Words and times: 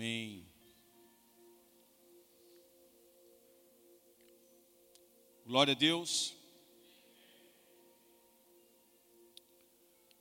Amém. 0.00 0.46
Glória 5.44 5.72
a 5.72 5.76
Deus. 5.76 6.34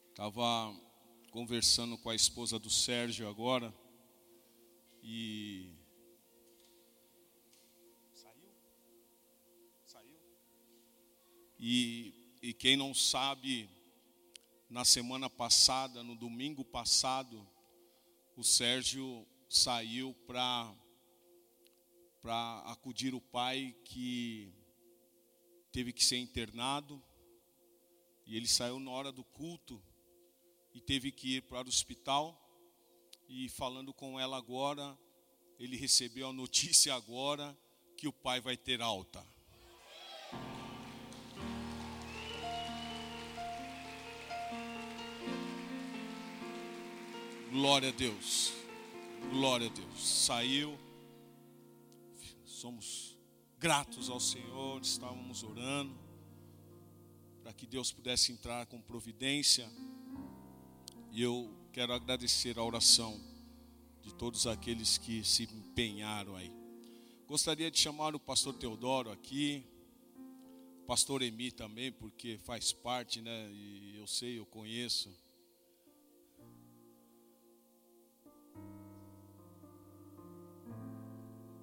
Estava 0.09 0.77
conversando 1.31 1.97
com 1.97 2.09
a 2.09 2.15
esposa 2.15 2.59
do 2.59 2.69
Sérgio 2.69 3.29
agora 3.29 3.73
e 5.01 5.73
saiu, 8.13 8.51
saiu. 9.85 10.19
E, 11.57 12.35
e 12.41 12.53
quem 12.53 12.75
não 12.75 12.93
sabe, 12.93 13.69
na 14.69 14.83
semana 14.83 15.29
passada, 15.29 16.03
no 16.03 16.17
domingo 16.17 16.65
passado, 16.65 17.47
o 18.35 18.43
Sérgio 18.43 19.25
saiu 19.49 20.13
para 20.27 20.75
para 22.21 22.59
acudir 22.67 23.15
o 23.15 23.21
pai 23.21 23.75
que 23.83 24.53
teve 25.71 25.91
que 25.91 26.03
ser 26.03 26.17
internado 26.17 27.01
e 28.25 28.37
ele 28.37 28.47
saiu 28.47 28.79
na 28.79 28.91
hora 28.91 29.11
do 29.11 29.23
culto 29.23 29.81
e 30.73 30.79
teve 30.79 31.11
que 31.11 31.37
ir 31.37 31.41
para 31.41 31.65
o 31.65 31.69
hospital 31.69 32.39
e 33.27 33.47
falando 33.47 33.93
com 33.93 34.19
ela 34.19 34.37
agora, 34.37 34.97
ele 35.59 35.77
recebeu 35.77 36.29
a 36.29 36.33
notícia 36.33 36.93
agora 36.95 37.57
que 37.95 38.07
o 38.07 38.13
pai 38.13 38.41
vai 38.41 38.57
ter 38.57 38.81
alta. 38.81 39.25
Glória 47.51 47.89
a 47.89 47.91
Deus. 47.91 48.58
Glória 49.31 49.67
a 49.67 49.69
Deus. 49.69 50.07
Saiu. 50.25 50.77
Somos 52.45 53.17
gratos 53.57 54.09
ao 54.09 54.19
Senhor, 54.19 54.81
estávamos 54.81 55.43
orando 55.43 55.95
para 57.41 57.53
que 57.53 57.65
Deus 57.65 57.91
pudesse 57.91 58.31
entrar 58.31 58.65
com 58.67 58.81
providência. 58.81 59.69
E 61.11 61.21
eu 61.21 61.51
quero 61.71 61.93
agradecer 61.93 62.57
a 62.59 62.63
oração 62.63 63.19
de 64.01 64.13
todos 64.13 64.45
aqueles 64.47 64.97
que 64.97 65.23
se 65.23 65.43
empenharam 65.43 66.35
aí. 66.35 66.51
Gostaria 67.27 67.69
de 67.69 67.79
chamar 67.79 68.15
o 68.15 68.19
pastor 68.19 68.53
Teodoro 68.53 69.11
aqui, 69.11 69.63
pastor 70.85 71.21
Emi 71.21 71.51
também, 71.51 71.91
porque 71.91 72.37
faz 72.39 72.71
parte, 72.71 73.21
né? 73.21 73.49
E 73.51 73.95
eu 73.95 74.07
sei, 74.07 74.39
eu 74.39 74.45
conheço. 74.45 75.09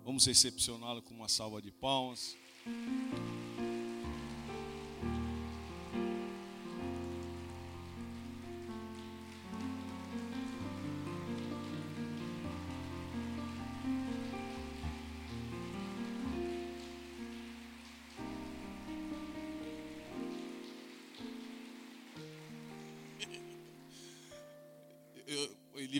Vamos 0.06 0.24
recepcioná-lo 0.24 1.02
com 1.02 1.12
uma 1.12 1.28
salva 1.28 1.60
de 1.60 1.72
palmas. 1.72 2.36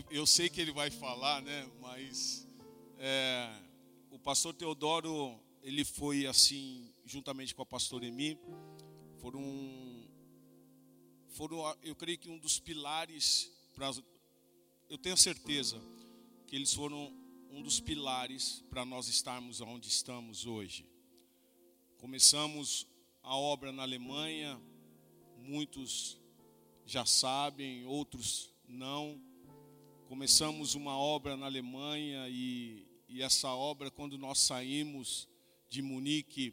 Eu, 0.09 0.25
sei 0.27 0.49
que 0.49 0.61
ele 0.61 0.73
vai 0.73 0.91
falar, 0.91 1.43
né? 1.43 1.69
Mas 1.81 2.47
é, 2.99 3.66
pastor 4.27 4.53
Teodoro, 4.53 5.39
ele 5.63 5.85
foi 5.85 6.27
assim, 6.27 6.93
juntamente 7.05 7.55
com 7.55 7.63
a 7.63 7.65
pastora 7.65 8.05
Emi, 8.05 8.37
foram, 9.21 9.41
foram, 11.29 11.77
eu 11.81 11.95
creio 11.95 12.19
que 12.19 12.29
um 12.29 12.37
dos 12.37 12.59
pilares, 12.59 13.49
pra, 13.73 13.89
eu 14.91 14.99
tenho 14.99 15.17
certeza 15.17 15.81
que 16.45 16.57
eles 16.57 16.75
foram 16.75 17.15
um 17.53 17.63
dos 17.63 17.79
pilares 17.79 18.65
para 18.69 18.85
nós 18.85 19.07
estarmos 19.07 19.61
onde 19.61 19.87
estamos 19.87 20.45
hoje. 20.45 20.91
Começamos 21.97 22.85
a 23.23 23.37
obra 23.37 23.71
na 23.71 23.85
Alemanha, 23.85 24.61
muitos 25.39 26.21
já 26.85 27.07
sabem, 27.07 27.87
outros 27.87 28.53
não. 28.67 29.23
Começamos 30.09 30.75
uma 30.75 30.99
obra 30.99 31.37
na 31.37 31.47
Alemanha 31.47 32.29
e, 32.29 32.86
e 33.09 33.23
essa 33.23 33.49
obra, 33.51 33.91
quando 33.91 34.19
nós 34.19 34.39
saímos 34.39 35.29
de 35.69 35.81
Munique, 35.81 36.53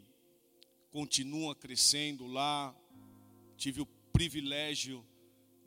continua 0.92 1.56
crescendo 1.56 2.28
lá. 2.28 2.76
Tive 3.58 3.82
o 3.82 3.86
privilégio 4.12 5.04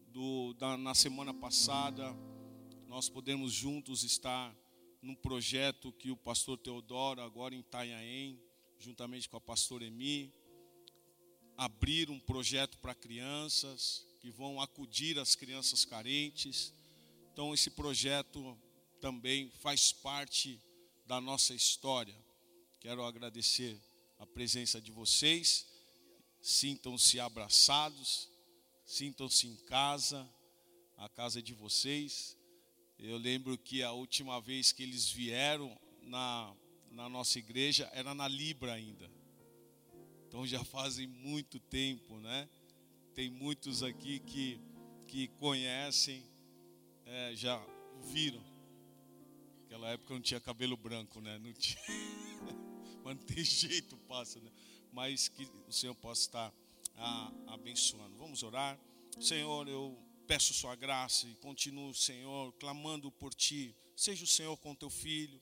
do, 0.09 0.55
da, 0.55 0.77
na 0.77 0.95
semana 0.95 1.35
passada, 1.35 2.15
nós 2.87 3.09
podemos 3.09 3.53
juntos 3.53 4.05
estar 4.05 4.57
num 5.03 5.15
projeto 5.15 5.93
que 5.93 6.11
o 6.11 6.17
pastor 6.17 6.57
Teodoro, 6.57 7.21
agora 7.21 7.55
em 7.55 7.61
Itanhaém, 7.61 8.41
juntamente 8.79 9.29
com 9.29 9.37
a 9.37 9.41
pastora 9.41 9.85
Emi, 9.85 10.33
abrir 11.57 12.11
um 12.11 12.21
projeto 12.21 12.79
para 12.79 12.95
crianças 12.95 14.07
que 14.21 14.31
vão 14.31 14.61
acudir 14.61 15.19
as 15.19 15.35
crianças 15.35 15.85
carentes. 15.85 16.73
Então 17.33 17.53
esse 17.53 17.71
projeto 17.71 18.57
também 19.01 19.51
faz 19.51 19.93
parte 19.93 20.61
da 21.07 21.21
nossa 21.21 21.55
história. 21.55 22.17
Quero 22.81 23.05
agradecer 23.05 23.81
a 24.19 24.27
presença 24.27 24.81
de 24.81 24.91
vocês. 24.91 25.67
Sintam-se 26.41 27.19
abraçados, 27.21 28.29
sintam-se 28.85 29.47
em 29.47 29.57
casa, 29.57 30.29
a 30.97 31.09
casa 31.09 31.41
de 31.41 31.55
vocês. 31.55 32.37
Eu 32.99 33.17
lembro 33.19 33.57
que 33.57 33.83
a 33.83 33.93
última 33.93 34.41
vez 34.41 34.73
que 34.73 34.83
eles 34.83 35.09
vieram 35.09 35.79
na, 36.03 36.55
na 36.91 37.09
nossa 37.09 37.39
igreja 37.39 37.91
era 37.93 38.15
na 38.15 38.27
Libra 38.27 38.73
ainda. 38.73 39.11
Então 40.27 40.47
já 40.47 40.65
fazem 40.65 41.07
muito 41.07 41.59
tempo, 41.61 42.19
né? 42.19 42.49
Tem 43.15 43.31
muitos 43.31 43.83
aqui 43.83 44.19
que, 44.21 44.61
que 45.09 45.29
conhecem, 45.29 46.23
é, 47.05 47.35
já 47.35 47.65
viram. 48.13 48.45
Naquela 49.77 49.93
época 49.93 50.15
não 50.15 50.21
tinha 50.23 50.41
cabelo 50.41 50.75
branco, 50.75 51.21
né? 51.21 51.39
Não 51.39 51.53
tinha. 51.53 51.79
Mas 53.05 53.17
não 53.17 53.23
tem 53.25 53.45
jeito, 53.45 53.95
passa, 54.09 54.41
né? 54.41 54.51
Mas 54.91 55.29
que 55.29 55.47
o 55.69 55.73
Senhor 55.73 55.95
possa 55.95 56.23
estar 56.23 56.55
abençoando. 57.47 58.17
Vamos 58.17 58.43
orar. 58.43 58.81
Senhor, 59.21 59.69
eu 59.69 59.99
peço 60.27 60.55
sua 60.55 60.75
graça 60.75 61.29
e 61.29 61.35
continuo, 61.35 61.95
Senhor, 61.95 62.55
clamando 62.55 63.13
por 63.13 63.35
ti. 63.35 63.77
Seja 63.95 64.25
o 64.25 64.27
Senhor 64.27 64.57
com 64.57 64.75
teu 64.75 64.89
filho. 64.89 65.39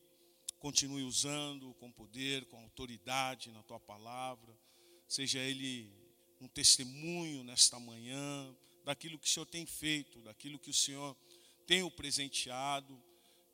Continue 0.58 1.04
usando 1.04 1.72
com 1.74 1.92
poder, 1.92 2.44
com 2.46 2.58
autoridade 2.58 3.52
na 3.52 3.62
tua 3.62 3.78
palavra. 3.78 4.52
Seja 5.06 5.38
ele 5.38 5.94
um 6.40 6.48
testemunho 6.48 7.44
nesta 7.44 7.78
manhã 7.78 8.52
daquilo 8.84 9.16
que 9.16 9.28
o 9.28 9.30
Senhor 9.30 9.46
tem 9.46 9.64
feito, 9.64 10.20
daquilo 10.22 10.58
que 10.58 10.70
o 10.70 10.74
Senhor 10.74 11.16
tem 11.66 11.84
o 11.84 11.90
presenteado. 11.90 13.00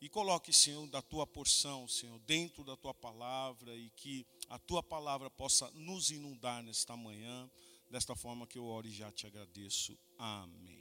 E 0.00 0.09
coloque, 0.09 0.53
Senhor, 0.53 0.87
da 0.87 1.03
tua 1.03 1.27
porção, 1.27 1.87
Senhor, 1.87 2.19
dentro 2.21 2.65
da 2.65 2.77
tua 2.77 2.94
palavra 2.94 3.77
e 3.77 3.91
que 3.91 4.27
a 4.49 4.59
tua 4.59 4.83
palavra 4.83 5.28
possa 5.28 5.71
nos 5.72 6.11
inundar 6.11 6.62
nesta 6.62 6.97
manhã. 6.97 7.50
Desta 7.91 8.15
forma 8.15 8.47
que 8.47 8.56
eu 8.56 8.65
oro 8.65 8.87
e 8.87 8.93
já 8.93 9.10
te 9.12 9.27
agradeço. 9.27 9.99
Amém. 10.16 10.81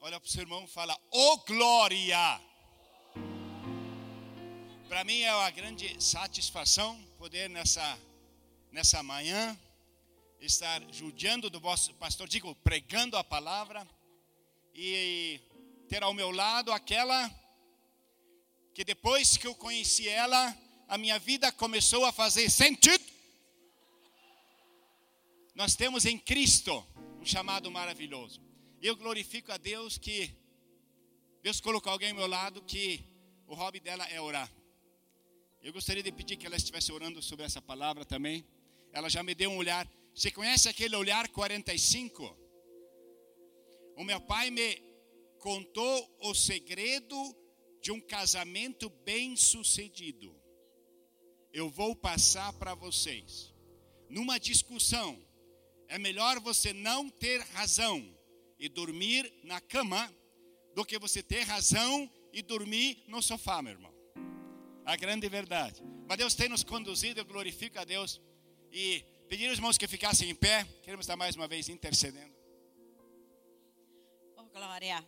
Olha 0.00 0.20
para 0.20 0.28
o 0.28 0.30
seu 0.30 0.42
irmão 0.42 0.64
e 0.64 0.68
fala, 0.68 0.94
ô 1.10 1.32
oh, 1.32 1.38
glória! 1.38 2.40
Para 4.88 5.02
mim 5.04 5.20
é 5.20 5.34
uma 5.34 5.50
grande 5.50 6.02
satisfação 6.02 6.98
poder 7.18 7.50
nessa, 7.50 7.98
nessa 8.70 9.02
manhã 9.02 9.58
estar 10.40 10.82
judiando 10.92 11.50
do 11.50 11.58
vosso 11.60 11.92
pastor, 11.94 12.28
digo, 12.28 12.54
pregando 12.56 13.16
a 13.16 13.24
palavra 13.24 13.86
e 14.74 15.40
ter 15.88 16.02
ao 16.02 16.14
meu 16.14 16.30
lado 16.30 16.72
aquela 16.72 17.28
que 18.72 18.84
depois 18.84 19.36
que 19.36 19.46
eu 19.46 19.54
conheci 19.54 20.08
ela, 20.08 20.56
a 20.86 20.96
minha 20.96 21.18
vida 21.18 21.50
começou 21.50 22.04
a 22.04 22.12
fazer 22.12 22.48
sentido. 22.48 23.04
Nós 25.54 25.74
temos 25.74 26.06
em 26.06 26.16
Cristo 26.16 26.86
um 27.20 27.26
chamado 27.26 27.70
maravilhoso. 27.70 28.40
Eu 28.80 28.94
glorifico 28.94 29.50
a 29.50 29.56
Deus 29.56 29.98
que 29.98 30.32
Deus 31.42 31.60
colocou 31.60 31.92
alguém 31.92 32.10
ao 32.10 32.16
meu 32.16 32.28
lado 32.28 32.62
que 32.62 33.04
o 33.48 33.54
hobby 33.54 33.80
dela 33.80 34.04
é 34.04 34.20
orar. 34.20 34.48
Eu 35.60 35.72
gostaria 35.72 36.02
de 36.02 36.12
pedir 36.12 36.36
que 36.36 36.46
ela 36.46 36.54
estivesse 36.54 36.92
orando 36.92 37.20
sobre 37.20 37.44
essa 37.44 37.60
palavra 37.60 38.04
também. 38.04 38.46
Ela 38.98 39.08
já 39.08 39.22
me 39.22 39.32
deu 39.32 39.52
um 39.52 39.58
olhar 39.58 39.88
Você 40.12 40.28
conhece 40.28 40.68
aquele 40.68 40.96
olhar 40.96 41.28
45? 41.28 42.36
O 43.96 44.02
meu 44.02 44.20
pai 44.20 44.50
me 44.50 44.82
contou 45.38 46.18
o 46.20 46.34
segredo 46.34 47.16
de 47.80 47.92
um 47.92 48.00
casamento 48.00 48.90
bem 49.04 49.36
sucedido. 49.36 50.34
Eu 51.52 51.70
vou 51.70 51.94
passar 51.94 52.52
para 52.54 52.74
vocês. 52.74 53.54
Numa 54.10 54.36
discussão, 54.40 55.16
é 55.86 55.96
melhor 55.96 56.40
você 56.40 56.72
não 56.72 57.08
ter 57.08 57.40
razão 57.52 57.96
e 58.58 58.68
dormir 58.68 59.32
na 59.44 59.60
cama 59.60 60.12
do 60.74 60.84
que 60.84 60.98
você 60.98 61.22
ter 61.22 61.42
razão 61.42 62.10
e 62.32 62.42
dormir 62.42 63.04
no 63.06 63.22
sofá, 63.22 63.62
meu 63.62 63.74
irmão. 63.74 63.94
A 64.84 64.96
grande 64.96 65.28
verdade. 65.28 65.84
Mas 66.08 66.18
Deus 66.18 66.34
tem 66.34 66.48
nos 66.48 66.64
conduzido, 66.64 67.20
eu 67.20 67.24
glorifico 67.24 67.78
a 67.78 67.84
Deus. 67.84 68.20
E 68.72 69.04
pedir 69.28 69.48
aos 69.48 69.58
irmãos 69.58 69.78
que 69.78 69.86
ficassem 69.86 70.30
em 70.30 70.34
pé. 70.34 70.64
Queremos 70.82 71.04
estar 71.04 71.16
mais 71.16 71.36
uma 71.36 71.48
vez 71.48 71.68
intercedendo. 71.68 72.34
Oh, 74.36 74.44
glória. 74.44 75.06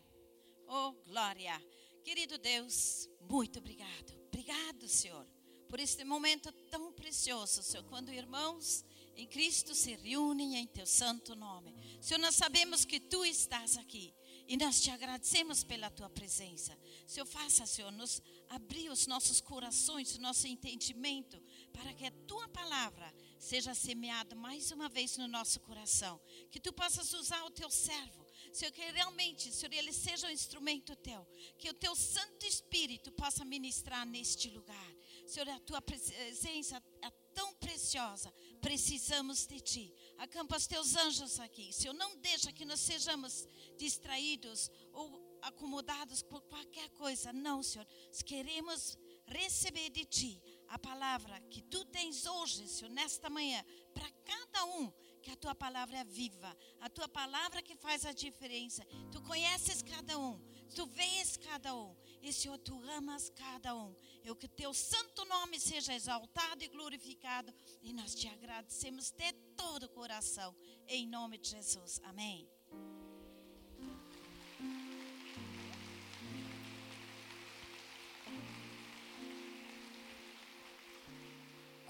Oh, 0.66 0.92
glória. 1.06 1.60
Querido 2.04 2.38
Deus, 2.38 3.08
muito 3.28 3.58
obrigado. 3.58 4.18
Obrigado, 4.28 4.88
Senhor, 4.88 5.26
por 5.68 5.78
este 5.80 6.04
momento 6.04 6.50
tão 6.70 6.92
precioso, 6.92 7.62
Senhor, 7.62 7.84
quando 7.84 8.12
irmãos 8.12 8.84
em 9.16 9.26
Cristo 9.26 9.74
se 9.74 9.94
reúnem 9.96 10.56
em 10.56 10.66
teu 10.66 10.86
santo 10.86 11.34
nome. 11.34 11.74
Senhor, 12.00 12.18
nós 12.20 12.34
sabemos 12.34 12.84
que 12.84 12.98
tu 12.98 13.24
estás 13.24 13.76
aqui 13.76 14.14
e 14.48 14.56
nós 14.56 14.80
te 14.80 14.90
agradecemos 14.90 15.62
pela 15.62 15.90
tua 15.90 16.08
presença. 16.08 16.76
Senhor, 17.06 17.26
faça, 17.26 17.66
Senhor, 17.66 17.92
nos 17.92 18.22
abrir 18.48 18.88
os 18.90 19.06
nossos 19.06 19.40
corações, 19.40 20.16
o 20.16 20.20
nosso 20.20 20.46
entendimento, 20.46 21.40
para 21.72 21.92
que 21.92 22.06
a 22.06 22.10
tua 22.26 22.48
palavra 22.48 23.14
seja 23.40 23.74
semeada 23.74 24.36
mais 24.36 24.70
uma 24.70 24.88
vez 24.88 25.16
no 25.16 25.26
nosso 25.26 25.58
coração. 25.60 26.20
Que 26.50 26.60
tu 26.60 26.72
possas 26.72 27.12
usar 27.14 27.42
o 27.44 27.50
teu 27.50 27.70
servo. 27.70 28.26
Senhor, 28.52 28.70
que 28.70 28.82
realmente, 28.90 29.50
Senhor, 29.50 29.72
ele 29.72 29.92
seja 29.92 30.26
um 30.26 30.30
instrumento 30.30 30.94
teu. 30.96 31.26
Que 31.58 31.70
o 31.70 31.74
teu 31.74 31.96
Santo 31.96 32.44
Espírito 32.44 33.10
possa 33.12 33.44
ministrar 33.44 34.04
neste 34.06 34.50
lugar. 34.50 34.94
Senhor, 35.26 35.48
a 35.48 35.60
tua 35.60 35.80
presença 35.80 36.82
é 37.00 37.10
tão 37.34 37.54
preciosa. 37.54 38.32
Precisamos 38.60 39.46
de 39.46 39.60
ti. 39.60 39.94
Acampa 40.18 40.56
os 40.56 40.66
teus 40.66 40.94
anjos 40.94 41.40
aqui. 41.40 41.72
Senhor, 41.72 41.94
não 41.94 42.16
deixa 42.16 42.52
que 42.52 42.66
nós 42.66 42.80
sejamos 42.80 43.48
distraídos 43.78 44.70
ou 44.92 45.38
acomodados 45.40 46.22
por 46.22 46.42
qualquer 46.42 46.90
coisa. 46.90 47.32
Não, 47.32 47.62
Senhor. 47.62 47.86
Queremos 48.26 48.98
receber 49.26 49.90
de 49.90 50.04
ti 50.04 50.42
a 50.70 50.78
palavra 50.78 51.40
que 51.50 51.60
tu 51.62 51.84
tens 51.84 52.26
hoje, 52.26 52.66
Senhor, 52.68 52.90
nesta 52.92 53.28
manhã, 53.28 53.62
para 53.92 54.08
cada 54.24 54.64
um 54.64 54.90
que 55.20 55.30
a 55.30 55.36
tua 55.36 55.54
palavra 55.54 55.98
é 55.98 56.04
viva, 56.04 56.56
a 56.80 56.88
tua 56.88 57.08
palavra 57.08 57.60
que 57.60 57.74
faz 57.74 58.06
a 58.06 58.12
diferença. 58.12 58.84
Tu 59.10 59.20
conheces 59.22 59.82
cada 59.82 60.16
um, 60.16 60.40
tu 60.74 60.86
vês 60.86 61.36
cada 61.36 61.74
um, 61.74 61.94
e 62.22 62.32
Senhor, 62.32 62.56
tu 62.58 62.80
amas 62.90 63.30
cada 63.30 63.74
um. 63.74 63.94
Eu 64.22 64.36
que 64.36 64.48
teu 64.48 64.72
santo 64.72 65.24
nome 65.24 65.58
seja 65.58 65.92
exaltado 65.92 66.62
e 66.62 66.68
glorificado, 66.68 67.52
e 67.82 67.92
nós 67.92 68.14
te 68.14 68.28
agradecemos 68.28 69.10
de 69.10 69.32
todo 69.56 69.84
o 69.84 69.90
coração, 69.90 70.56
em 70.86 71.04
nome 71.04 71.36
de 71.36 71.50
Jesus. 71.50 72.00
Amém. 72.04 72.48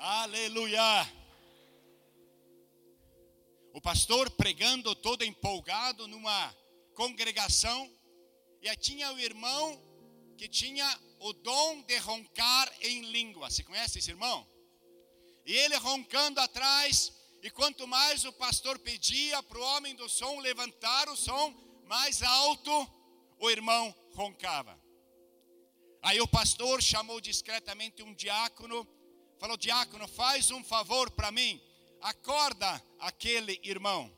Aleluia! 0.02 1.20
o 3.72 3.80
pastor 3.80 4.30
pregando 4.30 4.94
todo 4.94 5.24
empolgado 5.24 6.08
numa 6.08 6.56
congregação, 6.94 7.90
e 8.62 8.76
tinha 8.76 9.12
o 9.12 9.18
irmão 9.18 9.80
que 10.36 10.48
tinha 10.48 11.00
o 11.20 11.32
dom 11.32 11.82
de 11.82 11.96
roncar 11.98 12.70
em 12.80 13.02
língua. 13.10 13.50
Você 13.50 13.62
conhece 13.62 13.98
esse 13.98 14.10
irmão? 14.10 14.46
E 15.46 15.54
ele 15.54 15.76
roncando 15.76 16.40
atrás, 16.40 17.12
e 17.42 17.50
quanto 17.50 17.86
mais 17.86 18.24
o 18.24 18.32
pastor 18.32 18.78
pedia 18.78 19.42
para 19.42 19.58
o 19.58 19.62
homem 19.62 19.94
do 19.94 20.08
som 20.08 20.40
levantar 20.40 21.08
o 21.08 21.16
som 21.16 21.54
mais 21.86 22.22
alto, 22.22 22.70
o 23.38 23.50
irmão 23.50 23.94
roncava. 24.14 24.78
Aí 26.02 26.20
o 26.20 26.28
pastor 26.28 26.82
chamou 26.82 27.20
discretamente 27.20 28.02
um 28.02 28.14
diácono, 28.14 28.86
falou: 29.40 29.56
Diácono, 29.56 30.06
faz 30.06 30.52
um 30.52 30.62
favor 30.62 31.10
para 31.10 31.32
mim 31.32 31.60
acorda 32.00 32.82
aquele 32.98 33.60
irmão. 33.62 34.10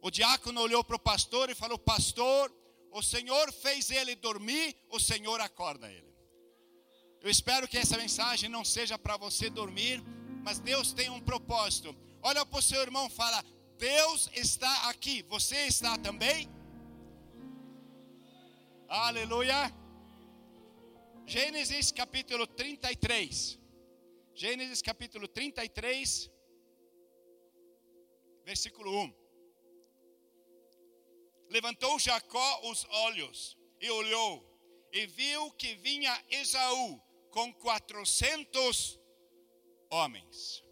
O 0.00 0.10
diácono 0.10 0.60
olhou 0.60 0.84
para 0.84 0.96
o 0.96 0.98
pastor 0.98 1.50
e 1.50 1.54
falou: 1.54 1.78
Pastor, 1.78 2.52
o 2.90 3.02
Senhor 3.02 3.52
fez 3.52 3.90
ele 3.90 4.14
dormir, 4.14 4.76
o 4.90 5.00
Senhor 5.00 5.40
acorda 5.40 5.90
ele. 5.90 6.14
Eu 7.20 7.30
espero 7.30 7.66
que 7.66 7.78
essa 7.78 7.96
mensagem 7.96 8.48
não 8.50 8.64
seja 8.64 8.98
para 8.98 9.16
você 9.16 9.48
dormir, 9.48 10.02
mas 10.42 10.58
Deus 10.58 10.92
tem 10.92 11.08
um 11.10 11.20
propósito. 11.20 11.96
Olha 12.22 12.44
para 12.44 12.58
o 12.58 12.62
seu 12.62 12.80
irmão 12.80 13.08
fala: 13.08 13.44
Deus 13.78 14.28
está 14.34 14.88
aqui, 14.90 15.22
você 15.22 15.66
está 15.66 15.96
também? 15.98 16.48
Aleluia. 18.88 19.74
Gênesis 21.26 21.90
capítulo 21.90 22.46
33. 22.46 23.63
Gênesis 24.36 24.82
capítulo 24.82 25.28
33 25.28 26.28
versículo 28.44 28.90
1. 29.04 29.14
Levantou 31.50 32.00
Jacó 32.00 32.68
os 32.68 32.84
olhos 32.86 33.56
e 33.80 33.88
olhou, 33.90 34.44
e 34.92 35.06
viu 35.06 35.52
que 35.52 35.76
vinha 35.76 36.12
Esaú 36.28 37.00
com 37.30 37.54
quatrocentos 37.54 39.00
homens. 39.88 40.64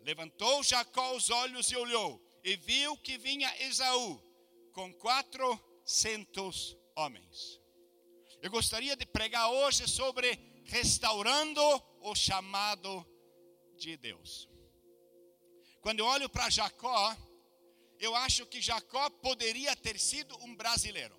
Levantou 0.00 0.62
Jacó 0.62 1.14
os 1.14 1.28
olhos 1.28 1.70
e 1.70 1.76
olhou, 1.76 2.18
e 2.42 2.56
viu 2.56 2.96
que 2.96 3.18
vinha 3.18 3.54
Esaú 3.60 4.18
com 4.72 4.90
quatrocentos 4.94 6.74
homens. 6.96 7.60
Eu 8.40 8.50
gostaria 8.50 8.96
de 8.96 9.04
pregar 9.04 9.50
hoje 9.50 9.86
sobre 9.86 10.53
restaurando 10.74 11.62
o 12.00 12.16
chamado 12.16 12.92
de 13.76 13.96
Deus. 13.96 14.48
Quando 15.80 16.00
eu 16.00 16.06
olho 16.06 16.28
para 16.28 16.50
Jacó, 16.50 17.16
eu 18.00 18.12
acho 18.16 18.44
que 18.46 18.60
Jacó 18.60 19.08
poderia 19.26 19.76
ter 19.76 19.96
sido 20.00 20.36
um 20.44 20.52
brasileiro. 20.56 21.16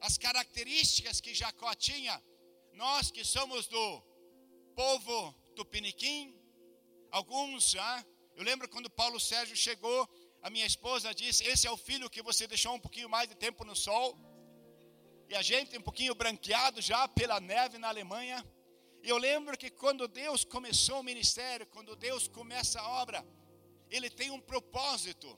As 0.00 0.18
características 0.18 1.20
que 1.20 1.32
Jacó 1.32 1.72
tinha, 1.76 2.20
nós 2.72 3.12
que 3.12 3.24
somos 3.24 3.68
do 3.68 4.02
povo 4.74 5.32
tupiniquim, 5.54 6.36
alguns, 7.12 7.76
ah, 7.76 8.04
eu 8.34 8.42
lembro 8.42 8.68
quando 8.68 8.90
Paulo 8.90 9.20
Sérgio 9.20 9.56
chegou, 9.56 10.00
a 10.42 10.50
minha 10.50 10.66
esposa 10.66 11.14
disse: 11.14 11.44
Esse 11.44 11.68
é 11.68 11.70
o 11.70 11.76
filho 11.76 12.10
que 12.10 12.20
você 12.20 12.48
deixou 12.48 12.74
um 12.74 12.80
pouquinho 12.80 13.08
mais 13.08 13.28
de 13.28 13.36
tempo 13.36 13.64
no 13.64 13.76
sol. 13.76 14.18
E 15.32 15.34
a 15.34 15.40
gente 15.40 15.78
um 15.78 15.80
pouquinho 15.80 16.14
branqueado 16.14 16.82
já 16.82 17.08
pela 17.08 17.40
neve 17.40 17.78
na 17.78 17.88
Alemanha. 17.88 18.46
E 19.02 19.08
eu 19.08 19.16
lembro 19.16 19.56
que 19.56 19.70
quando 19.70 20.06
Deus 20.06 20.44
começou 20.44 21.00
o 21.00 21.02
ministério, 21.02 21.66
quando 21.68 21.96
Deus 21.96 22.28
começa 22.28 22.78
a 22.78 22.86
obra, 23.00 23.26
Ele 23.90 24.10
tem 24.10 24.30
um 24.30 24.38
propósito. 24.38 25.28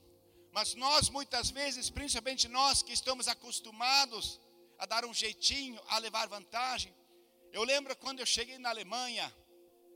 Mas 0.50 0.74
nós, 0.74 1.08
muitas 1.08 1.48
vezes, 1.52 1.90
principalmente 1.90 2.48
nós 2.48 2.82
que 2.82 2.92
estamos 2.92 3.28
acostumados 3.28 4.40
a 4.80 4.84
dar 4.84 5.04
um 5.04 5.14
jeitinho, 5.14 5.80
a 5.86 5.98
levar 5.98 6.26
vantagem. 6.26 6.92
Eu 7.52 7.62
lembro 7.62 7.94
quando 7.94 8.18
eu 8.18 8.26
cheguei 8.26 8.58
na 8.58 8.70
Alemanha, 8.70 9.32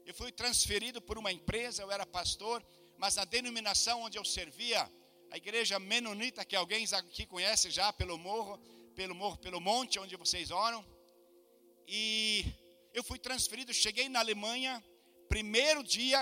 eu 0.06 0.14
fui 0.14 0.30
transferido 0.30 1.02
por 1.02 1.18
uma 1.18 1.32
empresa, 1.32 1.82
eu 1.82 1.90
era 1.90 2.06
pastor, 2.06 2.64
mas 2.96 3.16
na 3.16 3.24
denominação 3.24 4.02
onde 4.02 4.16
eu 4.16 4.24
servia, 4.24 4.88
a 5.28 5.36
igreja 5.36 5.76
menonita, 5.80 6.44
que 6.44 6.54
alguém 6.54 6.86
aqui 6.92 7.26
conhece 7.26 7.68
já 7.68 7.92
pelo 7.92 8.16
morro, 8.16 8.62
pelo 8.98 9.14
morro, 9.14 9.38
pelo 9.38 9.60
monte 9.60 10.00
onde 10.00 10.16
vocês 10.16 10.50
oram. 10.50 10.84
E 11.86 12.44
eu 12.92 13.04
fui 13.04 13.16
transferido, 13.16 13.72
cheguei 13.72 14.08
na 14.08 14.18
Alemanha, 14.18 14.84
primeiro 15.28 15.84
dia, 15.84 16.20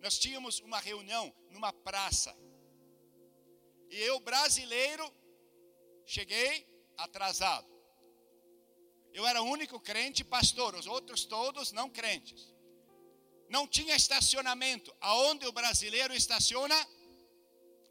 nós 0.00 0.16
tínhamos 0.16 0.60
uma 0.60 0.78
reunião 0.78 1.34
numa 1.50 1.72
praça. 1.72 2.32
E 3.90 3.96
eu, 3.96 4.20
brasileiro, 4.20 5.12
cheguei 6.06 6.52
atrasado. 6.96 7.66
Eu 9.12 9.26
era 9.26 9.42
o 9.42 9.46
único 9.46 9.80
crente 9.80 10.22
pastor, 10.22 10.76
os 10.76 10.86
outros 10.86 11.24
todos 11.24 11.72
não 11.72 11.90
crentes. 11.90 12.54
Não 13.48 13.66
tinha 13.66 13.96
estacionamento. 13.96 14.94
Aonde 15.00 15.48
o 15.48 15.52
brasileiro 15.52 16.14
estaciona? 16.14 16.76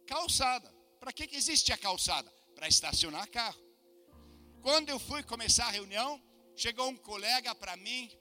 Calçada. 0.05 0.73
Para 0.97 1.11
que, 1.11 1.27
que 1.27 1.35
existe 1.35 1.73
a 1.73 1.77
calçada? 1.77 2.31
Para 2.55 2.69
estacionar 2.69 3.29
carro. 3.29 3.66
Quando 4.67 4.89
eu 4.89 4.99
fui 4.99 5.23
começar 5.23 5.67
a 5.67 5.71
reunião, 5.71 6.21
chegou 6.53 6.89
um 6.89 6.97
colega 6.97 7.55
para 7.55 7.77
mim 7.77 8.11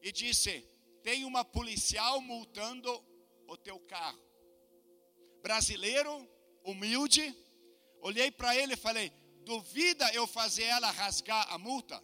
e 0.00 0.12
disse: 0.12 0.64
tem 1.02 1.24
uma 1.24 1.44
policial 1.44 2.20
multando 2.20 2.88
o 3.48 3.56
teu 3.56 3.80
carro. 3.80 4.22
Brasileiro, 5.42 6.24
humilde, 6.62 7.36
olhei 8.00 8.30
para 8.30 8.54
ele 8.54 8.74
e 8.74 8.76
falei: 8.76 9.10
duvida 9.42 10.08
eu 10.14 10.24
fazer 10.28 10.66
ela 10.76 10.88
rasgar 10.88 11.52
a 11.52 11.58
multa? 11.58 12.00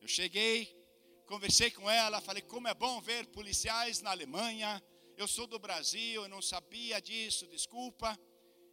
Eu 0.00 0.08
cheguei, 0.08 0.74
conversei 1.26 1.70
com 1.70 1.90
ela, 1.90 2.22
falei: 2.22 2.40
como 2.40 2.66
é 2.66 2.72
bom 2.72 2.98
ver 3.02 3.26
policiais 3.26 4.00
na 4.00 4.12
Alemanha. 4.12 4.82
Eu 5.18 5.28
sou 5.28 5.46
do 5.46 5.58
Brasil, 5.58 6.22
eu 6.22 6.28
não 6.30 6.40
sabia 6.40 6.98
disso, 6.98 7.46
desculpa. 7.46 8.18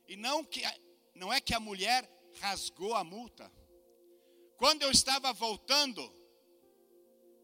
E 0.08 0.16
não 0.16 0.46
que 0.46 0.62
não 1.14 1.34
é 1.34 1.42
que 1.42 1.54
a 1.54 1.60
mulher 1.60 2.10
rasgou 2.40 2.94
a 2.96 3.04
multa. 3.04 3.52
Quando 4.58 4.82
eu 4.84 4.92
estava 4.92 5.32
voltando 5.34 6.02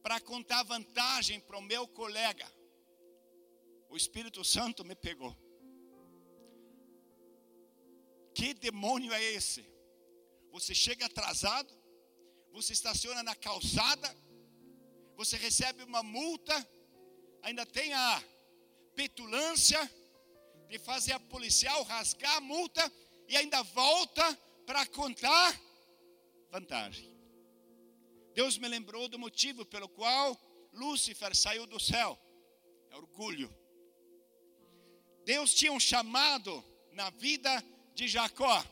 para 0.02 0.20
contar 0.20 0.64
vantagem 0.64 1.40
para 1.40 1.58
o 1.58 1.62
meu 1.62 1.88
colega, 1.88 2.46
o 3.90 3.96
Espírito 3.96 4.44
Santo 4.44 4.84
me 4.84 4.96
pegou. 4.96 5.36
Que 8.34 8.54
demônio 8.54 9.14
é 9.14 9.24
esse? 9.24 9.64
Você 10.52 10.74
chega 10.74 11.06
atrasado, 11.06 11.72
você 12.52 12.74
estaciona 12.74 13.22
na 13.22 13.36
calçada, 13.36 14.16
você 15.16 15.38
recebe 15.38 15.84
uma 15.84 16.02
multa, 16.02 16.56
ainda 17.44 17.66
tem 17.66 17.94
a 17.94 18.24
petulância 18.96 19.80
de 20.68 20.80
fazer 20.80 21.14
a 21.14 21.20
policial 21.20 21.84
rasgar 21.84 22.38
a 22.38 22.42
multa 22.42 22.92
e 23.28 23.38
ainda 23.38 23.62
volta 23.64 24.40
para 24.66 24.86
contar 24.88 25.60
vantagem. 26.50 27.14
Deus 28.34 28.58
me 28.58 28.68
lembrou 28.68 29.08
do 29.08 29.20
motivo 29.20 29.66
pelo 29.66 29.88
qual 29.88 30.40
Lúcifer 30.74 31.36
saiu 31.36 31.66
do 31.68 31.80
céu. 31.80 32.20
É 32.90 32.96
orgulho. 32.96 33.54
Deus 35.24 35.54
tinha 35.54 35.72
um 35.72 35.80
chamado 35.80 36.64
na 36.92 37.10
vida 37.12 37.64
de 37.94 38.08
Jacó. 38.08 38.64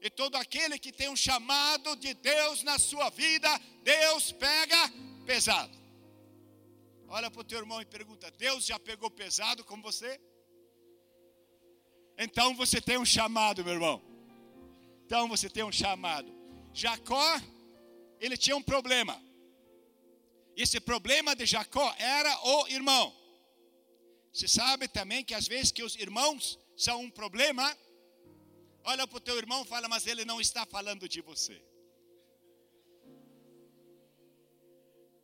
E 0.00 0.08
todo 0.08 0.36
aquele 0.36 0.78
que 0.78 0.92
tem 0.92 1.08
um 1.08 1.16
chamado 1.16 1.96
de 1.96 2.14
Deus 2.14 2.62
na 2.62 2.78
sua 2.78 3.10
vida, 3.10 3.48
Deus 3.82 4.30
pega 4.30 4.76
pesado. 5.26 5.76
Olha 7.08 7.30
para 7.30 7.40
o 7.40 7.44
teu 7.44 7.58
irmão 7.58 7.80
e 7.80 7.84
pergunta: 7.84 8.30
Deus 8.30 8.66
já 8.66 8.78
pegou 8.78 9.10
pesado 9.10 9.64
com 9.64 9.80
você? 9.82 10.20
Então 12.16 12.54
você 12.54 12.80
tem 12.80 12.98
um 12.98 13.04
chamado, 13.04 13.64
meu 13.64 13.74
irmão. 13.74 14.07
Então 15.08 15.26
você 15.26 15.48
tem 15.48 15.64
um 15.64 15.72
chamado. 15.72 16.30
Jacó, 16.70 17.40
ele 18.20 18.36
tinha 18.36 18.54
um 18.54 18.62
problema. 18.62 19.18
Esse 20.54 20.78
problema 20.78 21.34
de 21.34 21.46
Jacó 21.46 21.94
era 21.98 22.30
o 22.46 22.68
irmão. 22.68 23.16
Você 24.30 24.46
sabe 24.46 24.86
também 24.86 25.24
que 25.24 25.32
às 25.32 25.48
vezes 25.48 25.72
que 25.72 25.82
os 25.82 25.96
irmãos 25.96 26.58
são 26.76 27.00
um 27.00 27.10
problema. 27.10 27.74
Olha 28.84 29.06
para 29.06 29.16
o 29.16 29.20
teu 29.28 29.38
irmão 29.38 29.62
e 29.62 29.66
fala, 29.66 29.88
mas 29.88 30.06
ele 30.06 30.26
não 30.26 30.42
está 30.42 30.66
falando 30.66 31.08
de 31.08 31.22
você. 31.22 31.58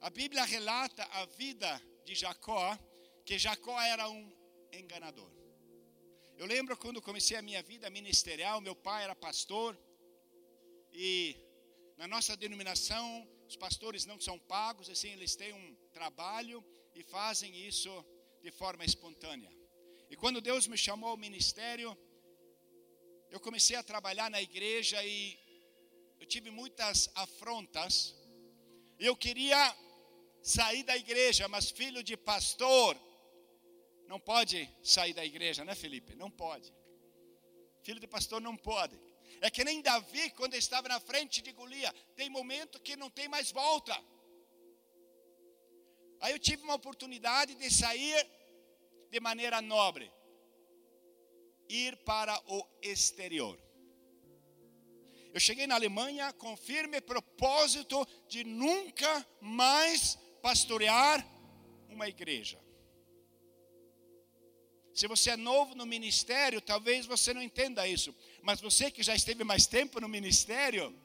A 0.01 0.09
Bíblia 0.09 0.45
relata 0.45 1.05
a 1.13 1.27
vida 1.27 1.71
de 2.07 2.15
Jacó, 2.15 2.79
que 3.27 3.39
Jacó 3.39 3.79
era 3.83 4.09
um 4.09 4.33
enganador. 4.73 5.34
Eu 6.37 6.47
lembro 6.47 6.77
quando 6.77 7.01
comecei 7.01 7.37
a 7.37 7.43
minha 7.43 7.63
vida 7.63 7.89
ministerial, 7.89 8.61
meu 8.61 8.75
pai 8.75 9.05
era 9.05 9.15
pastor, 9.15 9.79
e 10.93 11.37
na 11.97 12.09
nossa 12.09 12.37
denominação, 12.37 13.07
os 13.47 13.55
pastores 13.55 14.05
não 14.05 14.19
são 14.21 14.37
pagos, 14.37 14.91
assim, 14.91 15.11
eles 15.11 15.37
têm 15.37 15.53
um 15.53 15.77
trabalho 15.93 16.65
e 16.93 17.05
fazem 17.05 17.55
isso 17.69 17.93
de 18.43 18.51
forma 18.51 18.85
espontânea. 18.85 19.53
E 20.11 20.17
quando 20.17 20.41
Deus 20.41 20.67
me 20.67 20.77
chamou 20.77 21.11
ao 21.11 21.17
ministério, 21.17 21.97
eu 23.31 23.39
comecei 23.39 23.77
a 23.77 23.83
trabalhar 23.83 24.29
na 24.29 24.43
igreja 24.43 25.05
e 25.05 25.39
eu 26.19 26.27
tive 26.27 26.51
muitas 26.51 27.09
afrontas. 27.15 28.13
Eu 28.99 29.17
queria 29.17 29.63
sair 30.43 30.83
da 30.83 30.97
igreja, 30.97 31.47
mas 31.47 31.71
filho 31.71 32.03
de 32.03 32.17
pastor 32.17 33.01
não 34.15 34.21
pode 34.21 34.71
sair 34.81 35.13
da 35.13 35.25
igreja, 35.25 35.65
né, 35.65 35.75
Felipe? 35.75 36.15
Não 36.15 36.31
pode. 36.31 36.73
Filho 37.83 37.99
de 37.99 38.07
pastor 38.07 38.41
não 38.41 38.57
pode. 38.57 38.97
É 39.41 39.51
que 39.51 39.65
nem 39.65 39.83
Davi, 39.83 40.31
quando 40.31 40.55
estava 40.55 40.87
na 40.89 41.01
frente 41.01 41.43
de 41.43 41.51
Golias, 41.51 41.93
tem 42.15 42.31
momento 42.31 42.81
que 42.81 42.95
não 42.95 43.11
tem 43.11 43.27
mais 43.27 43.51
volta. 43.51 43.93
Aí 46.21 46.33
eu 46.33 46.39
tive 46.39 46.63
uma 46.63 46.77
oportunidade 46.77 47.57
de 47.57 47.69
sair 47.69 48.25
de 49.11 49.19
maneira 49.19 49.61
nobre, 49.61 50.13
ir 51.69 51.97
para 52.05 52.41
o 52.47 52.65
exterior. 52.81 53.59
Eu 55.33 55.41
cheguei 55.41 55.67
na 55.67 55.75
Alemanha 55.75 56.33
com 56.35 56.57
firme 56.57 57.01
propósito 57.01 58.07
de 58.29 58.45
nunca 58.45 59.27
mais 59.41 60.15
pastorear 60.41 61.27
uma 61.89 62.09
igreja. 62.09 62.65
Se 64.95 65.09
você 65.09 65.31
é 65.31 65.37
novo 65.37 65.75
no 65.75 65.85
ministério, 65.85 66.61
talvez 66.61 67.05
você 67.05 67.35
não 67.35 67.43
entenda 67.43 67.87
isso, 67.87 68.15
mas 68.43 68.61
você 68.61 68.93
que 68.93 69.03
já 69.03 69.13
esteve 69.13 69.43
mais 69.43 69.67
tempo 69.67 70.01
no 70.01 70.09
ministério, 70.09 70.97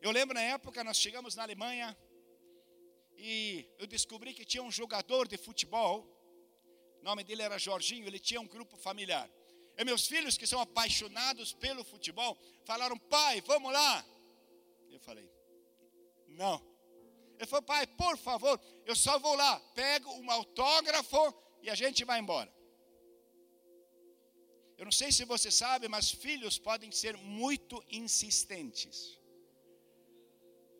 eu 0.00 0.12
lembro 0.12 0.34
na 0.34 0.42
época 0.42 0.84
nós 0.84 0.96
chegamos 0.96 1.34
na 1.34 1.42
Alemanha 1.42 1.96
e 3.18 3.68
eu 3.76 3.88
descobri 3.88 4.32
que 4.32 4.44
tinha 4.44 4.62
um 4.62 4.70
jogador 4.70 5.26
de 5.26 5.36
futebol, 5.36 6.06
o 7.00 7.04
nome 7.04 7.24
dele 7.24 7.42
era 7.42 7.58
Jorginho, 7.58 8.06
ele 8.06 8.20
tinha 8.20 8.40
um 8.40 8.46
grupo 8.46 8.76
familiar. 8.76 9.28
E 9.76 9.84
meus 9.84 10.06
filhos 10.06 10.38
que 10.38 10.46
são 10.46 10.60
apaixonados 10.60 11.52
pelo 11.52 11.82
futebol 11.82 12.38
falaram: 12.64 12.96
"Pai, 12.98 13.40
vamos 13.40 13.72
lá". 13.72 14.06
Eu 14.92 15.00
falei: 15.00 15.28
"Não". 16.28 16.75
Ele 17.38 17.46
falou, 17.46 17.62
pai, 17.62 17.86
por 17.86 18.16
favor, 18.16 18.60
eu 18.84 18.96
só 18.96 19.18
vou 19.18 19.34
lá, 19.34 19.60
pego 19.74 20.10
um 20.12 20.30
autógrafo 20.30 21.34
e 21.62 21.68
a 21.68 21.74
gente 21.74 22.04
vai 22.04 22.18
embora. 22.18 22.54
Eu 24.78 24.84
não 24.84 24.92
sei 24.92 25.10
se 25.10 25.24
você 25.24 25.50
sabe, 25.50 25.88
mas 25.88 26.10
filhos 26.10 26.58
podem 26.58 26.90
ser 26.92 27.16
muito 27.16 27.82
insistentes. 27.90 29.18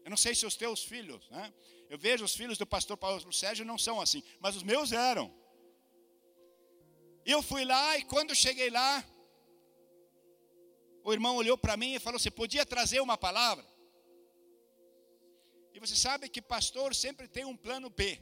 Eu 0.04 0.10
não 0.10 0.16
sei 0.16 0.34
se 0.34 0.46
os 0.46 0.54
teus 0.54 0.84
filhos, 0.84 1.28
né? 1.30 1.52
Eu 1.88 1.98
vejo 1.98 2.24
os 2.24 2.34
filhos 2.34 2.58
do 2.58 2.66
pastor 2.66 2.96
Paulo 2.96 3.32
Sérgio 3.32 3.64
não 3.64 3.78
são 3.78 4.00
assim, 4.00 4.22
mas 4.38 4.54
os 4.54 4.62
meus 4.62 4.92
eram. 4.92 5.34
Eu 7.24 7.42
fui 7.42 7.64
lá 7.64 7.98
e 7.98 8.04
quando 8.04 8.34
cheguei 8.34 8.70
lá, 8.70 9.04
o 11.02 11.12
irmão 11.12 11.36
olhou 11.36 11.56
para 11.56 11.76
mim 11.76 11.94
e 11.94 11.98
falou: 11.98 12.20
Você 12.20 12.30
podia 12.30 12.64
trazer 12.64 13.00
uma 13.00 13.16
palavra? 13.16 13.66
E 15.76 15.78
você 15.78 15.94
sabe 15.94 16.30
que 16.30 16.40
pastor 16.40 16.94
sempre 16.94 17.28
tem 17.28 17.44
um 17.44 17.54
plano 17.54 17.90
B. 17.90 18.18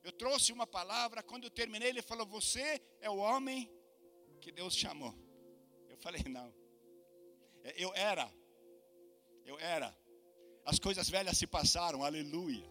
Eu 0.00 0.12
trouxe 0.12 0.52
uma 0.52 0.64
palavra, 0.64 1.24
quando 1.24 1.42
eu 1.42 1.50
terminei, 1.50 1.88
ele 1.88 2.02
falou: 2.02 2.24
Você 2.26 2.80
é 3.00 3.10
o 3.10 3.16
homem 3.16 3.68
que 4.40 4.52
Deus 4.52 4.76
chamou. 4.76 5.12
Eu 5.88 5.96
falei: 5.96 6.22
Não. 6.28 6.54
É, 7.64 7.74
eu 7.84 7.92
era. 7.96 8.32
Eu 9.44 9.58
era. 9.58 9.90
As 10.64 10.78
coisas 10.78 11.10
velhas 11.10 11.36
se 11.36 11.48
passaram, 11.48 12.04
aleluia. 12.04 12.64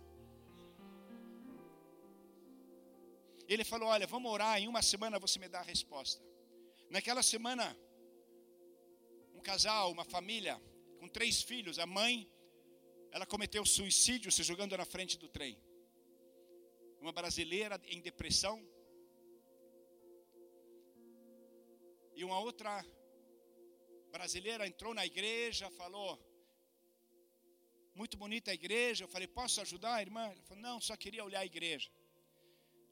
Ele 3.46 3.66
falou: 3.66 3.90
Olha, 3.90 4.08
vamos 4.08 4.32
orar, 4.32 4.58
em 4.58 4.70
uma 4.70 4.82
semana 4.82 5.20
você 5.20 5.38
me 5.38 5.50
dá 5.50 5.60
a 5.60 5.64
resposta. 5.64 6.24
Naquela 6.90 7.22
semana, 7.22 7.78
um 9.34 9.42
casal, 9.42 9.92
uma 9.92 10.06
família, 10.06 10.62
com 10.98 11.10
três 11.10 11.44
filhos, 11.44 11.78
a 11.78 11.86
mãe 11.86 12.32
ela 13.16 13.28
cometeu 13.28 13.64
suicídio 13.64 14.32
se 14.32 14.42
jogando 14.42 14.76
na 14.76 14.86
frente 14.94 15.20
do 15.24 15.28
trem. 15.30 15.56
Uma 17.00 17.12
brasileira 17.12 17.80
em 17.86 18.02
depressão. 18.02 18.56
E 22.16 22.24
uma 22.24 22.40
outra 22.40 22.72
brasileira 24.16 24.68
entrou 24.72 24.96
na 24.96 25.06
igreja, 25.06 25.70
falou: 25.82 26.12
Muito 27.94 28.18
bonita 28.18 28.50
a 28.50 28.56
igreja. 28.62 29.04
Eu 29.04 29.12
falei: 29.16 29.28
Posso 29.28 29.62
ajudar, 29.62 30.02
irmã? 30.02 30.24
Ela 30.32 30.44
falou: 30.50 30.64
Não, 30.64 30.82
só 30.82 30.98
queria 30.98 31.24
olhar 31.24 31.42
a 31.42 31.52
igreja. 31.54 31.92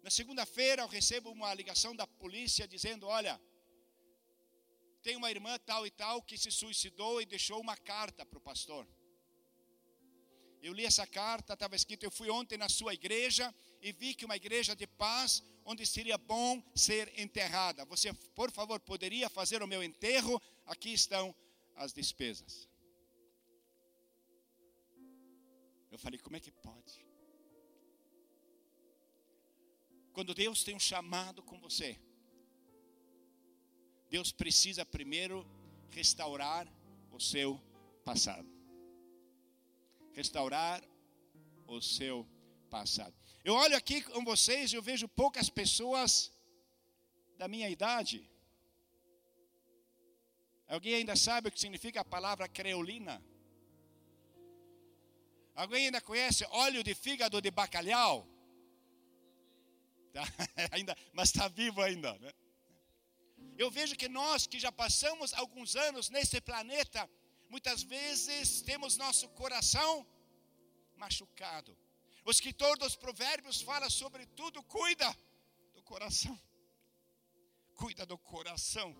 Na 0.03 0.11
segunda-feira 0.11 0.83
eu 0.83 0.87
recebo 0.87 1.31
uma 1.31 1.51
ligação 1.61 1.95
da 1.95 2.05
polícia 2.05 2.67
dizendo: 2.67 3.07
Olha, 3.07 3.41
tem 5.01 5.15
uma 5.15 5.31
irmã 5.31 5.57
tal 5.71 5.83
e 5.87 5.89
tal 5.89 6.21
que 6.21 6.37
se 6.37 6.51
suicidou 6.51 7.19
e 7.19 7.25
deixou 7.25 7.59
uma 7.59 7.75
carta 7.75 8.23
para 8.23 8.37
o 8.37 8.47
pastor. 8.51 8.87
Eu 10.61 10.73
li 10.73 10.85
essa 10.85 11.07
carta, 11.07 11.53
estava 11.53 11.75
escrito: 11.75 12.03
Eu 12.03 12.11
fui 12.11 12.29
ontem 12.29 12.57
na 12.57 12.69
sua 12.69 12.93
igreja 12.93 13.53
e 13.81 13.91
vi 13.91 14.13
que 14.13 14.25
uma 14.25 14.35
igreja 14.35 14.75
de 14.75 14.85
paz, 14.85 15.43
onde 15.65 15.85
seria 15.85 16.17
bom 16.17 16.61
ser 16.75 17.11
enterrada. 17.19 17.83
Você, 17.85 18.13
por 18.35 18.51
favor, 18.51 18.79
poderia 18.79 19.29
fazer 19.29 19.63
o 19.63 19.67
meu 19.67 19.83
enterro? 19.83 20.39
Aqui 20.65 20.93
estão 20.93 21.35
as 21.75 21.91
despesas. 21.91 22.69
Eu 25.89 25.97
falei: 25.97 26.19
Como 26.19 26.35
é 26.35 26.39
que 26.39 26.51
pode? 26.51 27.05
Quando 30.13 30.35
Deus 30.35 30.63
tem 30.63 30.75
um 30.75 30.79
chamado 30.79 31.41
com 31.41 31.59
você, 31.59 31.99
Deus 34.09 34.31
precisa 34.31 34.85
primeiro 34.85 35.47
restaurar 35.89 36.71
o 37.11 37.19
seu 37.19 37.59
passado. 38.03 38.60
Restaurar 40.13 40.81
o 41.67 41.81
seu 41.81 42.27
passado. 42.69 43.15
Eu 43.43 43.55
olho 43.55 43.75
aqui 43.75 44.01
com 44.01 44.23
vocês 44.23 44.71
e 44.71 44.75
eu 44.75 44.81
vejo 44.81 45.07
poucas 45.07 45.49
pessoas 45.49 46.31
da 47.37 47.47
minha 47.47 47.69
idade. 47.69 48.29
Alguém 50.67 50.95
ainda 50.95 51.15
sabe 51.15 51.47
o 51.47 51.51
que 51.51 51.59
significa 51.59 52.01
a 52.01 52.05
palavra 52.05 52.47
creolina? 52.47 53.21
Alguém 55.55 55.85
ainda 55.85 55.99
conhece 55.99 56.45
óleo 56.45 56.83
de 56.83 56.93
fígado 56.93 57.41
de 57.41 57.51
bacalhau? 57.51 58.27
Tá, 60.13 60.23
ainda, 60.71 60.95
mas 61.13 61.29
está 61.29 61.47
vivo 61.47 61.81
ainda, 61.81 62.17
né? 62.19 62.31
Eu 63.57 63.69
vejo 63.69 63.95
que 63.95 64.07
nós 64.07 64.47
que 64.47 64.59
já 64.59 64.71
passamos 64.71 65.33
alguns 65.33 65.75
anos 65.75 66.09
nesse 66.09 66.39
planeta, 66.39 67.09
muitas 67.51 67.83
vezes 67.83 68.61
temos 68.61 68.95
nosso 68.95 69.27
coração 69.41 70.07
machucado. 70.95 71.77
O 72.23 72.31
escritor 72.31 72.77
dos 72.77 72.95
Provérbios 72.95 73.61
fala 73.61 73.89
sobre 73.89 74.25
tudo, 74.25 74.63
cuida 74.63 75.09
do 75.73 75.83
coração. 75.83 76.39
Cuida 77.75 78.05
do 78.05 78.17
coração. 78.17 78.95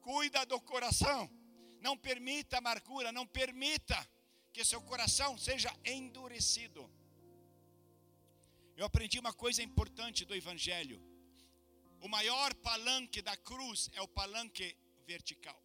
Cuida 0.00 0.46
do 0.46 0.58
coração. 0.60 1.30
Não 1.80 1.96
permita 1.96 2.58
amargura, 2.58 3.12
não 3.12 3.26
permita 3.26 3.98
que 4.52 4.64
seu 4.64 4.80
coração 4.80 5.36
seja 5.36 5.70
endurecido. 5.84 6.90
Eu 8.76 8.86
aprendi 8.86 9.18
uma 9.18 9.32
coisa 9.32 9.62
importante 9.62 10.24
do 10.24 10.34
Evangelho. 10.34 11.02
O 12.00 12.08
maior 12.08 12.54
palanque 12.54 13.20
da 13.20 13.36
cruz 13.36 13.90
é 13.92 14.00
o 14.00 14.08
palanque 14.08 14.76
vertical. 15.06 15.63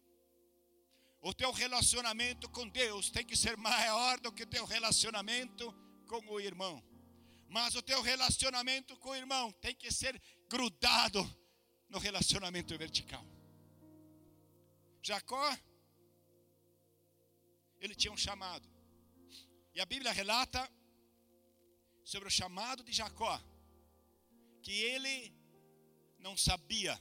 O 1.20 1.34
teu 1.34 1.52
relacionamento 1.52 2.48
com 2.48 2.66
Deus 2.68 3.10
tem 3.10 3.24
que 3.24 3.36
ser 3.36 3.56
maior 3.56 4.18
do 4.20 4.32
que 4.32 4.44
o 4.44 4.46
teu 4.46 4.64
relacionamento 4.64 5.72
com 6.06 6.24
o 6.26 6.40
irmão. 6.40 6.82
Mas 7.48 7.74
o 7.74 7.82
teu 7.82 8.00
relacionamento 8.00 8.96
com 8.96 9.10
o 9.10 9.16
irmão 9.16 9.52
tem 9.52 9.74
que 9.74 9.90
ser 9.90 10.20
grudado 10.48 11.22
no 11.88 11.98
relacionamento 11.98 12.76
vertical. 12.78 13.24
Jacó, 15.02 15.56
ele 17.80 17.94
tinha 17.94 18.12
um 18.12 18.16
chamado. 18.16 18.68
E 19.74 19.80
a 19.80 19.86
Bíblia 19.86 20.12
relata 20.12 20.70
sobre 22.04 22.28
o 22.28 22.30
chamado 22.30 22.82
de 22.82 22.92
Jacó, 22.92 23.40
que 24.62 24.72
ele 24.72 25.34
não 26.18 26.36
sabia 26.36 27.00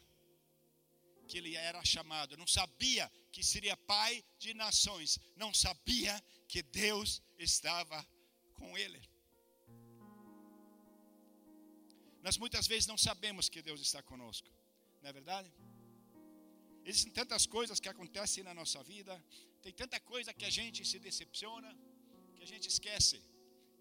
que 1.27 1.37
ele 1.37 1.55
era 1.55 1.83
chamado, 1.85 2.35
não 2.35 2.47
sabia 2.47 3.11
que 3.31 3.43
seria 3.43 3.75
pai 3.77 4.23
de 4.37 4.53
nações, 4.53 5.19
não 5.35 5.53
sabia 5.53 6.21
que 6.47 6.61
Deus 6.61 7.21
estava 7.37 8.05
com 8.55 8.77
ele. 8.77 9.01
Nós 12.21 12.37
muitas 12.37 12.67
vezes 12.67 12.87
não 12.87 12.97
sabemos 12.97 13.47
que 13.47 13.61
Deus 13.61 13.79
está 13.81 14.01
conosco, 14.03 14.49
não 15.01 15.09
é 15.09 15.13
verdade? 15.13 15.51
Existem 16.83 17.13
tantas 17.13 17.45
coisas 17.45 17.79
que 17.79 17.89
acontecem 17.89 18.43
na 18.43 18.53
nossa 18.53 18.83
vida, 18.83 19.13
tem 19.61 19.73
tanta 19.73 19.99
coisa 19.99 20.33
que 20.33 20.45
a 20.45 20.49
gente 20.49 20.83
se 20.85 20.99
decepciona, 20.99 21.69
que 22.35 22.43
a 22.43 22.47
gente 22.47 22.67
esquece 22.67 23.21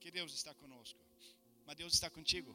que 0.01 0.11
Deus 0.11 0.33
está 0.33 0.55
conosco. 0.55 1.01
Mas 1.67 1.77
Deus 1.77 1.93
está 1.95 2.09
contigo. 2.11 2.53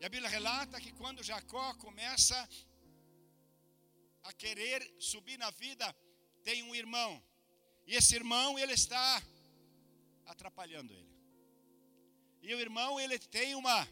E 0.00 0.04
a 0.04 0.08
Bíblia 0.08 0.28
relata 0.28 0.80
que 0.80 0.92
quando 0.92 1.22
Jacó 1.22 1.74
começa 1.74 2.36
a 4.24 4.32
querer 4.32 4.80
subir 4.98 5.38
na 5.38 5.50
vida, 5.50 5.94
tem 6.42 6.62
um 6.62 6.74
irmão. 6.74 7.22
E 7.86 7.94
esse 7.94 8.14
irmão, 8.14 8.58
ele 8.58 8.72
está 8.72 9.22
atrapalhando 10.26 10.92
ele. 10.92 11.12
E 12.42 12.54
o 12.54 12.60
irmão, 12.60 12.98
ele 12.98 13.18
tem 13.18 13.54
uma 13.54 13.86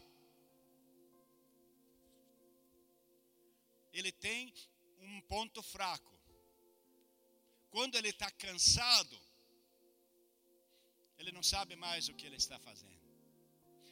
ele 3.93 4.11
tem 4.11 4.53
um 4.99 5.21
ponto 5.21 5.61
fraco. 5.61 6.11
Quando 7.69 7.95
ele 7.95 8.09
está 8.09 8.29
cansado, 8.31 9.19
ele 11.17 11.31
não 11.31 11.43
sabe 11.43 11.75
mais 11.75 12.09
o 12.09 12.13
que 12.13 12.25
ele 12.25 12.37
está 12.37 12.57
fazendo. 12.59 13.01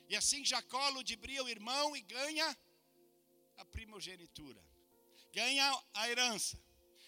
E 0.08 0.16
assim 0.16 0.44
Jacó 0.44 0.90
ludibria 0.90 1.44
o 1.44 1.50
irmão 1.50 1.96
e 1.96 2.02
ganha 2.02 2.58
a 3.58 3.66
primogenitura, 3.66 4.62
ganha 5.34 5.84
a 5.94 6.10
herança. 6.10 6.58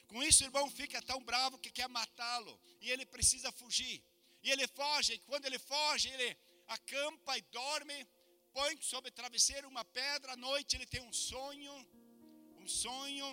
Com 0.08 0.22
isso, 0.24 0.44
o 0.44 0.48
irmão 0.48 0.70
fica 0.70 1.02
tão 1.02 1.24
bravo 1.24 1.58
que 1.58 1.72
quer 1.72 1.88
matá-lo 1.88 2.60
e 2.82 2.92
ele 2.92 3.06
precisa 3.06 3.52
fugir. 3.52 4.04
E 4.44 4.50
ele 4.50 4.68
foge, 4.68 5.14
e 5.14 5.20
quando 5.20 5.46
ele 5.46 5.60
foge, 5.60 6.10
ele 6.10 6.38
acampa 6.68 7.38
e 7.38 7.42
dorme, 7.44 8.08
põe 8.54 8.82
sobre 8.82 9.12
travesseiro 9.12 9.68
uma 9.68 9.86
pedra. 9.86 10.34
À 10.34 10.38
noite, 10.38 10.76
ele 10.76 10.86
tem 10.86 11.02
um 11.02 11.14
sonho 11.14 11.74
um 12.62 12.68
sonho 12.68 13.28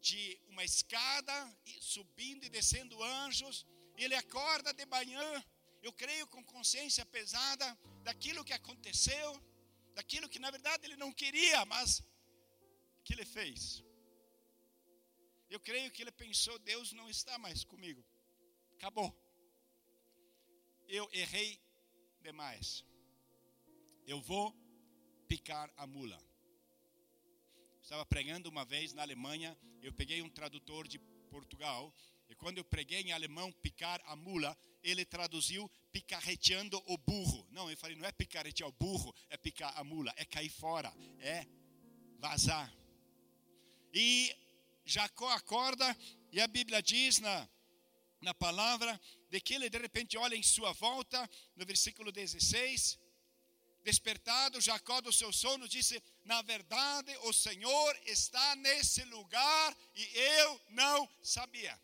de 0.00 0.38
uma 0.48 0.62
escada 0.62 1.34
subindo 1.80 2.44
e 2.44 2.50
descendo 2.50 3.02
anjos. 3.02 3.66
Ele 3.96 4.14
acorda 4.14 4.72
de 4.72 4.84
manhã, 4.86 5.44
eu 5.82 5.92
creio 5.92 6.26
com 6.26 6.44
consciência 6.44 7.04
pesada 7.06 7.66
daquilo 8.02 8.44
que 8.44 8.52
aconteceu, 8.52 9.42
daquilo 9.94 10.28
que 10.28 10.38
na 10.38 10.50
verdade 10.50 10.86
ele 10.86 10.96
não 10.96 11.10
queria, 11.10 11.64
mas 11.64 12.02
que 13.08 13.14
ele 13.14 13.24
fez. 13.24 13.82
Eu 15.48 15.58
creio 15.58 15.90
que 15.90 16.02
ele 16.02 16.12
pensou: 16.12 16.58
Deus 16.58 16.92
não 16.92 17.08
está 17.08 17.38
mais 17.38 17.64
comigo. 17.64 18.04
Acabou. 18.74 19.10
Eu 20.86 21.08
errei 21.12 21.58
demais. 22.20 22.84
Eu 24.06 24.20
vou 24.20 24.54
picar 25.26 25.72
a 25.76 25.86
mula. 25.86 26.20
Estava 27.82 28.04
pregando 28.04 28.50
uma 28.50 28.64
vez 28.66 28.92
na 28.92 29.00
Alemanha, 29.00 29.56
eu 29.82 29.92
peguei 29.94 30.20
um 30.20 30.28
tradutor 30.28 30.86
de 30.86 30.98
Portugal, 31.30 31.94
e 32.28 32.34
quando 32.34 32.58
eu 32.58 32.64
preguei 32.64 33.00
em 33.00 33.12
alemão 33.12 33.50
picar 33.50 33.98
a 34.04 34.14
mula, 34.14 34.56
ele 34.82 35.04
traduziu 35.06 35.70
picarreteando 35.90 36.82
o 36.86 36.98
burro. 36.98 37.46
Não, 37.50 37.70
eu 37.70 37.76
falei, 37.78 37.96
não 37.96 38.04
é 38.04 38.12
picarretear 38.12 38.68
o 38.68 38.72
burro, 38.72 39.14
é 39.30 39.38
picar 39.38 39.72
a 39.78 39.82
mula, 39.82 40.12
é 40.16 40.26
cair 40.26 40.50
fora, 40.50 40.92
é 41.20 41.46
vazar. 42.18 42.77
E 43.92 44.34
Jacó 44.84 45.28
acorda, 45.30 45.96
e 46.32 46.40
a 46.40 46.46
Bíblia 46.46 46.82
diz 46.82 47.18
na, 47.18 47.48
na 48.20 48.34
palavra, 48.34 49.00
de 49.30 49.40
que 49.40 49.54
ele 49.54 49.68
de 49.68 49.78
repente 49.78 50.16
olha 50.16 50.34
em 50.34 50.42
sua 50.42 50.72
volta, 50.72 51.28
no 51.56 51.64
versículo 51.66 52.10
16, 52.10 52.98
Despertado, 53.84 54.60
Jacó 54.60 55.00
do 55.00 55.12
seu 55.12 55.32
sono 55.32 55.66
disse: 55.66 56.02
Na 56.24 56.42
verdade, 56.42 57.16
o 57.22 57.32
Senhor 57.32 57.98
está 58.04 58.56
nesse 58.56 59.02
lugar 59.04 59.76
e 59.94 60.04
eu 60.18 60.60
não 60.68 61.08
sabia. 61.22 61.80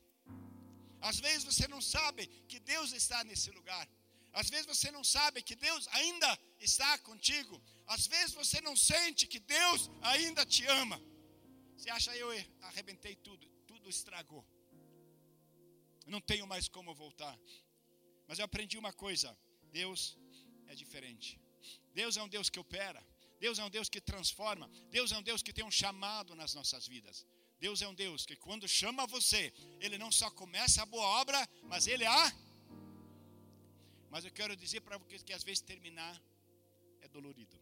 Às 1.00 1.18
vezes 1.20 1.44
você 1.44 1.66
não 1.68 1.80
sabe 1.80 2.26
que 2.48 2.58
Deus 2.60 2.92
está 2.92 3.22
nesse 3.24 3.50
lugar. 3.50 3.88
Às 4.34 4.50
vezes 4.50 4.66
você 4.66 4.90
não 4.90 5.04
sabe 5.04 5.42
que 5.42 5.54
Deus 5.54 5.86
ainda 5.92 6.38
está 6.58 6.98
contigo. 6.98 7.62
Às 7.86 8.06
vezes 8.06 8.34
você 8.34 8.60
não 8.60 8.76
sente 8.76 9.26
que 9.26 9.38
Deus 9.38 9.90
ainda 10.02 10.44
te 10.44 10.66
ama. 10.66 11.00
Você 11.84 11.90
acha 11.90 12.16
eu 12.16 12.30
arrebentei 12.62 13.14
tudo, 13.14 13.46
tudo 13.66 13.90
estragou. 13.90 14.42
Não 16.06 16.18
tenho 16.18 16.46
mais 16.46 16.66
como 16.66 16.94
voltar. 16.94 17.38
Mas 18.26 18.38
eu 18.38 18.46
aprendi 18.46 18.78
uma 18.78 18.90
coisa: 18.90 19.36
Deus 19.70 20.16
é 20.66 20.74
diferente. 20.74 21.38
Deus 21.92 22.16
é 22.16 22.22
um 22.22 22.28
Deus 22.36 22.48
que 22.48 22.58
opera. 22.58 23.06
Deus 23.38 23.58
é 23.58 23.64
um 23.66 23.68
Deus 23.68 23.90
que 23.90 24.00
transforma. 24.00 24.66
Deus 24.90 25.12
é 25.12 25.18
um 25.18 25.22
Deus 25.22 25.42
que 25.42 25.52
tem 25.52 25.62
um 25.62 25.70
chamado 25.70 26.34
nas 26.34 26.54
nossas 26.54 26.88
vidas. 26.88 27.26
Deus 27.60 27.82
é 27.82 27.86
um 27.86 27.94
Deus 27.94 28.24
que 28.24 28.34
quando 28.34 28.66
chama 28.66 29.06
você, 29.06 29.52
Ele 29.78 29.98
não 29.98 30.10
só 30.10 30.30
começa 30.30 30.80
a 30.80 30.86
boa 30.86 31.06
obra, 31.20 31.46
mas 31.64 31.86
Ele 31.86 32.06
a. 32.06 32.32
Mas 34.08 34.24
eu 34.24 34.30
quero 34.30 34.56
dizer 34.56 34.80
para 34.80 34.96
vocês 34.96 35.22
que 35.22 35.34
às 35.34 35.44
vezes 35.44 35.60
terminar 35.60 36.18
é 37.02 37.08
dolorido. 37.08 37.60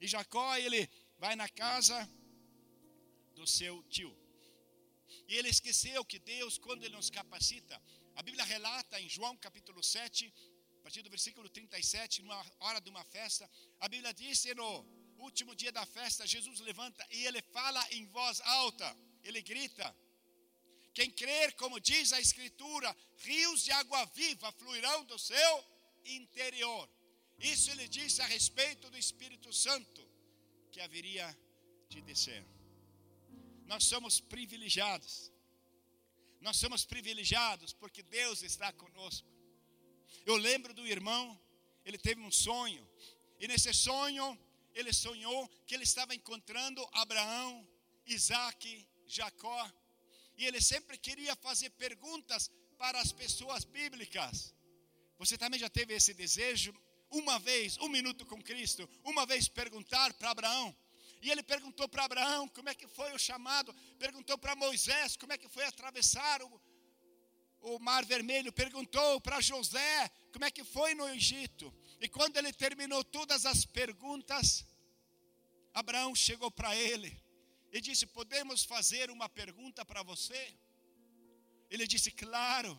E 0.00 0.06
Jacó, 0.06 0.56
ele 0.56 0.88
vai 1.18 1.36
na 1.36 1.50
casa 1.50 2.08
do 3.34 3.46
seu 3.46 3.82
tio. 3.84 4.16
E 5.28 5.36
ele 5.36 5.48
esqueceu 5.48 6.04
que 6.04 6.18
Deus, 6.18 6.58
quando 6.58 6.82
Ele 6.84 6.96
nos 6.96 7.10
capacita, 7.10 7.80
a 8.14 8.22
Bíblia 8.22 8.44
relata 8.44 9.00
em 9.00 9.08
João 9.08 9.36
capítulo 9.36 9.82
7, 9.82 10.32
partir 10.84 11.00
do 11.00 11.08
versículo 11.08 11.48
37, 11.48 12.20
numa 12.20 12.44
hora 12.60 12.78
de 12.78 12.90
uma 12.90 13.02
festa, 13.04 13.50
a 13.80 13.88
Bíblia 13.88 14.12
diz 14.12 14.42
que 14.42 14.54
no 14.54 14.84
último 15.18 15.56
dia 15.56 15.72
da 15.72 15.86
festa, 15.86 16.26
Jesus 16.26 16.60
levanta 16.60 17.02
e 17.10 17.24
ele 17.26 17.40
fala 17.56 17.82
em 17.92 18.04
voz 18.08 18.38
alta, 18.42 18.94
ele 19.22 19.40
grita: 19.40 19.86
Quem 20.92 21.10
crer, 21.10 21.54
como 21.54 21.80
diz 21.80 22.12
a 22.12 22.20
Escritura, 22.20 22.94
rios 23.16 23.64
de 23.64 23.72
água 23.72 24.04
viva 24.20 24.52
fluirão 24.52 25.06
do 25.06 25.18
seu 25.18 25.52
interior. 26.04 26.86
Isso 27.38 27.70
ele 27.70 27.88
disse 27.88 28.20
a 28.20 28.26
respeito 28.26 28.90
do 28.90 28.98
Espírito 28.98 29.50
Santo, 29.54 30.06
que 30.70 30.80
haveria 30.80 31.26
de 31.88 32.02
descer. 32.02 32.44
Nós 33.64 33.84
somos 33.84 34.20
privilegiados. 34.20 35.32
Nós 36.40 36.56
somos 36.56 36.84
privilegiados 36.84 37.72
porque 37.72 38.02
Deus 38.02 38.42
está 38.42 38.72
conosco. 38.72 39.26
Eu 40.26 40.36
lembro 40.36 40.72
do 40.74 40.86
irmão, 40.86 41.38
ele 41.84 41.98
teve 41.98 42.20
um 42.20 42.30
sonho, 42.30 42.86
e 43.38 43.48
nesse 43.48 43.72
sonho 43.72 44.38
ele 44.74 44.92
sonhou 44.92 45.48
que 45.66 45.74
ele 45.74 45.84
estava 45.84 46.14
encontrando 46.14 46.86
Abraão, 46.92 47.66
Isaac, 48.06 48.86
Jacó, 49.06 49.70
e 50.36 50.44
ele 50.46 50.60
sempre 50.60 50.98
queria 50.98 51.34
fazer 51.36 51.70
perguntas 51.70 52.50
para 52.76 53.00
as 53.00 53.12
pessoas 53.12 53.64
bíblicas. 53.64 54.54
Você 55.18 55.38
também 55.38 55.60
já 55.60 55.70
teve 55.70 55.94
esse 55.94 56.12
desejo? 56.12 56.74
Uma 57.10 57.38
vez, 57.38 57.78
um 57.78 57.88
minuto 57.88 58.26
com 58.26 58.42
Cristo, 58.42 58.88
uma 59.04 59.24
vez 59.24 59.48
perguntar 59.48 60.12
para 60.14 60.30
Abraão. 60.30 60.76
E 61.24 61.30
ele 61.30 61.42
perguntou 61.42 61.88
para 61.88 62.04
Abraão 62.04 62.46
como 62.48 62.68
é 62.68 62.74
que 62.74 62.86
foi 62.86 63.10
o 63.14 63.18
chamado, 63.18 63.74
perguntou 63.98 64.36
para 64.36 64.54
Moisés 64.54 65.16
como 65.16 65.32
é 65.32 65.38
que 65.38 65.48
foi 65.48 65.64
atravessar 65.64 66.42
o, 66.42 66.60
o 67.62 67.78
Mar 67.78 68.04
Vermelho, 68.04 68.52
perguntou 68.52 69.18
para 69.22 69.40
José 69.40 70.10
como 70.30 70.44
é 70.44 70.50
que 70.50 70.62
foi 70.62 70.94
no 70.94 71.08
Egito. 71.08 71.72
E 71.98 72.10
quando 72.10 72.36
ele 72.36 72.52
terminou 72.52 73.02
todas 73.02 73.46
as 73.46 73.64
perguntas, 73.64 74.66
Abraão 75.72 76.14
chegou 76.14 76.50
para 76.50 76.76
ele 76.76 77.18
e 77.72 77.80
disse: 77.80 78.04
Podemos 78.06 78.62
fazer 78.62 79.10
uma 79.10 79.26
pergunta 79.26 79.82
para 79.82 80.02
você? 80.02 80.54
Ele 81.70 81.86
disse: 81.86 82.10
Claro. 82.10 82.72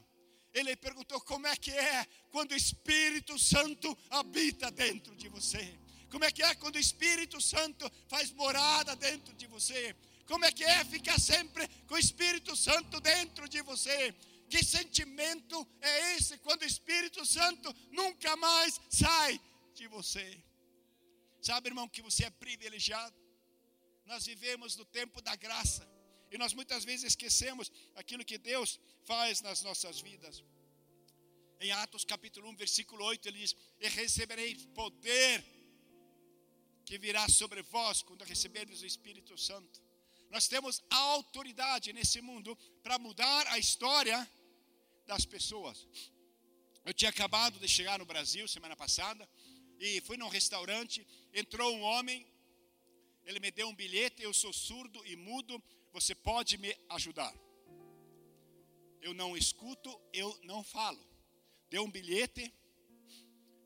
Ele 0.53 0.75
perguntou: 0.75 1.19
Como 1.21 1.47
é 1.47 1.55
que 1.57 1.71
é 1.71 2.05
quando 2.29 2.51
o 2.51 2.55
Espírito 2.55 3.39
Santo 3.39 3.97
habita 4.11 4.69
dentro 4.69 5.15
de 5.15 5.29
você? 5.29 5.79
Como 6.15 6.23
é 6.23 6.31
que 6.31 6.41
é 6.41 6.55
quando 6.55 6.77
o 6.77 6.85
Espírito 6.87 7.41
Santo 7.41 7.91
faz 8.07 8.31
morada 8.31 8.95
dentro 8.95 9.33
de 9.35 9.47
você? 9.47 9.93
Como 10.25 10.45
é 10.45 10.51
que 10.57 10.63
é 10.63 10.85
ficar 10.85 11.19
sempre 11.19 11.67
com 11.87 11.95
o 11.95 11.97
Espírito 11.97 12.55
Santo 12.55 13.01
dentro 13.01 13.49
de 13.49 13.61
você? 13.61 14.13
Que 14.49 14.63
sentimento 14.63 15.57
é 15.81 16.15
esse 16.15 16.37
quando 16.37 16.61
o 16.61 16.71
Espírito 16.73 17.25
Santo 17.25 17.67
nunca 17.91 18.37
mais 18.37 18.79
sai 18.89 19.41
de 19.73 19.87
você? 19.87 20.41
Sabe, 21.41 21.67
irmão, 21.67 21.89
que 21.89 22.01
você 22.01 22.23
é 22.23 22.29
privilegiado? 22.29 23.17
Nós 24.05 24.25
vivemos 24.25 24.77
no 24.77 24.85
tempo 24.85 25.21
da 25.21 25.35
graça. 25.35 25.85
E 26.31 26.37
nós 26.37 26.53
muitas 26.53 26.85
vezes 26.85 27.07
esquecemos 27.07 27.69
aquilo 27.93 28.23
que 28.23 28.37
Deus 28.37 28.79
faz 29.03 29.41
nas 29.41 29.61
nossas 29.63 29.99
vidas. 29.99 30.41
Em 31.59 31.71
Atos 31.73 32.05
capítulo 32.05 32.47
1, 32.51 32.55
versículo 32.55 33.03
8, 33.03 33.27
ele 33.27 33.39
diz: 33.39 33.55
E 33.81 33.89
recebereis 33.89 34.65
poder 34.67 35.43
que 36.85 36.97
virá 36.97 37.27
sobre 37.27 37.61
vós 37.63 38.01
quando 38.01 38.23
receberdes 38.23 38.81
o 38.81 38.85
Espírito 38.85 39.37
Santo. 39.37 39.81
Nós 40.29 40.47
temos 40.47 40.83
autoridade 40.89 41.93
nesse 41.93 42.21
mundo 42.21 42.57
para 42.83 42.99
mudar 42.99 43.47
a 43.47 43.57
história 43.57 44.29
das 45.05 45.25
pessoas. 45.25 45.87
Eu 46.85 46.93
tinha 46.93 47.09
acabado 47.09 47.59
de 47.59 47.67
chegar 47.67 47.97
no 47.99 48.05
Brasil 48.05 48.47
semana 48.47 48.75
passada 48.75 49.27
e 49.79 50.01
fui 50.01 50.17
num 50.17 50.29
restaurante, 50.29 51.05
entrou 51.33 51.75
um 51.75 51.81
homem 51.81 52.25
ele 53.25 53.39
me 53.39 53.49
deu 53.49 53.67
um 53.67 53.75
bilhete, 53.75 54.21
eu 54.21 54.33
sou 54.33 54.53
surdo 54.53 55.03
e 55.05 55.15
mudo, 55.15 55.61
você 55.91 56.13
pode 56.13 56.57
me 56.57 56.75
ajudar? 56.89 57.33
Eu 59.01 59.13
não 59.13 59.35
escuto, 59.35 59.99
eu 60.13 60.39
não 60.43 60.63
falo. 60.63 61.03
Deu 61.69 61.83
um 61.83 61.89
bilhete, 61.89 62.53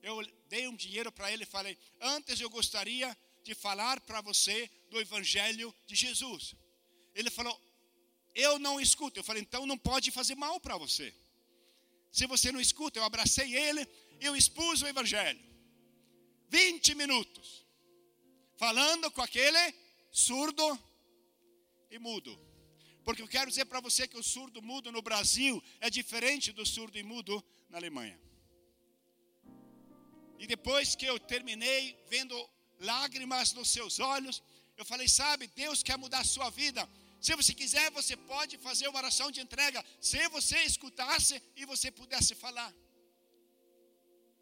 eu 0.01 0.25
dei 0.47 0.67
um 0.67 0.75
dinheiro 0.75 1.11
para 1.11 1.31
ele 1.31 1.43
e 1.43 1.47
falei: 1.47 1.77
Antes 1.99 2.39
eu 2.39 2.49
gostaria 2.49 3.15
de 3.43 3.53
falar 3.53 3.99
para 4.01 4.21
você 4.21 4.69
do 4.89 4.99
Evangelho 4.99 5.73
de 5.85 5.95
Jesus. 5.95 6.55
Ele 7.13 7.29
falou: 7.29 7.59
Eu 8.33 8.59
não 8.59 8.79
escuto. 8.79 9.19
Eu 9.19 9.23
falei: 9.23 9.41
Então 9.41 9.65
não 9.65 9.77
pode 9.77 10.11
fazer 10.11 10.35
mal 10.35 10.59
para 10.59 10.77
você. 10.77 11.13
Se 12.11 12.25
você 12.25 12.51
não 12.51 12.59
escuta, 12.59 12.99
eu 12.99 13.03
abracei 13.03 13.55
ele, 13.55 13.87
eu 14.19 14.35
expus 14.35 14.81
o 14.81 14.87
Evangelho. 14.87 15.39
20 16.49 16.95
minutos 16.95 17.65
falando 18.57 19.09
com 19.11 19.21
aquele 19.21 19.73
surdo 20.11 20.77
e 21.89 21.97
mudo. 21.97 22.37
Porque 23.05 23.21
eu 23.21 23.27
quero 23.27 23.49
dizer 23.49 23.65
para 23.65 23.79
você 23.79 24.07
que 24.07 24.17
o 24.17 24.23
surdo 24.23 24.61
mudo 24.61 24.91
no 24.91 25.01
Brasil 25.01 25.63
é 25.79 25.89
diferente 25.89 26.51
do 26.51 26.65
surdo 26.65 26.97
e 26.97 27.03
mudo 27.03 27.43
na 27.69 27.77
Alemanha. 27.77 28.19
E 30.39 30.47
depois 30.47 30.95
que 30.95 31.05
eu 31.05 31.19
terminei 31.19 31.81
vendo 32.09 32.35
lágrimas 32.79 33.53
nos 33.53 33.69
seus 33.69 33.99
olhos, 33.99 34.41
eu 34.77 34.85
falei: 34.85 35.07
Sabe, 35.07 35.47
Deus 35.63 35.83
quer 35.83 35.97
mudar 35.97 36.21
a 36.21 36.31
sua 36.35 36.49
vida. 36.49 36.89
Se 37.21 37.35
você 37.35 37.53
quiser, 37.53 37.91
você 37.91 38.15
pode 38.15 38.57
fazer 38.57 38.87
uma 38.87 38.99
oração 38.99 39.29
de 39.29 39.41
entrega. 39.41 39.83
Se 39.99 40.27
você 40.29 40.57
escutasse 40.63 41.35
e 41.55 41.65
você 41.65 41.91
pudesse 41.91 42.33
falar. 42.33 42.73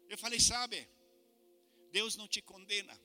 Eu 0.08 0.16
falei: 0.16 0.40
Sabe, 0.40 0.88
Deus 1.90 2.16
não 2.16 2.28
te 2.28 2.40
condena 2.40 2.98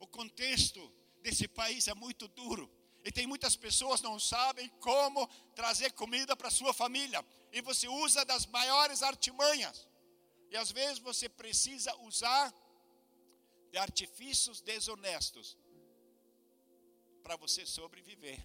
o 0.00 0.06
contexto 0.06 0.80
desse 1.22 1.46
país 1.46 1.86
é 1.86 1.94
muito 1.94 2.26
duro. 2.26 2.68
E 3.04 3.12
tem 3.12 3.26
muitas 3.26 3.54
pessoas 3.54 4.00
que 4.00 4.06
não 4.06 4.18
sabem 4.18 4.68
como 4.80 5.26
trazer 5.54 5.92
comida 5.92 6.34
para 6.34 6.50
sua 6.50 6.72
família. 6.72 7.24
E 7.52 7.60
você 7.60 7.86
usa 7.86 8.24
das 8.24 8.46
maiores 8.46 9.02
artimanhas. 9.02 9.86
E 10.50 10.56
às 10.56 10.70
vezes 10.72 10.98
você 10.98 11.28
precisa 11.28 11.94
usar 11.98 12.52
de 13.70 13.78
artifícios 13.78 14.60
desonestos 14.60 15.56
para 17.22 17.36
você 17.36 17.64
sobreviver. 17.64 18.44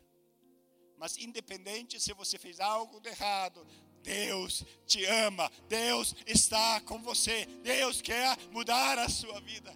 Mas 0.97 1.17
independente 1.17 1.99
se 1.99 2.13
você 2.13 2.37
fez 2.37 2.59
algo 2.59 2.99
de 2.99 3.09
errado, 3.09 3.65
Deus 4.03 4.63
te 4.85 5.03
ama, 5.05 5.51
Deus 5.67 6.15
está 6.27 6.79
com 6.81 7.01
você, 7.01 7.45
Deus 7.63 8.01
quer 8.01 8.37
mudar 8.51 8.99
a 8.99 9.09
sua 9.09 9.41
vida. 9.41 9.75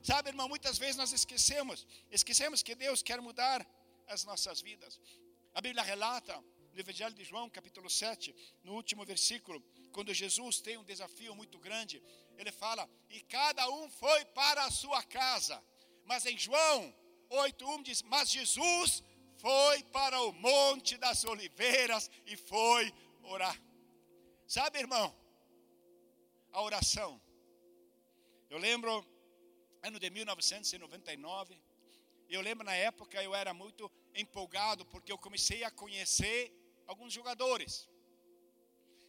Sabe, 0.00 0.28
irmão, 0.28 0.48
muitas 0.48 0.78
vezes 0.78 0.96
nós 0.96 1.12
esquecemos, 1.12 1.86
esquecemos 2.10 2.62
que 2.62 2.74
Deus 2.74 3.02
quer 3.02 3.20
mudar 3.20 3.66
as 4.06 4.24
nossas 4.24 4.60
vidas. 4.60 5.00
A 5.52 5.60
Bíblia 5.60 5.82
relata 5.82 6.40
no 6.72 6.78
Evangelho 6.78 7.14
de 7.14 7.24
João, 7.24 7.50
capítulo 7.50 7.90
7, 7.90 8.34
no 8.62 8.74
último 8.74 9.04
versículo, 9.04 9.62
quando 9.94 10.12
Jesus 10.22 10.60
tem 10.60 10.76
um 10.76 10.88
desafio 10.92 11.32
muito 11.40 11.58
grande, 11.66 12.02
ele 12.36 12.52
fala: 12.62 12.84
"E 13.08 13.20
cada 13.36 13.64
um 13.70 13.88
foi 14.02 14.24
para 14.40 14.64
a 14.64 14.70
sua 14.70 15.02
casa". 15.04 15.56
Mas 16.04 16.26
em 16.26 16.36
João 16.36 16.78
8:1 17.30 17.82
diz: 17.88 18.02
"Mas 18.02 18.30
Jesus 18.38 19.02
foi 19.44 19.76
para 19.98 20.20
o 20.28 20.32
monte 20.32 20.96
das 21.04 21.24
oliveiras 21.24 22.10
e 22.26 22.36
foi 22.36 22.92
orar". 23.22 23.56
Sabe, 24.46 24.80
irmão? 24.80 25.06
A 26.52 26.60
oração. 26.60 27.10
Eu 28.50 28.58
lembro 28.58 28.92
ano 29.88 29.98
de 29.98 30.10
1999. 30.10 31.56
Eu 32.28 32.40
lembro 32.40 32.64
na 32.64 32.74
época 32.74 33.22
eu 33.22 33.32
era 33.34 33.54
muito 33.54 33.90
empolgado 34.22 34.84
porque 34.86 35.12
eu 35.12 35.18
comecei 35.18 35.62
a 35.62 35.70
conhecer 35.70 36.40
alguns 36.86 37.12
jogadores. 37.12 37.88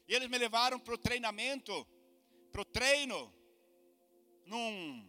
E 0.07 0.13
eles 0.13 0.29
me 0.29 0.37
levaram 0.37 0.79
para 0.79 0.93
o 0.93 0.97
treinamento, 0.97 1.87
para 2.51 2.61
o 2.61 2.65
treino, 2.65 3.33
num 4.45 5.07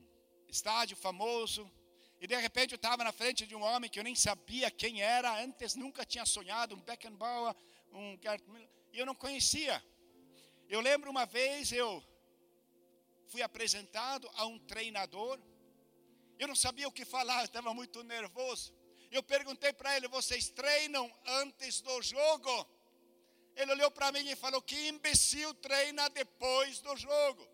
estádio 0.49 0.97
famoso. 0.97 1.71
E 2.21 2.27
de 2.27 2.37
repente 2.37 2.73
eu 2.73 2.77
estava 2.77 3.05
na 3.05 3.13
frente 3.13 3.47
de 3.47 3.55
um 3.55 3.63
homem 3.63 3.91
que 3.91 3.99
eu 3.99 4.05
nem 4.05 4.15
sabia 4.15 4.71
quem 4.71 5.03
era, 5.03 5.43
antes 5.43 5.75
nunca 5.75 6.05
tinha 6.05 6.25
sonhado, 6.25 6.75
um 6.75 6.81
Beckenbauer, 6.81 7.55
um 7.93 8.19
Gert 8.23 8.43
Miller, 8.49 8.71
e 8.93 8.99
eu 8.99 9.07
não 9.07 9.15
conhecia. 9.15 9.85
Eu 10.69 10.81
lembro 10.81 11.11
uma 11.11 11.27
vez 11.27 11.73
eu 11.73 12.03
fui 13.29 13.43
apresentado 13.43 14.29
a 14.35 14.47
um 14.47 14.59
treinador 14.59 15.39
eu 16.39 16.49
não 16.49 16.55
sabia 16.55 16.87
o 16.87 16.93
que 16.93 17.05
falar, 17.05 17.45
estava 17.45 17.73
muito 17.73 18.03
nervoso. 18.03 18.75
Eu 19.11 19.23
perguntei 19.23 19.73
para 19.73 19.97
ele: 19.97 20.09
vocês 20.09 20.49
treinam 20.51 21.13
antes 21.27 21.81
do 21.81 22.03
jogo? 22.03 22.76
Ele 23.57 23.73
olhou 23.73 23.91
para 23.91 24.13
mim 24.13 24.29
e 24.29 24.37
falou: 24.37 24.61
que 24.61 24.89
imbecil 24.89 25.53
treina 25.55 26.09
depois 26.11 26.81
do 26.81 26.95
jogo. 26.97 27.45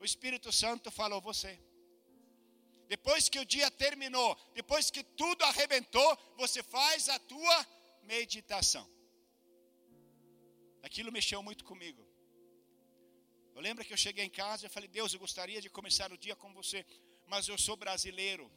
O 0.00 0.04
Espírito 0.04 0.50
Santo 0.50 0.90
falou: 0.90 1.20
você. 1.20 1.52
Depois 2.88 3.28
que 3.28 3.38
o 3.38 3.44
dia 3.44 3.70
terminou, 3.70 4.34
depois 4.54 4.90
que 4.90 5.02
tudo 5.22 5.44
arrebentou, 5.44 6.10
você 6.36 6.62
faz 6.62 7.08
a 7.10 7.18
tua 7.18 7.66
meditação. 8.02 8.88
Aquilo 10.82 11.12
mexeu 11.12 11.42
muito 11.42 11.64
comigo. 11.64 12.02
Eu 13.54 13.60
lembro 13.60 13.84
que 13.84 13.92
eu 13.92 13.96
cheguei 14.06 14.24
em 14.24 14.30
casa 14.30 14.64
e 14.64 14.70
falei: 14.70 14.88
Deus, 14.88 15.12
eu 15.12 15.20
gostaria 15.20 15.60
de 15.60 15.68
começar 15.68 16.10
o 16.12 16.16
dia 16.16 16.34
com 16.34 16.50
você, 16.54 16.86
mas 17.26 17.46
eu 17.46 17.58
sou 17.58 17.76
brasileiro. 17.76 18.50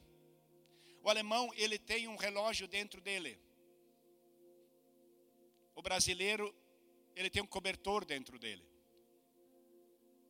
O 1.03 1.09
alemão, 1.09 1.51
ele 1.55 1.77
tem 1.77 2.07
um 2.07 2.15
relógio 2.15 2.67
dentro 2.67 3.01
dele. 3.01 3.37
O 5.75 5.81
brasileiro, 5.81 6.53
ele 7.15 7.29
tem 7.29 7.41
um 7.41 7.47
cobertor 7.47 8.05
dentro 8.05 8.37
dele. 8.37 8.65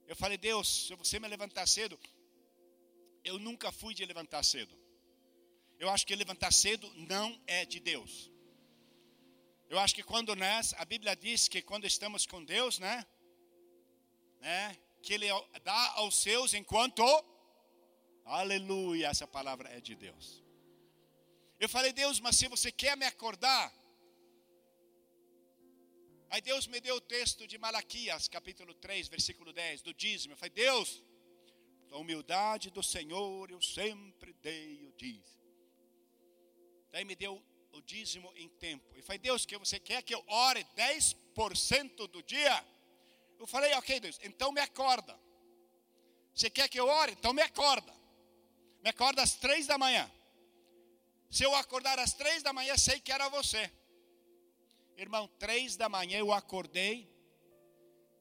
Eu 0.08 0.15
falei: 0.15 0.38
Deus, 0.38 0.88
se 0.88 0.95
você 0.95 1.19
me 1.19 1.27
levantar 1.27 1.67
cedo, 1.67 1.99
eu 3.23 3.39
nunca 3.39 3.71
fui 3.71 3.93
de 3.93 4.06
levantar 4.06 4.43
cedo. 4.43 4.77
Eu 5.80 5.89
acho 5.89 6.06
que 6.06 6.15
levantar 6.15 6.51
cedo 6.51 6.91
não 6.95 7.41
é 7.47 7.65
de 7.65 7.80
Deus. 7.80 8.32
Eu 9.69 9.80
acho 9.80 9.95
que 9.95 10.04
quando 10.04 10.36
nós, 10.36 10.73
a 10.77 10.86
Bíblia 10.86 11.15
diz 11.15 11.47
que 11.47 11.62
quando 11.62 11.86
estamos 11.86 12.25
com 12.25 12.43
Deus, 12.43 12.77
né? 12.77 13.06
né 14.39 14.77
que 15.01 15.13
Ele 15.13 15.27
dá 15.63 15.93
aos 15.95 16.21
seus 16.21 16.54
enquanto. 16.54 17.04
Aleluia, 18.25 19.08
essa 19.08 19.25
palavra 19.25 19.69
é 19.69 19.80
de 19.80 19.95
Deus. 19.95 20.43
Eu 21.60 21.69
falei, 21.69 21.93
Deus, 21.93 22.19
mas 22.19 22.36
se 22.36 22.47
você 22.47 22.71
quer 22.71 22.97
me 22.97 23.06
acordar. 23.06 23.81
Aí 26.32 26.39
Deus 26.39 26.65
me 26.65 26.80
deu 26.80 26.96
o 26.96 27.02
texto 27.02 27.46
de 27.46 27.58
Malaquias, 27.58 28.30
capítulo 28.30 28.74
3, 28.74 29.10
versículo 29.10 29.52
10, 29.52 29.82
do 29.82 29.94
dízimo. 29.94 30.32
Eu 30.32 30.38
falei, 30.38 30.52
Deus, 30.52 31.04
a 31.91 31.98
humildade 31.98 32.70
do 32.70 32.82
Senhor 32.82 33.52
eu 33.52 33.62
sempre 33.62 34.32
dei 34.41 34.82
o 34.86 34.94
dízimo. 34.94 35.41
Daí 36.89 37.04
me 37.04 37.17
deu 37.17 37.44
o 37.74 37.82
dízimo 37.82 38.32
em 38.38 38.48
tempo. 38.48 38.96
E 38.96 39.02
falei, 39.02 39.20
Deus, 39.20 39.46
que 39.46 39.58
você 39.58 39.78
quer 39.78 40.02
que 40.04 40.15
eu 40.15 40.24
ore 40.26 40.65
10% 40.78 42.08
do 42.08 42.24
dia? 42.24 42.65
Eu 43.38 43.46
falei, 43.46 43.74
ok, 43.74 44.00
Deus, 44.00 44.17
então 44.24 44.54
me 44.54 44.62
acorda. 44.62 45.20
Você 46.34 46.50
quer 46.50 46.70
que 46.70 46.80
eu 46.80 46.88
ore? 46.88 47.12
Então 47.12 47.34
me 47.34 47.41
acorda. 47.41 47.94
Me 48.82 48.89
acorda 48.89 49.22
às 49.22 49.36
três 49.36 49.67
da 49.67 49.78
manhã. 49.78 50.10
Se 51.30 51.44
eu 51.44 51.54
acordar 51.56 52.00
às 52.00 52.13
três 52.13 52.41
da 52.41 52.54
manhã, 52.54 52.78
sei 52.78 53.02
que 53.02 53.12
era 53.12 53.28
você. 53.28 53.70
Irmão, 55.02 55.28
três 55.40 55.76
da 55.76 55.90
manhã 55.90 56.20
eu 56.20 56.32
acordei. 56.32 57.10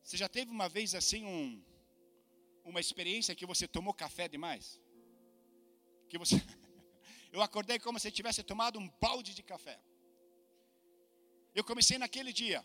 Você 0.02 0.16
já 0.16 0.30
teve 0.30 0.50
uma 0.50 0.66
vez 0.66 0.94
assim 0.94 1.26
um, 1.26 1.62
uma 2.64 2.80
experiência 2.80 3.34
que 3.34 3.44
você 3.44 3.68
tomou 3.68 3.92
café 3.92 4.26
demais? 4.26 4.80
Que 6.08 6.16
você 6.16 6.36
Eu 7.30 7.42
acordei 7.42 7.78
como 7.78 8.00
se 8.00 8.10
tivesse 8.10 8.42
tomado 8.42 8.78
um 8.78 8.88
balde 8.98 9.34
de 9.34 9.42
café. 9.42 9.78
Eu 11.54 11.62
comecei 11.62 11.98
naquele 11.98 12.32
dia, 12.32 12.64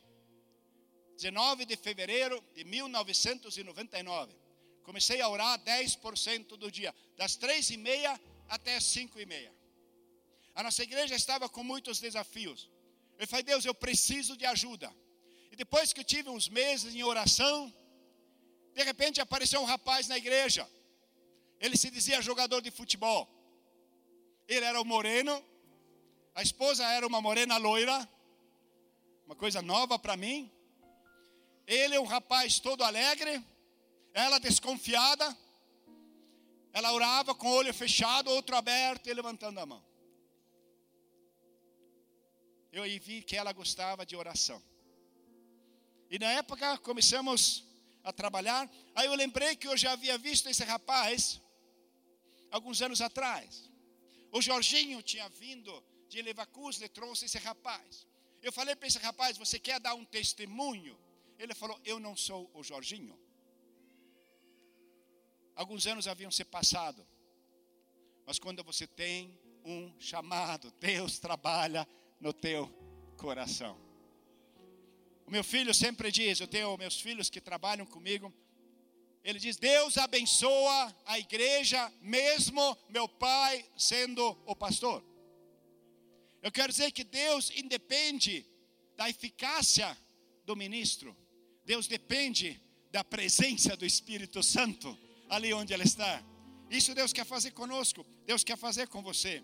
19 1.17 1.65
de 1.65 1.75
fevereiro 1.75 2.41
de 2.53 2.63
1999. 2.63 4.33
Comecei 4.81 5.19
a 5.19 5.27
orar 5.27 5.59
10% 5.59 6.55
do 6.55 6.71
dia, 6.71 6.95
das 7.17 7.35
três 7.35 7.69
e 7.69 7.75
meia 7.75 8.17
até 8.47 8.77
as 8.77 8.85
cinco 8.85 9.19
e 9.19 9.25
meia. 9.25 9.53
A 10.53 10.63
nossa 10.63 10.83
igreja 10.83 11.15
estava 11.15 11.49
com 11.49 11.65
muitos 11.65 11.99
desafios. 11.99 12.73
Eu 13.17 13.27
falei, 13.27 13.43
Deus, 13.43 13.63
eu 13.65 13.73
preciso 13.73 14.35
de 14.35 14.45
ajuda. 14.45 14.93
E 15.51 15.55
depois 15.55 15.93
que 15.93 16.01
eu 16.01 16.03
tive 16.03 16.29
uns 16.29 16.49
meses 16.49 16.93
em 16.93 17.03
oração, 17.03 17.73
de 18.73 18.83
repente 18.83 19.21
apareceu 19.21 19.61
um 19.61 19.65
rapaz 19.65 20.07
na 20.07 20.17
igreja. 20.17 20.69
Ele 21.59 21.77
se 21.77 21.89
dizia 21.89 22.21
jogador 22.21 22.61
de 22.61 22.71
futebol. 22.71 23.29
Ele 24.47 24.65
era 24.65 24.79
o 24.79 24.85
moreno, 24.85 25.43
a 26.35 26.43
esposa 26.43 26.83
era 26.85 27.07
uma 27.07 27.21
morena 27.21 27.57
loira, 27.57 27.97
uma 29.25 29.35
coisa 29.35 29.61
nova 29.61 29.97
para 29.97 30.17
mim. 30.17 30.51
Ele 31.65 31.95
é 31.95 31.99
um 31.99 32.05
rapaz 32.05 32.59
todo 32.59 32.83
alegre, 32.83 33.41
ela 34.13 34.37
desconfiada. 34.39 35.35
Ela 36.73 36.91
orava 36.91 37.33
com 37.33 37.47
o 37.47 37.55
olho 37.55 37.73
fechado, 37.73 38.29
outro 38.29 38.57
aberto 38.57 39.07
e 39.07 39.13
levantando 39.13 39.57
a 39.61 39.65
mão. 39.65 39.81
Eu 42.77 42.83
vi 42.99 43.21
que 43.21 43.37
ela 43.37 43.53
gostava 43.53 44.05
de 44.05 44.17
oração. 44.17 44.61
E 46.09 46.19
na 46.19 46.29
época 46.41 46.77
começamos 46.79 47.63
a 48.03 48.11
trabalhar. 48.11 48.69
Aí 48.93 49.05
eu 49.07 49.15
lembrei 49.15 49.55
que 49.55 49.65
eu 49.65 49.77
já 49.77 49.93
havia 49.93 50.17
visto 50.17 50.49
esse 50.49 50.61
rapaz 50.65 51.41
alguns 52.51 52.81
anos 52.81 52.99
atrás. 52.99 53.71
O 54.29 54.41
Jorginho 54.41 55.01
tinha 55.01 55.29
vindo 55.29 55.73
de 56.09 56.19
e 56.19 56.89
trouxe 56.89 57.23
esse 57.27 57.37
rapaz. 57.37 58.05
Eu 58.41 58.51
falei 58.51 58.75
para 58.75 58.89
esse 58.89 58.99
rapaz: 58.99 59.37
Você 59.37 59.57
quer 59.57 59.79
dar 59.79 59.93
um 59.95 60.03
testemunho? 60.03 60.99
Ele 61.39 61.55
falou: 61.55 61.79
Eu 61.85 61.97
não 61.97 62.13
sou 62.13 62.51
o 62.53 62.61
Jorginho. 62.61 63.17
Alguns 65.55 65.87
anos 65.87 66.09
haviam 66.09 66.29
se 66.29 66.43
passado, 66.43 67.07
mas 68.25 68.37
quando 68.37 68.61
você 68.65 68.85
tem 68.85 69.39
um 69.63 69.97
chamado, 69.97 70.73
Deus 70.77 71.19
trabalha 71.19 71.87
no 72.25 72.33
teu 72.33 72.61
coração. 73.17 73.73
O 75.27 75.31
meu 75.31 75.43
filho 75.43 75.73
sempre 75.73 76.11
diz: 76.11 76.39
Eu 76.39 76.47
tenho 76.47 76.77
meus 76.77 76.99
filhos 76.99 77.29
que 77.29 77.39
trabalham 77.39 77.85
comigo 77.85 78.33
ele 79.25 79.39
diz: 79.39 79.57
Deus 79.57 79.97
abençoa 79.97 80.95
a 81.03 81.17
igreja, 81.17 81.91
mesmo 81.99 82.77
meu 82.87 83.09
pai 83.09 83.65
sendo 83.75 84.23
o 84.45 84.55
pastor. 84.55 85.03
Eu 86.43 86.51
quero 86.51 86.71
dizer 86.71 86.91
que 86.91 87.03
Deus 87.03 87.49
independe 87.55 88.45
da 88.95 89.09
eficácia 89.09 89.97
do 90.45 90.55
ministro, 90.55 91.17
Deus 91.65 91.87
depende 91.87 92.61
da 92.91 93.03
presença 93.03 93.75
do 93.75 93.83
Espírito 93.83 94.43
Santo 94.43 94.95
ali 95.27 95.51
onde 95.55 95.73
ele 95.73 95.83
está. 95.83 96.23
Isso 96.69 96.93
Deus 96.93 97.11
quer 97.11 97.25
fazer 97.25 97.49
conosco, 97.49 98.05
Deus 98.27 98.43
quer 98.43 98.57
fazer 98.57 98.87
com 98.87 99.01
você. 99.01 99.43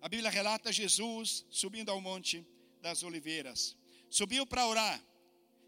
A 0.00 0.08
Bíblia 0.08 0.30
relata 0.30 0.72
Jesus 0.72 1.44
subindo 1.50 1.90
ao 1.90 2.00
Monte 2.00 2.46
das 2.80 3.02
Oliveiras. 3.02 3.76
Subiu 4.08 4.46
para 4.46 4.66
orar. 4.66 5.04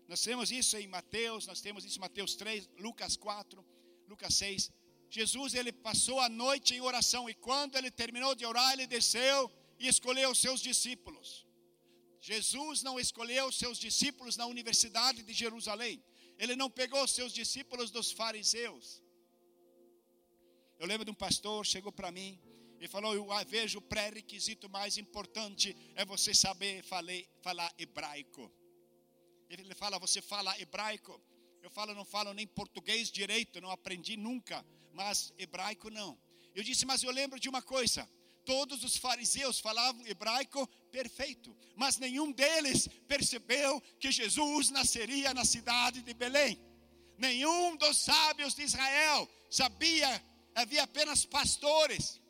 Nós 0.07 0.23
temos 0.23 0.51
isso 0.51 0.77
em 0.77 0.87
Mateus, 0.87 1.47
nós 1.47 1.61
temos 1.61 1.85
isso 1.85 1.99
em 1.99 2.01
Mateus 2.01 2.35
3, 2.35 2.69
Lucas 2.79 3.17
4, 3.17 3.65
Lucas 4.09 4.35
6. 4.35 4.71
Jesus 5.09 5.55
ele 5.55 5.73
passou 5.73 6.21
a 6.21 6.29
noite 6.29 6.75
em 6.75 6.81
oração 6.81 7.29
e 7.29 7.35
quando 7.35 7.77
ele 7.77 7.91
terminou 7.91 8.35
de 8.35 8.47
orar, 8.47 8.73
ele 8.73 8.87
desceu 8.87 9.51
e 9.79 9.89
escolheu 9.89 10.31
os 10.31 10.39
seus 10.39 10.61
discípulos. 10.61 11.47
Jesus 12.21 12.83
não 12.83 13.01
escolheu 13.01 13.47
os 13.47 13.59
seus 13.59 13.79
discípulos 13.79 14.37
na 14.37 14.47
universidade 14.47 15.23
de 15.23 15.33
Jerusalém. 15.33 16.03
Ele 16.39 16.55
não 16.55 16.71
pegou 16.71 17.03
os 17.03 17.13
seus 17.13 17.33
discípulos 17.33 17.91
dos 17.91 18.13
fariseus. 18.13 19.03
Eu 20.79 20.87
lembro 20.87 21.05
de 21.05 21.11
um 21.11 21.15
pastor 21.15 21.67
chegou 21.67 21.93
para 21.93 22.11
mim 22.11 22.39
e 22.81 22.89
falou: 22.89 23.15
Eu 23.15 23.27
vejo 23.47 23.79
o 23.79 23.83
pré-requisito 23.83 24.69
mais 24.69 24.97
importante 24.97 25.77
é 25.95 26.05
você 26.05 26.35
saber 26.35 26.83
falar, 26.83 27.23
falar 27.43 27.73
hebraico. 27.79 28.51
Ele 29.49 29.75
fala, 29.75 29.99
você 29.99 30.23
fala 30.23 30.59
hebraico. 30.61 31.21
Eu 31.63 31.71
falo, 31.71 31.95
não 31.95 32.05
falo 32.05 32.33
nem 32.33 32.47
português 32.47 33.11
direito, 33.11 33.61
não 33.61 33.71
aprendi 33.71 34.17
nunca, 34.17 34.65
mas 34.95 35.35
hebraico 35.37 35.91
não. 35.91 36.19
Eu 36.55 36.63
disse, 36.63 36.87
mas 36.87 37.03
eu 37.03 37.11
lembro 37.11 37.39
de 37.39 37.49
uma 37.49 37.61
coisa: 37.61 38.09
todos 38.45 38.83
os 38.83 38.97
fariseus 38.97 39.61
falavam 39.61 40.07
hebraico 40.07 40.67
perfeito, 40.91 41.55
mas 41.77 41.99
nenhum 41.99 42.33
deles 42.33 42.89
percebeu 43.07 43.81
que 43.99 44.11
Jesus 44.11 44.71
nasceria 44.71 45.35
na 45.35 45.45
cidade 45.45 46.01
de 46.01 46.15
Belém. 46.15 46.59
Nenhum 47.19 47.77
dos 47.77 47.99
sábios 47.99 48.55
de 48.55 48.63
Israel 48.63 49.29
sabia, 49.51 50.25
havia 50.55 50.85
apenas 50.85 51.27
pastores, 51.27 52.21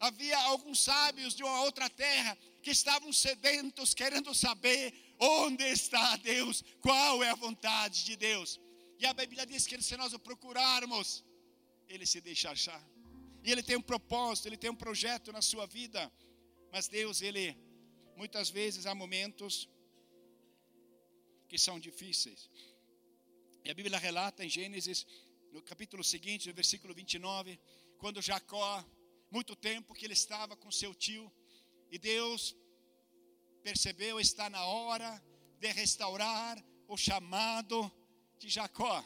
havia 0.00 0.38
alguns 0.44 0.80
sábios 0.80 1.34
de 1.34 1.42
uma 1.42 1.62
outra 1.62 1.88
terra 1.90 2.36
que 2.62 2.70
estavam 2.70 3.12
sedentos, 3.12 3.94
querendo 3.94 4.34
saber 4.34 4.94
onde 5.18 5.64
está 5.64 6.16
Deus, 6.16 6.62
qual 6.80 7.22
é 7.22 7.30
a 7.30 7.34
vontade 7.34 8.04
de 8.04 8.16
Deus. 8.16 8.60
E 8.98 9.06
a 9.06 9.12
Bíblia 9.12 9.46
diz 9.46 9.66
que 9.66 9.80
se 9.82 9.96
nós 9.96 10.12
o 10.12 10.18
procurarmos, 10.18 11.24
ele 11.88 12.06
se 12.06 12.20
deixa 12.20 12.50
achar. 12.50 12.82
E 13.42 13.50
ele 13.52 13.62
tem 13.62 13.76
um 13.76 13.82
propósito, 13.82 14.46
ele 14.46 14.56
tem 14.56 14.70
um 14.70 14.76
projeto 14.76 15.32
na 15.32 15.40
sua 15.40 15.66
vida. 15.66 16.12
Mas 16.72 16.88
Deus, 16.88 17.22
ele 17.22 17.56
muitas 18.16 18.50
vezes 18.50 18.86
há 18.86 18.94
momentos 18.94 19.68
que 21.48 21.58
são 21.58 21.78
difíceis. 21.78 22.50
E 23.64 23.70
a 23.70 23.74
Bíblia 23.74 23.98
relata 23.98 24.44
em 24.44 24.48
Gênesis, 24.48 25.06
no 25.52 25.62
capítulo 25.62 26.02
seguinte, 26.04 26.48
no 26.48 26.54
versículo 26.54 26.92
29, 26.92 27.58
quando 27.98 28.20
Jacó, 28.20 28.84
muito 29.30 29.54
tempo 29.54 29.94
que 29.94 30.04
ele 30.04 30.14
estava 30.14 30.56
com 30.56 30.70
seu 30.70 30.94
tio, 30.94 31.30
e 31.90 31.98
Deus 31.98 32.56
percebeu, 33.62 34.18
está 34.20 34.48
na 34.48 34.64
hora 34.64 35.22
de 35.58 35.68
restaurar 35.72 36.62
o 36.86 36.96
chamado 36.96 37.90
de 38.38 38.48
Jacó. 38.48 39.04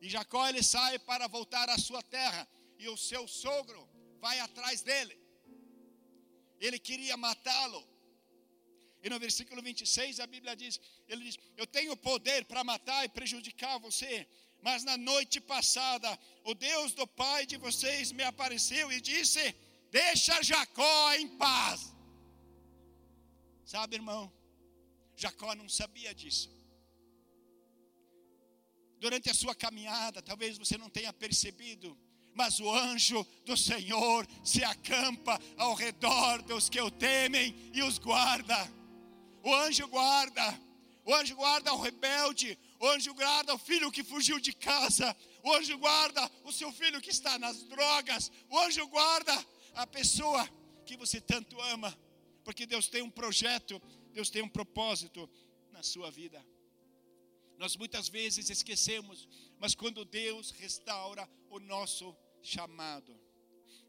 E 0.00 0.08
Jacó 0.08 0.48
ele 0.48 0.62
sai 0.62 0.98
para 0.98 1.26
voltar 1.28 1.68
à 1.68 1.78
sua 1.78 2.02
terra, 2.02 2.48
e 2.78 2.88
o 2.88 2.96
seu 2.96 3.28
sogro 3.28 3.88
vai 4.20 4.38
atrás 4.40 4.82
dele. 4.82 5.20
Ele 6.58 6.78
queria 6.78 7.16
matá-lo. 7.16 7.86
E 9.02 9.10
no 9.10 9.18
versículo 9.18 9.60
26 9.60 10.20
a 10.20 10.26
Bíblia 10.26 10.54
diz: 10.54 10.80
Ele 11.08 11.24
diz, 11.24 11.38
Eu 11.56 11.66
tenho 11.66 11.96
poder 11.96 12.44
para 12.44 12.62
matar 12.62 13.04
e 13.04 13.08
prejudicar 13.08 13.78
você, 13.78 14.28
mas 14.62 14.84
na 14.84 14.96
noite 14.96 15.40
passada, 15.40 16.18
o 16.44 16.54
Deus 16.54 16.92
do 16.92 17.06
pai 17.06 17.44
de 17.44 17.56
vocês 17.56 18.12
me 18.12 18.22
apareceu 18.22 18.92
e 18.92 19.00
disse: 19.00 19.54
Deixa 19.90 20.42
Jacó 20.42 21.12
em 21.14 21.28
paz. 21.36 21.92
Sabe, 23.64 23.96
irmão, 23.96 24.32
Jacó 25.16 25.54
não 25.54 25.68
sabia 25.68 26.14
disso. 26.14 26.50
Durante 28.98 29.28
a 29.28 29.34
sua 29.34 29.54
caminhada, 29.54 30.22
talvez 30.22 30.56
você 30.56 30.78
não 30.78 30.88
tenha 30.88 31.12
percebido, 31.12 31.98
mas 32.34 32.60
o 32.60 32.70
anjo 32.70 33.26
do 33.44 33.56
Senhor 33.56 34.26
se 34.44 34.62
acampa 34.62 35.40
ao 35.56 35.74
redor 35.74 36.40
dos 36.42 36.68
que 36.68 36.80
o 36.80 36.90
temem 36.90 37.70
e 37.74 37.82
os 37.82 37.98
guarda. 37.98 38.56
O 39.42 39.52
anjo 39.52 39.88
guarda, 39.88 40.60
o 41.04 41.12
anjo 41.12 41.34
guarda 41.34 41.74
o 41.74 41.80
rebelde, 41.80 42.56
o 42.82 42.88
anjo 42.88 43.14
guarda 43.14 43.54
o 43.54 43.58
filho 43.58 43.92
que 43.92 44.02
fugiu 44.02 44.40
de 44.40 44.52
casa, 44.52 45.16
o 45.44 45.52
anjo 45.52 45.78
guarda 45.78 46.28
o 46.42 46.50
seu 46.50 46.72
filho 46.72 47.00
que 47.00 47.10
está 47.10 47.38
nas 47.38 47.62
drogas, 47.62 48.28
o 48.50 48.58
anjo 48.58 48.84
guarda 48.88 49.32
a 49.72 49.86
pessoa 49.86 50.44
que 50.84 50.96
você 50.96 51.20
tanto 51.20 51.60
ama, 51.60 51.96
porque 52.42 52.66
Deus 52.66 52.88
tem 52.88 53.00
um 53.00 53.08
projeto, 53.08 53.80
Deus 54.12 54.30
tem 54.30 54.42
um 54.42 54.48
propósito 54.48 55.30
na 55.70 55.80
sua 55.84 56.10
vida. 56.10 56.44
Nós 57.56 57.76
muitas 57.76 58.08
vezes 58.08 58.50
esquecemos, 58.50 59.28
mas 59.60 59.76
quando 59.76 60.04
Deus 60.04 60.50
restaura 60.50 61.30
o 61.50 61.60
nosso 61.60 62.16
chamado. 62.42 63.16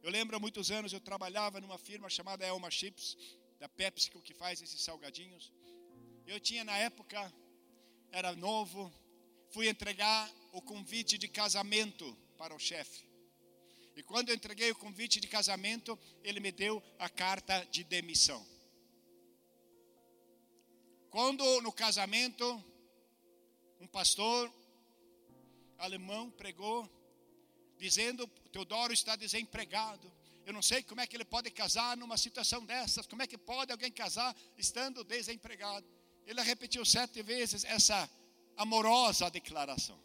Eu 0.03 0.11
lembro 0.11 0.35
há 0.35 0.39
muitos 0.39 0.69
anos 0.69 0.93
eu 0.93 0.99
trabalhava 0.99 1.59
numa 1.59 1.79
firma 1.79 2.11
chamada 2.11 2.45
Elma 2.45 2.69
Chips, 2.69 3.17
da 3.59 3.67
PepsiCo, 3.67 4.21
que 4.21 4.35
faz 4.35 4.61
esses 4.61 4.83
salgadinhos. 4.83 5.51
Eu 6.27 6.39
tinha 6.39 6.63
na 6.63 6.77
época, 6.77 7.33
era 8.13 8.35
novo, 8.35 8.93
fui 9.49 9.67
entregar 9.67 10.31
o 10.51 10.61
convite 10.61 11.17
de 11.17 11.27
casamento 11.27 12.15
para 12.37 12.55
o 12.55 12.59
chefe. 12.59 13.09
E 13.95 14.03
quando 14.03 14.29
eu 14.29 14.35
entreguei 14.35 14.69
o 14.69 14.75
convite 14.75 15.19
de 15.19 15.27
casamento, 15.27 15.97
ele 16.23 16.39
me 16.39 16.51
deu 16.51 16.81
a 16.99 17.09
carta 17.09 17.65
de 17.71 17.83
demissão. 17.83 18.45
Quando 21.09 21.43
no 21.61 21.71
casamento, 21.71 22.63
um 23.79 23.87
pastor 23.87 24.53
alemão 25.79 26.29
pregou, 26.29 26.87
dizendo: 27.79 28.27
Teodoro 28.51 28.93
está 28.93 29.15
desempregado. 29.15 30.11
Eu 30.45 30.53
não 30.53 30.61
sei 30.61 30.83
como 30.83 31.01
é 31.01 31.07
que 31.07 31.15
ele 31.15 31.25
pode 31.25 31.49
casar 31.49 31.97
numa 31.97 32.17
situação 32.17 32.63
dessas. 32.63 33.07
Como 33.07 33.23
é 33.23 33.27
que 33.27 33.39
pode 33.39 33.71
alguém 33.71 33.91
casar 33.91 34.35
estando 34.55 35.03
desempregado? 35.03 36.02
Ele 36.25 36.41
repetiu 36.41 36.83
sete 36.85 37.21
vezes 37.21 37.63
essa 37.63 38.09
amorosa 38.55 39.29
declaração. 39.29 39.99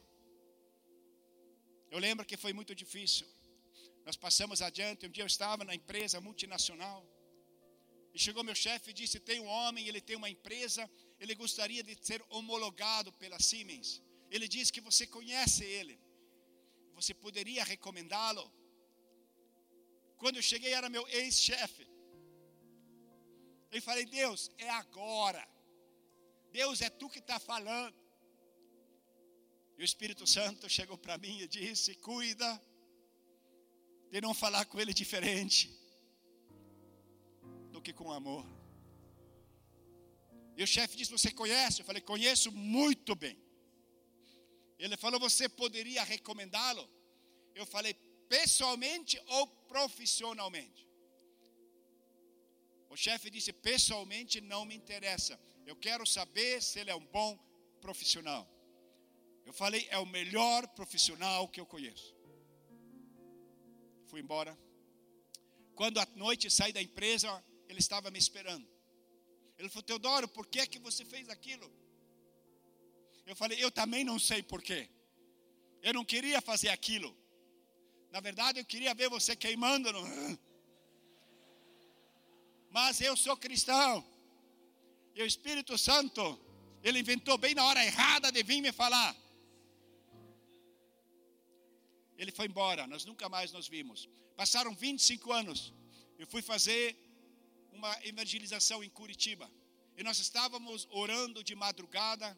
Eu 1.90 1.98
lembro 1.98 2.26
que 2.26 2.37
foi 2.37 2.52
muito 2.52 2.74
difícil. 2.74 3.26
Nós 4.04 4.16
passamos 4.16 4.61
adiante. 4.61 5.07
Um 5.07 5.11
dia 5.11 5.22
eu 5.22 5.26
estava 5.26 5.64
na 5.64 5.74
empresa 5.74 6.20
multinacional. 6.20 7.00
E 8.14 8.18
chegou 8.18 8.42
meu 8.42 8.54
chefe 8.54 8.90
e 8.90 8.94
disse: 9.00 9.20
Tem 9.20 9.40
um 9.40 9.46
homem, 9.46 9.87
ele 9.87 10.00
tem 10.00 10.16
uma 10.16 10.31
empresa, 10.37 10.90
ele 11.20 11.35
gostaria 11.35 11.83
de 11.83 11.94
ser 12.09 12.20
homologado 12.31 13.12
pela 13.12 13.38
Siemens. 13.38 14.02
Ele 14.31 14.46
diz 14.48 14.70
que 14.70 14.81
você 14.81 15.07
conhece 15.07 15.64
ele. 15.64 15.98
Você 16.94 17.14
poderia 17.14 17.64
recomendá-lo? 17.64 18.44
Quando 20.16 20.37
eu 20.37 20.42
cheguei, 20.42 20.72
era 20.72 20.88
meu 20.88 21.07
ex-chefe. 21.09 21.87
Eu 23.70 23.81
falei: 23.83 24.04
Deus, 24.04 24.50
é 24.59 24.68
agora. 24.70 25.46
Deus, 26.61 26.81
é 26.87 26.90
tu 27.01 27.07
que 27.14 27.21
está 27.25 27.38
falando. 27.38 27.97
E 29.77 29.83
o 29.83 29.87
Espírito 29.90 30.25
Santo 30.37 30.68
chegou 30.77 30.99
para 31.05 31.16
mim 31.25 31.35
e 31.42 31.47
disse: 31.57 31.90
Cuida 32.07 32.51
de 34.12 34.21
não 34.25 34.33
falar 34.42 34.64
com 34.71 34.81
ele 34.81 34.94
diferente 35.03 35.62
do 37.73 37.81
que 37.85 37.92
com 37.99 38.11
amor. 38.21 38.44
E 40.57 40.62
o 40.66 40.71
chefe 40.75 40.97
disse: 40.97 41.16
Você 41.18 41.31
conhece? 41.42 41.81
Eu 41.81 41.87
falei: 41.90 42.03
Conheço 42.12 42.51
muito 42.51 43.14
bem. 43.25 43.37
Ele 44.85 44.97
falou: 45.05 45.21
Você 45.21 45.49
poderia 45.62 46.03
recomendá-lo? 46.14 46.85
Eu 47.55 47.66
falei: 47.75 47.94
Pessoalmente 48.37 49.16
ou 49.37 49.47
profissionalmente? 49.75 50.83
O 52.94 52.97
chefe 52.97 53.31
disse: 53.37 53.53
Pessoalmente 53.71 54.40
não 54.40 54.64
me 54.64 54.75
interessa. 54.83 55.38
Eu 55.70 55.76
quero 55.76 56.04
saber 56.07 56.62
se 56.62 56.78
ele 56.81 56.90
é 56.90 56.96
um 56.96 57.07
bom 57.18 57.31
profissional. 57.83 58.42
Eu 59.44 59.52
falei: 59.52 59.87
É 59.90 59.98
o 59.98 60.07
melhor 60.07 60.66
profissional 60.68 61.46
que 61.46 61.61
eu 61.61 61.66
conheço. 61.66 62.11
Fui 64.07 64.20
embora. 64.20 64.59
Quando 65.74 65.98
à 66.00 66.07
noite 66.16 66.50
saí 66.50 66.72
da 66.72 66.81
empresa, 66.88 67.31
ele 67.68 67.81
estava 67.81 68.11
me 68.11 68.18
esperando. 68.18 68.66
Ele 69.59 69.68
falou: 69.68 69.83
Teodoro, 69.83 70.26
por 70.26 70.46
que 70.46 70.61
é 70.61 70.66
que 70.66 70.78
você 70.78 71.04
fez 71.04 71.28
aquilo? 71.28 71.70
Eu 73.26 73.37
falei, 73.37 73.62
eu 73.62 73.70
também 73.70 74.04
não 74.04 74.18
sei 74.18 74.42
porquê. 74.42 74.88
Eu 75.83 75.92
não 75.92 76.04
queria 76.12 76.40
fazer 76.40 76.70
aquilo. 76.70 77.14
Na 78.11 78.20
verdade, 78.20 78.59
eu 78.59 78.64
queria 78.64 78.94
ver 78.94 79.11
você 79.11 79.37
queimando. 79.37 79.92
No... 79.92 80.02
Mas 82.70 83.02
eu 83.02 83.14
sou 83.18 83.37
cristão. 83.37 84.17
E 85.18 85.22
o 85.22 85.26
Espírito 85.26 85.76
Santo, 85.76 86.22
ele 86.87 87.00
inventou 87.00 87.37
bem 87.44 87.54
na 87.59 87.64
hora 87.68 87.85
errada 87.85 88.31
de 88.31 88.42
vir 88.42 88.61
me 88.66 88.72
falar. 88.83 89.12
Ele 92.16 92.33
foi 92.38 92.46
embora, 92.46 92.87
nós 92.87 93.04
nunca 93.04 93.28
mais 93.28 93.50
nos 93.57 93.66
vimos. 93.68 94.09
Passaram 94.37 94.72
25 94.74 95.33
anos. 95.33 95.74
Eu 96.20 96.26
fui 96.26 96.42
fazer 96.52 96.96
uma 97.72 97.92
evangelização 98.11 98.83
em 98.85 98.90
Curitiba. 99.00 99.50
E 99.96 100.04
nós 100.09 100.18
estávamos 100.20 100.87
orando 101.02 101.42
de 101.42 101.54
madrugada 101.54 102.28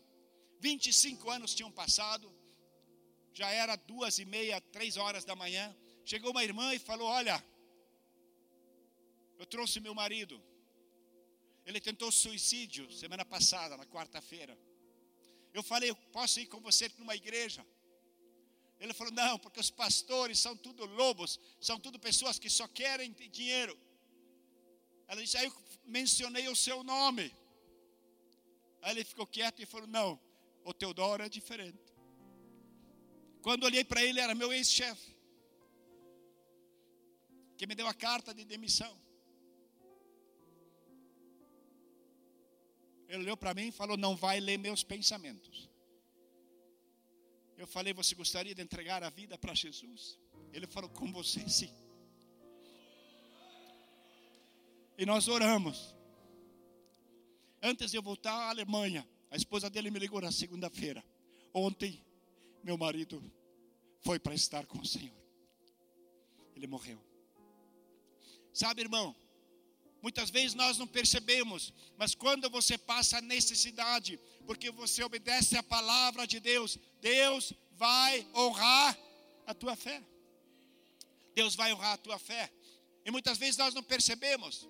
25 0.60 1.30
anos 1.30 1.54
tinham 1.54 1.72
passado, 1.72 2.30
já 3.32 3.50
era 3.50 3.74
duas 3.76 4.18
e 4.18 4.24
meia, 4.24 4.60
três 4.60 4.96
horas 4.98 5.24
da 5.24 5.34
manhã. 5.34 5.74
Chegou 6.04 6.30
uma 6.32 6.44
irmã 6.44 6.74
e 6.74 6.78
falou: 6.78 7.08
Olha, 7.08 7.42
eu 9.38 9.46
trouxe 9.46 9.80
meu 9.80 9.94
marido. 9.94 10.40
Ele 11.66 11.80
tentou 11.80 12.10
suicídio 12.10 12.90
semana 12.90 13.24
passada, 13.24 13.76
na 13.76 13.86
quarta-feira. 13.86 14.58
Eu 15.52 15.62
falei: 15.62 15.94
Posso 16.12 16.40
ir 16.40 16.46
com 16.46 16.60
você 16.60 16.90
numa 16.98 17.14
igreja? 17.14 17.64
Ele 18.78 18.94
falou: 18.94 19.12
Não, 19.12 19.38
porque 19.38 19.60
os 19.60 19.70
pastores 19.70 20.38
são 20.38 20.56
tudo 20.56 20.84
lobos, 20.86 21.38
são 21.60 21.78
tudo 21.78 21.98
pessoas 21.98 22.38
que 22.38 22.48
só 22.48 22.66
querem 22.66 23.12
dinheiro. 23.12 23.78
Ela 25.06 25.20
disse: 25.22 25.36
Aí 25.36 25.46
eu 25.46 25.54
mencionei 25.84 26.48
o 26.48 26.56
seu 26.56 26.82
nome. 26.82 27.34
Aí 28.82 28.92
ele 28.92 29.04
ficou 29.04 29.26
quieto 29.26 29.60
e 29.60 29.66
falou: 29.66 29.86
Não, 29.86 30.20
o 30.64 30.72
Teodoro 30.72 31.22
é 31.22 31.28
diferente. 31.28 31.90
Quando 33.42 33.64
olhei 33.64 33.84
para 33.84 34.02
ele, 34.02 34.20
era 34.20 34.34
meu 34.34 34.52
ex-chefe, 34.52 35.16
que 37.56 37.66
me 37.66 37.74
deu 37.74 37.86
a 37.86 37.94
carta 37.94 38.34
de 38.34 38.44
demissão. 38.44 38.98
Ele 43.10 43.24
olhou 43.24 43.36
para 43.36 43.52
mim 43.52 43.66
e 43.66 43.72
falou: 43.72 43.96
Não 43.96 44.14
vai 44.14 44.38
ler 44.38 44.56
meus 44.56 44.84
pensamentos. 44.84 45.68
Eu 47.58 47.66
falei: 47.66 47.92
Você 47.92 48.14
gostaria 48.14 48.54
de 48.54 48.62
entregar 48.62 49.02
a 49.02 49.10
vida 49.10 49.36
para 49.36 49.52
Jesus? 49.52 50.16
Ele 50.52 50.64
falou: 50.68 50.88
Com 50.88 51.10
você, 51.10 51.46
sim. 51.48 51.74
E 54.96 55.04
nós 55.04 55.26
oramos. 55.26 55.92
Antes 57.60 57.90
de 57.90 57.96
eu 57.96 58.02
voltar 58.02 58.32
à 58.32 58.50
Alemanha, 58.50 59.06
a 59.28 59.36
esposa 59.36 59.68
dele 59.68 59.90
me 59.90 59.98
ligou 59.98 60.20
na 60.20 60.30
segunda-feira. 60.30 61.02
Ontem, 61.52 62.00
meu 62.62 62.78
marido 62.78 63.20
foi 64.02 64.20
para 64.20 64.34
estar 64.34 64.66
com 64.66 64.78
o 64.78 64.86
Senhor. 64.86 65.20
Ele 66.54 66.68
morreu. 66.68 67.02
Sabe, 68.52 68.82
irmão, 68.82 69.16
muitas 70.02 70.30
vezes 70.30 70.54
nós 70.54 70.78
não 70.78 70.86
percebemos, 70.86 71.72
mas 71.96 72.14
quando 72.14 72.48
você 72.50 72.78
passa 72.78 73.18
a 73.18 73.20
necessidade, 73.20 74.18
porque 74.46 74.70
você 74.70 75.02
obedece 75.02 75.56
a 75.56 75.62
palavra 75.62 76.26
de 76.26 76.40
Deus, 76.40 76.78
Deus 77.00 77.52
vai 77.72 78.26
honrar 78.34 78.98
a 79.46 79.54
tua 79.54 79.76
fé. 79.76 80.02
Deus 81.34 81.54
vai 81.54 81.72
honrar 81.72 81.94
a 81.94 81.98
tua 81.98 82.18
fé. 82.18 82.50
E 83.04 83.10
muitas 83.10 83.38
vezes 83.38 83.56
nós 83.56 83.74
não 83.74 83.82
percebemos. 83.82 84.68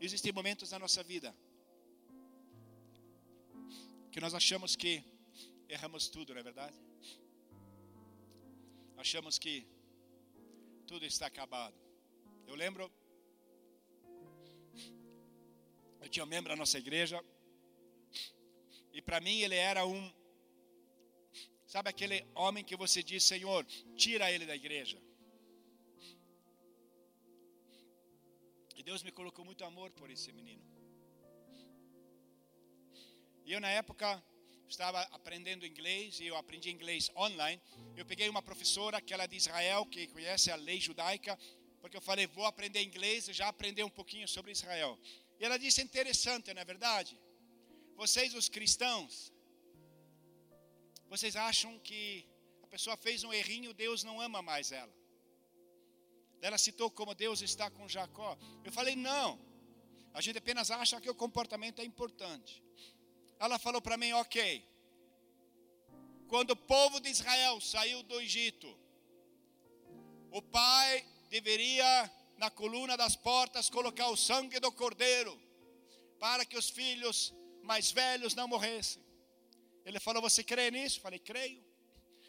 Existem 0.00 0.32
momentos 0.32 0.70
na 0.70 0.78
nossa 0.78 1.02
vida 1.02 1.34
que 4.10 4.20
nós 4.20 4.34
achamos 4.34 4.74
que 4.74 5.04
erramos 5.68 6.08
tudo, 6.08 6.32
não 6.32 6.40
é 6.40 6.42
verdade? 6.42 6.76
Achamos 8.96 9.38
que 9.38 9.66
tudo 10.86 11.06
está 11.06 11.26
acabado. 11.26 11.89
Eu 12.50 12.56
lembro, 12.56 12.92
eu 16.00 16.08
tinha 16.08 16.24
um 16.24 16.32
membro 16.34 16.50
da 16.50 16.56
nossa 16.56 16.78
igreja, 16.78 17.24
e 18.92 19.00
para 19.00 19.20
mim 19.20 19.38
ele 19.42 19.54
era 19.54 19.86
um, 19.86 20.12
sabe 21.64 21.90
aquele 21.90 22.26
homem 22.34 22.64
que 22.64 22.76
você 22.76 23.04
diz, 23.04 23.22
Senhor, 23.22 23.64
tira 23.94 24.32
ele 24.32 24.46
da 24.46 24.56
igreja. 24.56 25.00
E 28.74 28.82
Deus 28.82 29.04
me 29.04 29.12
colocou 29.12 29.44
muito 29.44 29.64
amor 29.64 29.92
por 29.92 30.10
esse 30.10 30.32
menino. 30.32 30.64
E 33.44 33.52
eu, 33.52 33.60
na 33.60 33.70
época, 33.70 34.20
estava 34.68 35.02
aprendendo 35.12 35.64
inglês 35.64 36.18
e 36.18 36.26
eu 36.26 36.36
aprendi 36.36 36.68
inglês 36.68 37.10
online. 37.16 37.62
Eu 37.96 38.04
peguei 38.04 38.28
uma 38.28 38.42
professora 38.42 39.00
que 39.00 39.14
ela 39.14 39.22
é 39.22 39.28
de 39.28 39.36
Israel, 39.36 39.86
que 39.86 40.08
conhece 40.08 40.50
a 40.50 40.56
lei 40.56 40.80
judaica, 40.80 41.38
porque 41.80 41.96
eu 41.96 42.00
falei, 42.00 42.26
vou 42.26 42.44
aprender 42.44 42.82
inglês 42.82 43.28
e 43.28 43.32
já 43.32 43.48
aprender 43.48 43.82
um 43.82 43.90
pouquinho 43.90 44.28
sobre 44.28 44.52
Israel. 44.52 44.98
E 45.38 45.44
ela 45.44 45.58
disse, 45.58 45.80
interessante, 45.80 46.52
não 46.52 46.62
é 46.62 46.64
verdade? 46.64 47.18
Vocês, 47.96 48.34
os 48.34 48.48
cristãos, 48.48 49.32
vocês 51.08 51.34
acham 51.36 51.78
que 51.78 52.26
a 52.62 52.66
pessoa 52.66 52.96
fez 52.96 53.24
um 53.24 53.32
errinho, 53.32 53.72
Deus 53.72 54.04
não 54.04 54.20
ama 54.20 54.40
mais 54.42 54.70
ela. 54.70 54.94
Ela 56.42 56.58
citou 56.58 56.90
como 56.90 57.14
Deus 57.14 57.42
está 57.42 57.70
com 57.70 57.88
Jacó. 57.88 58.38
Eu 58.64 58.72
falei, 58.72 58.96
não. 58.96 59.38
A 60.12 60.20
gente 60.20 60.38
apenas 60.38 60.70
acha 60.70 61.00
que 61.00 61.10
o 61.10 61.14
comportamento 61.14 61.80
é 61.80 61.84
importante. 61.84 62.62
Ela 63.38 63.58
falou 63.58 63.80
para 63.80 63.96
mim, 63.96 64.12
ok. 64.12 64.64
Quando 66.28 66.52
o 66.52 66.56
povo 66.56 67.00
de 67.00 67.08
Israel 67.08 67.60
saiu 67.60 68.02
do 68.02 68.20
Egito, 68.20 68.68
o 70.30 70.40
pai 70.40 71.04
deveria, 71.30 72.10
na 72.36 72.50
coluna 72.50 72.96
das 72.96 73.16
portas, 73.16 73.70
colocar 73.70 74.08
o 74.08 74.16
sangue 74.16 74.60
do 74.60 74.70
cordeiro, 74.70 75.40
para 76.18 76.44
que 76.44 76.58
os 76.58 76.68
filhos 76.68 77.32
mais 77.62 77.90
velhos 77.90 78.34
não 78.34 78.46
morressem. 78.46 79.02
Ele 79.86 79.98
falou: 79.98 80.20
Você 80.20 80.44
crê 80.44 80.70
nisso? 80.70 80.98
Eu 80.98 81.02
falei: 81.02 81.18
Creio. 81.18 81.64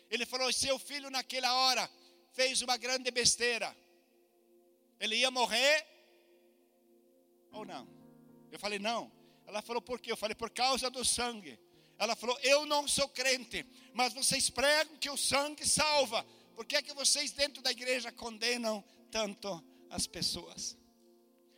Ele 0.09 0.25
falou: 0.25 0.51
Seu 0.53 0.79
filho, 0.79 1.09
naquela 1.09 1.53
hora, 1.53 1.89
fez 2.31 2.61
uma 2.61 2.77
grande 2.77 3.11
besteira 3.11 3.75
ele 5.01 5.15
ia 5.15 5.31
morrer 5.31 5.87
ou 7.51 7.65
não? 7.65 7.87
Eu 8.51 8.59
falei, 8.59 8.77
não. 8.77 9.11
Ela 9.47 9.59
falou, 9.63 9.81
por 9.81 9.99
quê? 9.99 10.11
Eu 10.11 10.15
falei, 10.15 10.35
por 10.35 10.51
causa 10.51 10.91
do 10.91 11.03
sangue. 11.03 11.59
Ela 11.97 12.15
falou, 12.15 12.37
eu 12.43 12.67
não 12.67 12.87
sou 12.87 13.09
crente, 13.09 13.65
mas 13.93 14.13
vocês 14.13 14.51
pregam 14.51 14.95
que 14.97 15.09
o 15.09 15.17
sangue 15.17 15.67
salva. 15.67 16.23
Por 16.55 16.65
que 16.65 16.75
é 16.75 16.81
que 16.81 16.93
vocês 16.93 17.31
dentro 17.31 17.61
da 17.61 17.71
igreja 17.71 18.11
condenam 18.11 18.83
tanto 19.09 19.63
as 19.89 20.07
pessoas? 20.07 20.77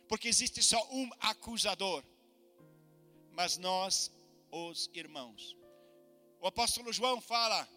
Porque 0.08 0.28
existe 0.28 0.62
só 0.62 0.80
um 0.90 1.10
acusador, 1.20 2.04
mas 3.32 3.58
nós, 3.58 4.12
os 4.50 4.90
irmãos. 4.94 5.56
O 6.40 6.46
apóstolo 6.46 6.92
João 6.92 7.20
fala, 7.20 7.68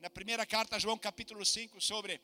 na 0.00 0.10
primeira 0.10 0.46
carta, 0.46 0.78
João 0.78 0.98
capítulo 0.98 1.44
5, 1.44 1.80
sobre 1.80 2.20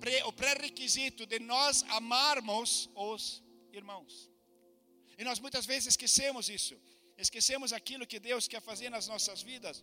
pré, 0.00 0.24
o 0.24 0.32
pré-requisito 0.32 1.26
de 1.26 1.38
nós 1.38 1.82
amarmos 1.88 2.90
os 2.94 3.42
irmãos. 3.72 4.30
E 5.16 5.24
nós 5.24 5.38
muitas 5.38 5.64
vezes 5.66 5.88
esquecemos 5.88 6.48
isso. 6.48 6.76
Esquecemos 7.16 7.72
aquilo 7.72 8.06
que 8.06 8.18
Deus 8.18 8.48
quer 8.48 8.60
fazer 8.60 8.90
nas 8.90 9.06
nossas 9.06 9.42
vidas. 9.42 9.82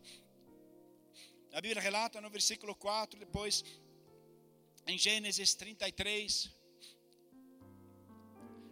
A 1.54 1.60
Bíblia 1.60 1.82
relata 1.82 2.22
no 2.22 2.30
versículo 2.30 2.74
4, 2.74 3.20
depois 3.20 3.66
em 4.88 4.98
Gênesis 4.98 5.54
33, 5.54 6.50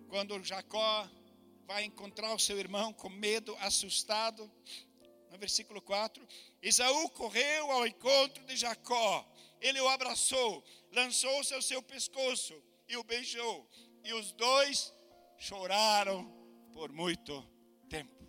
quando 0.08 0.42
Jacó 0.42 1.10
vai 1.66 1.84
encontrar 1.84 2.34
o 2.34 2.40
seu 2.40 2.58
irmão 2.58 2.94
com 2.94 3.10
medo, 3.10 3.54
assustado, 3.60 4.50
no 5.30 5.38
versículo 5.38 5.82
4, 5.82 6.26
Esaú 6.62 7.10
correu 7.10 7.70
ao 7.70 7.86
encontro 7.86 8.46
de 8.46 8.56
Jacó, 8.56 9.30
ele 9.60 9.82
o 9.82 9.90
abraçou, 9.90 10.64
lançou-se 10.94 11.54
ao 11.54 11.62
seu 11.62 11.84
pescoço 11.84 12.64
e 12.88 12.96
o 12.96 13.04
beijou. 13.04 13.70
E 14.06 14.14
os 14.14 14.32
dois 14.32 14.94
choraram 15.38 16.26
por 16.72 16.94
muito 16.94 17.46
tempo. 17.90 18.26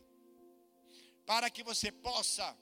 Para 1.24 1.48
que 1.48 1.62
você 1.62 1.92
possa 1.92 2.56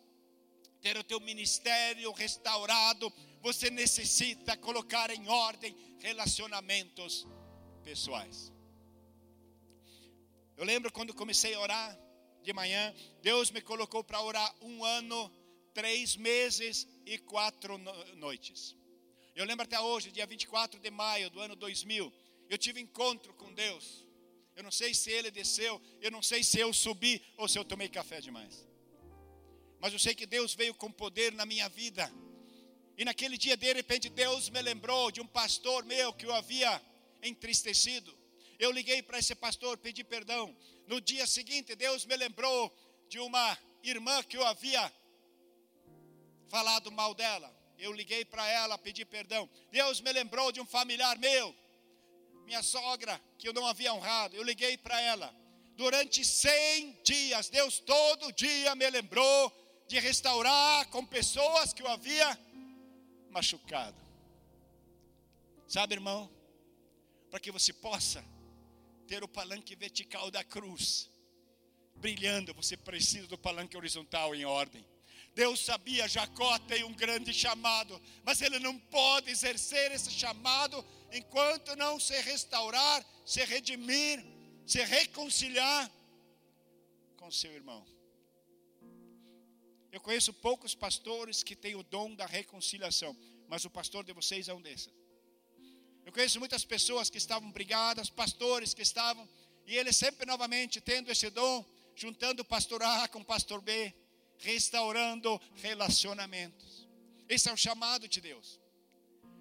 ter 0.81 0.97
o 0.97 1.05
teu 1.05 1.20
ministério 1.20 2.12
restaurado, 2.12 3.12
você 3.41 3.70
necessita 3.70 4.57
colocar 4.57 5.11
em 5.11 5.29
ordem 5.29 5.76
relacionamentos 6.01 7.26
pessoais. 7.83 8.53
Eu 10.57 10.64
lembro 10.64 10.93
quando 10.93 11.14
comecei 11.14 11.55
a 11.55 11.61
orar 11.61 11.99
de 12.43 12.53
manhã, 12.53 12.95
Deus 13.22 13.51
me 13.51 13.61
colocou 13.61 14.03
para 14.03 14.20
orar 14.20 14.55
um 14.62 14.85
ano, 14.85 15.31
três 15.72 16.16
meses 16.16 16.87
e 17.07 17.18
quatro 17.18 17.79
noites. 18.16 18.76
Eu 19.35 19.45
lembro 19.45 19.64
até 19.64 19.79
hoje, 19.81 20.11
dia 20.11 20.26
24 20.26 20.81
de 20.81 20.91
maio 20.91 21.31
do 21.31 21.41
ano 21.41 21.55
2000, 21.55 22.12
eu 22.49 22.59
tive 22.59 22.81
encontro 22.81 23.33
com 23.35 23.53
Deus. 23.53 24.05
Eu 24.57 24.64
não 24.64 24.70
sei 24.72 24.93
se 24.93 25.11
ele 25.12 25.31
desceu, 25.31 25.81
eu 26.01 26.11
não 26.11 26.20
sei 26.20 26.43
se 26.43 26.59
eu 26.59 26.72
subi 26.72 27.22
ou 27.37 27.47
se 27.47 27.57
eu 27.57 27.64
tomei 27.64 27.89
café 27.89 28.20
demais. 28.20 28.66
Mas 29.81 29.93
eu 29.93 29.99
sei 29.99 30.14
que 30.14 30.26
Deus 30.26 30.55
veio 30.55 30.74
com 30.74 30.91
poder 30.91 31.33
na 31.33 31.47
minha 31.47 31.68
vida. 31.68 32.11
E 32.97 33.05
naquele 33.05 33.39
dia, 33.39 33.57
de 33.57 33.72
repente, 33.72 34.09
Deus 34.09 34.49
me 34.51 34.61
lembrou 34.61 35.11
de 35.11 35.20
um 35.20 35.26
pastor 35.26 35.85
meu 35.85 36.12
que 36.12 36.26
eu 36.26 36.35
havia 36.35 36.83
entristecido. 37.22 38.16
Eu 38.59 38.72
liguei 38.72 39.03
para 39.03 39.18
esse 39.18 39.35
pastor, 39.35 39.79
pedi 39.79 40.03
perdão. 40.03 40.57
No 40.87 41.01
dia 41.01 41.26
seguinte, 41.26 41.76
Deus 41.76 42.05
me 42.05 42.16
lembrou 42.16 42.76
de 43.09 43.20
uma 43.20 43.57
irmã 43.83 44.22
que 44.22 44.37
eu 44.37 44.45
havia 44.45 44.93
falado 46.49 46.91
mal 46.91 47.14
dela 47.14 47.59
eu 47.79 47.93
liguei 47.93 48.24
para 48.24 48.47
ela, 48.49 48.76
pedi 48.76 49.05
perdão. 49.05 49.49
Deus 49.70 50.01
me 50.01 50.12
lembrou 50.12 50.51
de 50.51 50.61
um 50.61 50.66
familiar 50.66 51.16
meu, 51.18 51.55
minha 52.45 52.62
sogra, 52.62 53.20
que 53.39 53.49
eu 53.49 53.53
não 53.53 53.66
havia 53.66 53.95
honrado. 53.95 54.37
Eu 54.37 54.43
liguei 54.43 54.76
para 54.76 55.01
ela. 55.01 55.35
Durante 55.76 56.24
100 56.24 57.01
dias, 57.05 57.49
Deus 57.49 57.79
todo 57.79 58.33
dia 58.33 58.74
me 58.74 58.91
lembrou 58.91 59.53
de 59.89 59.99
restaurar 59.99 60.86
com 60.89 61.05
pessoas 61.05 61.72
que 61.72 61.82
eu 61.82 61.89
havia 61.89 62.39
machucado. 63.30 63.97
Sabe, 65.66 65.95
irmão, 65.95 66.30
para 67.30 67.41
que 67.41 67.51
você 67.51 67.72
possa 67.72 68.24
ter 69.07 69.24
o 69.24 69.28
palanque 69.28 69.74
vertical 69.74 70.30
da 70.30 70.45
cruz 70.45 71.11
brilhando, 71.97 72.55
você 72.55 72.76
precisa 72.76 73.26
do 73.26 73.39
palanque 73.39 73.76
horizontal 73.76 74.34
em 74.34 74.45
ordem. 74.45 74.86
Deus 75.34 75.64
sabia, 75.64 76.09
Jacó 76.09 76.59
tem 76.61 76.84
um 76.84 76.93
grande 76.93 77.32
chamado, 77.32 78.01
mas 78.24 78.43
ele 78.43 78.59
não 78.59 78.78
pode 78.78 79.30
exercer 79.30 79.93
esse 79.93 80.11
chamado 80.11 80.84
enquanto 81.12 81.76
não 81.76 81.99
se 81.99 82.18
restaurar, 82.20 83.05
se 83.24 83.43
redimir, 83.45 84.24
se 84.66 84.82
reconciliar 84.84 85.91
com 87.16 87.30
seu 87.30 87.53
irmão. 87.53 87.97
Eu 89.91 90.01
conheço 90.01 90.32
poucos 90.32 90.74
pastores 90.74 91.43
que 91.43 91.57
têm 91.57 91.74
o 91.74 91.82
dom 91.82 92.14
da 92.14 92.26
reconciliação, 92.26 93.16
mas 93.49 93.64
o 93.64 93.70
pastor 93.70 94.05
de 94.05 94.12
vocês 94.12 94.49
é 94.49 94.55
um 94.55 94.61
desses. 94.61 94.93
Eu 96.05 96.12
conheço 96.12 96.39
muitas 96.39 96.64
pessoas 96.64 97.11
que 97.11 97.18
estavam 97.18 97.51
brigadas, 97.51 98.11
pastores 98.11 98.74
que 98.74 98.82
estavam, 98.82 99.28
e 99.66 99.76
ele 99.76 99.93
sempre 99.93 100.26
novamente 100.26 100.80
tendo 100.80 101.11
esse 101.11 101.28
dom, 101.30 101.64
juntando 101.95 102.43
o 102.43 102.45
pastor 102.45 102.82
A 102.82 103.09
com 103.09 103.20
o 103.20 103.24
pastor 103.24 103.61
B, 103.61 103.95
restaurando 104.39 105.41
relacionamentos. 105.57 106.86
Esse 107.28 107.49
é 107.49 107.53
o 107.53 107.57
chamado 107.57 108.09
de 108.09 108.20
Deus. 108.20 108.59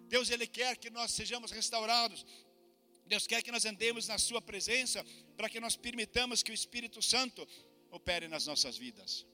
Deus 0.07 0.29
ele 0.29 0.47
quer 0.47 0.75
que 0.77 0.89
nós 0.89 1.11
sejamos 1.11 1.51
restaurados. 1.51 2.25
Deus 3.05 3.25
quer 3.25 3.41
que 3.41 3.51
nós 3.51 3.65
andemos 3.65 4.07
na 4.07 4.17
sua 4.17 4.41
presença 4.41 5.05
para 5.37 5.49
que 5.49 5.59
nós 5.59 5.75
permitamos 5.75 6.43
que 6.43 6.51
o 6.51 6.53
Espírito 6.53 7.01
Santo 7.01 7.47
opere 7.91 8.27
nas 8.27 8.45
nossas 8.45 8.77
vidas. 8.77 9.25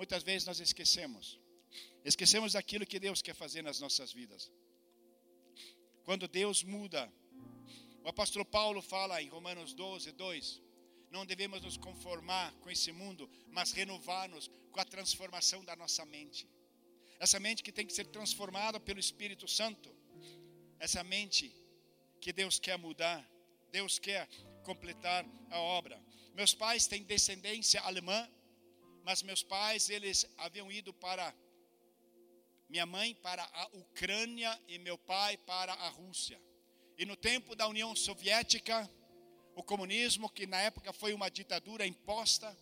Muitas 0.00 0.22
vezes 0.22 0.46
nós 0.46 0.60
esquecemos. 0.60 1.38
Esquecemos 2.04 2.54
aquilo 2.54 2.86
que 2.86 3.00
Deus 3.06 3.20
quer 3.20 3.34
fazer 3.34 3.62
nas 3.62 3.80
nossas 3.80 4.12
vidas. 4.12 4.50
Quando 6.04 6.26
Deus 6.28 6.62
muda, 6.62 7.12
o 8.04 8.08
apóstolo 8.08 8.44
Paulo 8.44 8.80
fala 8.80 9.20
em 9.20 9.28
Romanos 9.28 9.74
12, 9.74 10.12
2: 10.12 10.62
não 11.10 11.26
devemos 11.26 11.62
nos 11.62 11.76
conformar 11.76 12.52
com 12.60 12.70
esse 12.70 12.92
mundo, 12.92 13.28
mas 13.50 13.72
renovar-nos 13.72 14.48
com 14.70 14.80
a 14.80 14.84
transformação 14.84 15.64
da 15.64 15.74
nossa 15.74 16.04
mente. 16.06 16.48
Essa 17.18 17.40
mente 17.40 17.62
que 17.62 17.72
tem 17.72 17.86
que 17.86 17.92
ser 17.92 18.06
transformada 18.06 18.78
pelo 18.78 19.00
Espírito 19.00 19.48
Santo. 19.48 19.92
Essa 20.78 21.02
mente 21.02 21.52
que 22.20 22.32
Deus 22.32 22.60
quer 22.60 22.78
mudar, 22.78 23.28
Deus 23.72 23.98
quer 23.98 24.28
completar 24.62 25.26
a 25.50 25.58
obra. 25.58 26.00
Meus 26.34 26.54
pais 26.54 26.86
têm 26.86 27.02
descendência 27.02 27.80
alemã, 27.80 28.28
mas 29.08 29.22
meus 29.22 29.42
pais 29.42 29.88
eles 29.88 30.26
haviam 30.36 30.70
ido 30.70 30.92
para 30.92 31.34
minha 32.68 32.84
mãe 32.84 33.14
para 33.14 33.42
a 33.42 33.66
Ucrânia 33.68 34.60
e 34.68 34.78
meu 34.78 34.98
pai 34.98 35.38
para 35.38 35.72
a 35.72 35.88
Rússia. 35.88 36.38
E 36.98 37.06
no 37.06 37.16
tempo 37.16 37.56
da 37.56 37.66
União 37.66 37.96
Soviética, 37.96 38.86
o 39.56 39.62
comunismo, 39.62 40.28
que 40.28 40.46
na 40.46 40.60
época 40.60 40.92
foi 40.92 41.14
uma 41.14 41.30
ditadura 41.30 41.86
imposta, 41.86 42.54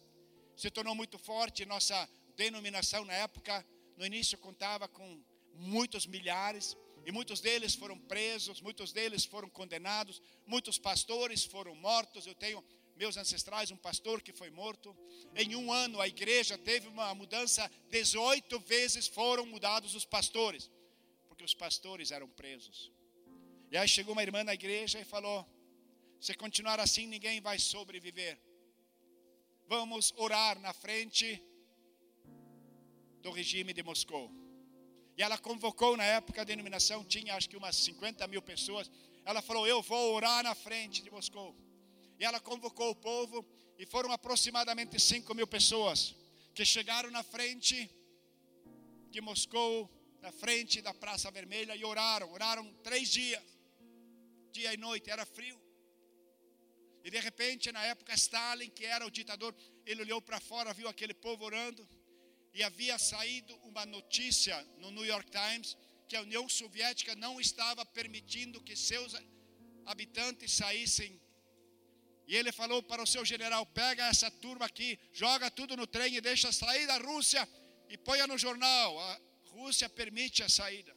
se 0.56 0.70
tornou 0.70 0.94
muito 0.94 1.18
forte. 1.18 1.66
Nossa 1.66 2.08
denominação 2.36 3.04
na 3.04 3.14
época, 3.14 3.66
no 3.96 4.06
início 4.06 4.38
contava 4.38 4.86
com 4.86 5.20
muitos 5.52 6.06
milhares, 6.06 6.76
e 7.04 7.10
muitos 7.10 7.40
deles 7.40 7.74
foram 7.74 7.98
presos, 7.98 8.60
muitos 8.60 8.92
deles 8.92 9.24
foram 9.24 9.50
condenados, 9.50 10.22
muitos 10.46 10.78
pastores 10.78 11.44
foram 11.44 11.74
mortos. 11.74 12.24
Eu 12.24 12.36
tenho 12.36 12.64
meus 12.96 13.16
ancestrais, 13.16 13.70
um 13.70 13.76
pastor 13.76 14.22
que 14.22 14.32
foi 14.32 14.50
morto. 14.50 14.96
Em 15.34 15.54
um 15.54 15.72
ano 15.72 16.00
a 16.00 16.08
igreja 16.08 16.56
teve 16.56 16.88
uma 16.88 17.14
mudança, 17.14 17.70
18 17.90 18.58
vezes 18.60 19.06
foram 19.06 19.44
mudados 19.46 19.94
os 19.94 20.04
pastores, 20.04 20.70
porque 21.28 21.44
os 21.44 21.54
pastores 21.54 22.10
eram 22.10 22.28
presos. 22.28 22.90
E 23.70 23.76
aí 23.76 23.88
chegou 23.88 24.12
uma 24.12 24.22
irmã 24.22 24.42
na 24.42 24.54
igreja 24.54 24.98
e 25.00 25.04
falou: 25.04 25.46
se 26.20 26.34
continuar 26.34 26.80
assim, 26.80 27.06
ninguém 27.06 27.40
vai 27.40 27.58
sobreviver. 27.58 28.38
Vamos 29.68 30.12
orar 30.16 30.58
na 30.60 30.72
frente 30.72 31.42
do 33.20 33.30
regime 33.30 33.72
de 33.72 33.82
Moscou. 33.82 34.30
E 35.16 35.22
ela 35.22 35.36
convocou 35.36 35.96
na 35.96 36.04
época 36.04 36.42
a 36.42 36.44
denominação, 36.44 37.04
tinha 37.04 37.34
acho 37.34 37.48
que 37.48 37.56
umas 37.56 37.76
50 37.76 38.26
mil 38.28 38.40
pessoas. 38.40 38.90
Ela 39.24 39.42
falou: 39.42 39.66
Eu 39.66 39.82
vou 39.82 40.14
orar 40.14 40.42
na 40.42 40.54
frente 40.54 41.02
de 41.02 41.10
Moscou. 41.10 41.54
E 42.18 42.24
ela 42.24 42.40
convocou 42.40 42.90
o 42.90 42.96
povo, 42.96 43.44
e 43.78 43.84
foram 43.84 44.10
aproximadamente 44.10 44.98
5 44.98 45.34
mil 45.34 45.46
pessoas 45.46 46.14
que 46.54 46.64
chegaram 46.64 47.10
na 47.10 47.22
frente 47.22 47.90
de 49.10 49.20
Moscou, 49.20 49.90
na 50.22 50.32
frente 50.32 50.80
da 50.80 50.94
Praça 50.94 51.30
Vermelha, 51.30 51.76
e 51.76 51.84
oraram. 51.84 52.32
Oraram 52.32 52.72
três 52.82 53.10
dias, 53.10 53.42
dia 54.50 54.72
e 54.72 54.76
noite, 54.76 55.10
era 55.10 55.26
frio. 55.26 55.60
E 57.04 57.10
de 57.10 57.20
repente, 57.20 57.70
na 57.70 57.84
época, 57.84 58.14
Stalin, 58.14 58.70
que 58.70 58.84
era 58.84 59.06
o 59.06 59.10
ditador, 59.10 59.54
ele 59.84 60.02
olhou 60.02 60.20
para 60.20 60.40
fora, 60.40 60.72
viu 60.72 60.88
aquele 60.88 61.14
povo 61.14 61.44
orando, 61.44 61.86
e 62.52 62.62
havia 62.62 62.98
saído 62.98 63.54
uma 63.58 63.84
notícia 63.84 64.60
no 64.78 64.90
New 64.90 65.04
York 65.04 65.30
Times 65.30 65.76
que 66.08 66.16
a 66.16 66.22
União 66.22 66.48
Soviética 66.48 67.14
não 67.14 67.38
estava 67.38 67.84
permitindo 67.84 68.62
que 68.62 68.74
seus 68.74 69.14
habitantes 69.84 70.52
saíssem 70.52 71.20
e 72.26 72.34
ele 72.36 72.50
falou 72.50 72.82
para 72.82 73.02
o 73.02 73.06
seu 73.06 73.24
general: 73.24 73.64
pega 73.66 74.06
essa 74.06 74.30
turma 74.30 74.66
aqui, 74.66 74.98
joga 75.12 75.50
tudo 75.50 75.76
no 75.76 75.86
trem 75.86 76.16
e 76.16 76.20
deixa 76.20 76.50
sair 76.52 76.86
da 76.86 76.98
Rússia 76.98 77.48
e 77.88 77.96
ponha 77.96 78.26
no 78.26 78.36
jornal. 78.36 78.98
A 78.98 79.20
Rússia 79.50 79.88
permite 79.88 80.42
a 80.42 80.48
saída. 80.48 80.94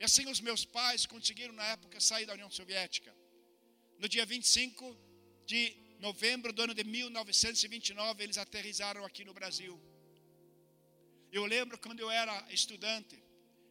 E 0.00 0.04
assim 0.04 0.26
os 0.28 0.40
meus 0.40 0.64
pais 0.64 1.06
conseguiram 1.06 1.54
na 1.54 1.64
época 1.64 2.00
sair 2.00 2.26
da 2.26 2.32
União 2.32 2.50
Soviética. 2.50 3.14
No 3.98 4.08
dia 4.08 4.24
25 4.24 4.96
de 5.46 5.76
novembro 6.00 6.52
do 6.52 6.62
ano 6.62 6.74
de 6.74 6.82
1929, 6.82 8.24
eles 8.24 8.38
aterrizaram 8.38 9.04
aqui 9.04 9.24
no 9.24 9.34
Brasil. 9.34 9.78
Eu 11.30 11.44
lembro 11.44 11.78
quando 11.78 12.00
eu 12.00 12.10
era 12.10 12.34
estudante, 12.50 13.22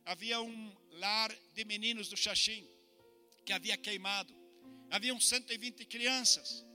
havia 0.05 0.39
um 0.39 0.75
lar 0.91 1.35
de 1.55 1.65
meninos 1.65 2.07
do 2.07 2.15
Xaxim 2.15 2.65
que 3.45 3.51
havia 3.51 3.75
queimado. 3.75 4.33
Haviam 4.89 5.19
120 5.19 5.85
crianças. 5.85 6.68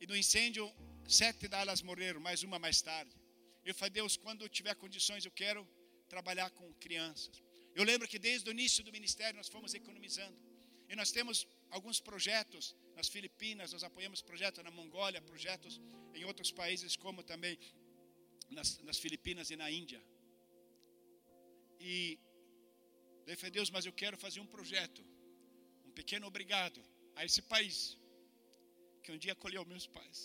E 0.00 0.06
no 0.06 0.16
incêndio, 0.16 0.64
sete 1.08 1.48
delas 1.48 1.82
morreram, 1.82 2.20
mais 2.20 2.42
uma 2.42 2.58
mais 2.58 2.80
tarde. 2.80 3.14
Eu 3.64 3.74
falei, 3.74 3.90
Deus, 3.90 4.16
quando 4.16 4.42
eu 4.42 4.48
tiver 4.48 4.74
condições, 4.74 5.24
eu 5.24 5.32
quero 5.32 5.66
trabalhar 6.08 6.50
com 6.50 6.72
crianças. 6.74 7.42
Eu 7.74 7.84
lembro 7.84 8.06
que 8.08 8.18
desde 8.18 8.48
o 8.48 8.52
início 8.52 8.82
do 8.84 8.92
ministério 8.92 9.36
nós 9.36 9.48
fomos 9.48 9.74
economizando. 9.74 10.38
E 10.88 10.96
nós 10.96 11.10
temos 11.10 11.46
alguns 11.70 12.00
projetos 12.00 12.74
nas 12.96 13.08
Filipinas, 13.08 13.72
nós 13.72 13.84
apoiamos 13.84 14.22
projetos 14.22 14.64
na 14.64 14.70
Mongólia, 14.70 15.20
projetos 15.20 15.80
em 16.14 16.24
outros 16.24 16.50
países, 16.50 16.96
como 16.96 17.22
também 17.22 17.58
nas, 18.48 18.78
nas 18.78 18.98
Filipinas 18.98 19.50
e 19.50 19.56
na 19.56 19.70
Índia. 19.70 20.02
E 21.78 22.18
daí 23.24 23.34
eu 23.34 23.38
falei, 23.38 23.50
Deus, 23.50 23.70
mas 23.70 23.84
eu 23.84 23.92
quero 23.92 24.16
fazer 24.16 24.40
um 24.40 24.46
projeto, 24.46 25.04
um 25.84 25.90
pequeno 25.90 26.26
obrigado 26.26 26.80
a 27.14 27.24
esse 27.24 27.42
país 27.42 27.98
que 29.08 29.14
um 29.16 29.22
dia 29.24 29.34
acolheu 29.36 29.62
meus 29.64 29.86
pais. 29.96 30.18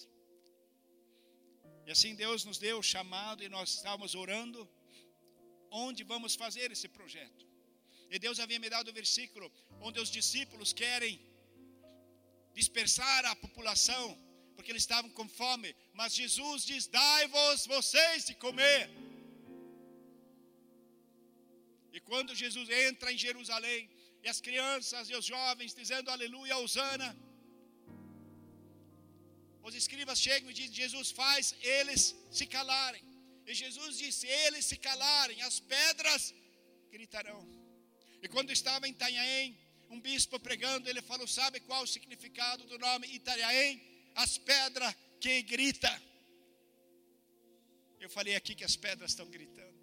E 1.86 1.90
assim 1.94 2.12
Deus 2.24 2.44
nos 2.48 2.58
deu 2.66 2.76
o 2.80 2.88
chamado 2.94 3.40
e 3.46 3.48
nós 3.56 3.68
estávamos 3.78 4.14
orando 4.24 4.60
onde 5.84 6.02
vamos 6.14 6.34
fazer 6.44 6.68
esse 6.76 6.90
projeto. 6.98 7.44
E 8.14 8.20
Deus 8.26 8.42
havia 8.42 8.60
me 8.64 8.70
dado 8.76 8.90
o 8.90 8.98
versículo 9.02 9.48
onde 9.88 10.02
os 10.04 10.12
discípulos 10.18 10.74
querem 10.82 11.14
dispersar 12.60 13.22
a 13.32 13.36
população, 13.46 14.06
porque 14.56 14.72
eles 14.74 14.84
estavam 14.84 15.12
com 15.18 15.28
fome. 15.42 15.70
Mas 16.00 16.20
Jesus 16.22 16.66
diz: 16.72 16.86
Dai-vos 17.02 17.66
vocês 17.76 18.26
de 18.30 18.36
comer. 18.46 18.82
E 21.96 22.02
quando 22.10 22.40
Jesus 22.44 22.70
entra 22.88 23.14
em 23.14 23.18
Jerusalém, 23.28 23.82
e 24.24 24.28
as 24.34 24.42
crianças 24.48 25.10
e 25.10 25.16
os 25.20 25.26
jovens 25.36 25.74
dizendo 25.74 26.12
aleluia, 26.16 26.58
Osana 26.66 27.12
os 29.64 29.74
escribas 29.76 30.20
chegam 30.20 30.52
e 30.52 30.54
dizem: 30.54 30.74
Jesus 30.84 31.12
faz 31.12 31.56
eles 31.62 32.16
se 32.32 32.46
calarem. 32.46 33.04
E 33.48 33.54
Jesus 33.54 33.98
disse: 33.98 34.28
Eles 34.28 34.66
se 34.66 34.78
calarem, 34.78 35.42
as 35.42 35.60
pedras 35.60 36.34
gritarão. 36.92 37.42
E 38.22 38.28
quando 38.28 38.52
estava 38.52 38.88
em 38.88 38.92
Itanhaém, 38.92 39.58
um 39.90 40.00
bispo 40.00 40.40
pregando, 40.40 40.90
ele 40.90 41.02
falou: 41.02 41.28
Sabe 41.28 41.60
qual 41.62 41.84
o 41.84 41.88
significado 41.88 42.66
do 42.66 42.78
nome 42.78 43.08
Itanhaém? 43.08 43.82
As 44.16 44.38
pedras 44.38 44.94
que 45.20 45.42
grita. 45.44 45.92
Eu 48.00 48.10
falei 48.10 48.36
aqui 48.36 48.54
que 48.54 48.66
as 48.66 48.76
pedras 48.76 49.12
estão 49.12 49.28
gritando. 49.30 49.80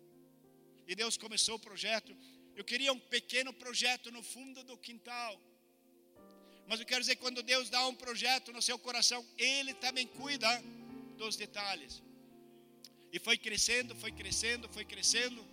E 0.87 0.95
Deus 0.95 1.17
começou 1.17 1.55
o 1.57 1.65
projeto. 1.69 2.15
Eu 2.55 2.65
queria 2.65 2.93
um 2.93 2.99
pequeno 2.99 3.53
projeto 3.55 4.13
no 4.13 4.23
fundo 4.23 4.63
do 4.63 4.77
quintal 4.77 5.41
mas 6.67 6.81
eu 6.81 6.87
quero 6.87 7.01
dizer, 7.01 7.17
quando 7.17 7.43
Deus 7.43 7.69
dá 7.69 7.87
um 7.87 7.95
projeto 7.95 8.53
no 8.53 8.63
seu 8.63 8.79
coração, 8.79 9.27
Ele 9.37 9.75
também 9.75 10.07
cuida 10.07 10.63
dos 11.17 11.37
detalhes. 11.37 12.03
E 13.13 13.19
foi 13.19 13.37
crescendo, 13.37 13.95
foi 13.97 14.13
crescendo, 14.13 14.69
foi 14.69 14.85
crescendo. 14.85 15.45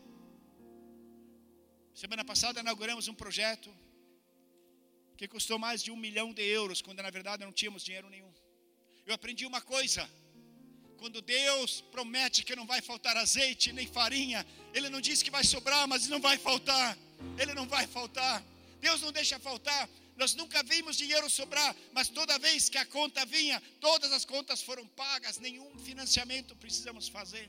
Semana 1.93 2.24
passada 2.24 2.60
inauguramos 2.60 3.08
um 3.08 3.14
projeto 3.14 3.74
que 5.18 5.28
custou 5.28 5.58
mais 5.58 5.82
de 5.82 5.89
um 5.89 5.97
milhão 5.97 6.32
de 6.32 6.43
euros, 6.43 6.82
quando 6.82 7.01
na 7.01 7.10
verdade 7.10 7.43
não 7.43 7.51
tínhamos 7.51 7.84
dinheiro 7.84 8.10
nenhum. 8.10 8.32
Eu 9.05 9.16
aprendi 9.16 9.45
uma 9.45 9.62
coisa: 9.62 10.08
quando 10.97 11.22
Deus 11.22 11.82
promete 11.91 12.43
que 12.43 12.55
não 12.55 12.68
vai 12.68 12.82
faltar 12.82 13.18
azeite 13.18 13.74
nem 13.74 13.88
farinha, 13.88 14.45
Ele 14.74 14.89
não 14.89 15.01
diz 15.01 15.24
que 15.24 15.32
vai 15.32 15.43
sobrar, 15.43 15.88
mas 15.88 16.08
não 16.08 16.20
vai 16.20 16.38
faltar. 16.38 16.95
Ele 17.39 17.53
não 17.53 17.68
vai 17.68 17.88
faltar. 17.88 18.43
Deus 18.80 19.01
não 19.01 19.12
deixa 19.12 19.39
faltar. 19.39 19.89
Nós 20.18 20.34
nunca 20.34 20.63
vimos 20.63 20.97
dinheiro 20.97 21.30
sobrar, 21.30 21.76
mas 21.93 22.09
toda 22.09 22.39
vez 22.39 22.70
que 22.70 22.78
a 22.80 22.86
conta 22.86 23.24
vinha, 23.24 23.61
todas 23.80 24.11
as 24.11 24.26
contas 24.26 24.63
foram 24.63 24.86
pagas, 24.88 25.38
nenhum 25.38 25.78
financiamento 25.78 26.55
precisamos 26.55 27.07
fazer. 27.07 27.47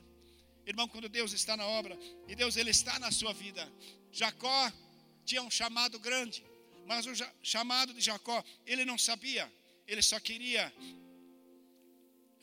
Irmão, 0.67 0.87
quando 0.87 1.09
Deus 1.09 1.33
está 1.33 1.57
na 1.57 1.65
obra, 1.65 1.97
e 2.27 2.35
Deus 2.35 2.55
ele 2.55 2.69
está 2.69 2.99
na 2.99 3.11
sua 3.11 3.33
vida. 3.33 3.67
Jacó 4.11 4.71
tinha 5.25 5.41
um 5.41 5.49
chamado 5.49 5.99
grande, 5.99 6.45
mas 6.85 7.07
o 7.07 7.11
chamado 7.41 7.91
de 7.91 8.01
Jacó, 8.01 8.43
ele 8.67 8.85
não 8.85 8.99
sabia, 8.99 9.51
ele 9.87 10.03
só 10.03 10.19
queria 10.19 10.71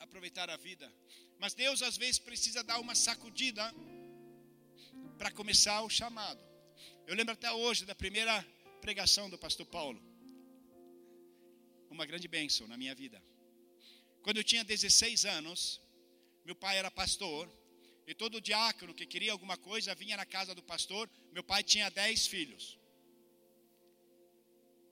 aproveitar 0.01 0.51
a 0.51 0.57
vida. 0.57 0.93
Mas 1.39 1.55
Deus 1.55 1.83
às 1.83 1.97
vezes 1.97 2.18
precisa 2.18 2.64
dar 2.64 2.81
uma 2.81 2.97
sacudida 2.97 3.72
para 5.16 5.31
começar 5.31 5.83
o 5.83 5.89
chamado. 5.89 6.41
Eu 7.07 7.14
lembro 7.14 7.33
até 7.33 7.53
hoje 7.53 7.85
da 7.85 7.95
primeira 7.95 8.45
pregação 8.81 9.31
do 9.31 9.39
pastor 9.39 9.66
Paulo 9.66 10.16
uma 11.97 12.07
grande 12.07 12.28
bênção 12.28 12.66
na 12.72 12.76
minha 12.76 12.94
vida. 12.94 13.18
Quando 14.22 14.38
eu 14.38 14.44
tinha 14.44 14.62
16 14.62 15.24
anos, 15.24 15.80
meu 16.44 16.55
pai 16.55 16.78
era 16.78 16.90
pastor, 16.90 17.44
e 18.07 18.14
todo 18.14 18.40
diácono 18.40 18.94
que 18.94 19.05
queria 19.05 19.32
alguma 19.32 19.57
coisa 19.57 19.94
vinha 19.94 20.16
na 20.16 20.24
casa 20.24 20.55
do 20.55 20.62
pastor. 20.62 21.11
Meu 21.32 21.42
pai 21.42 21.62
tinha 21.64 21.90
10 21.90 22.26
filhos. 22.28 22.78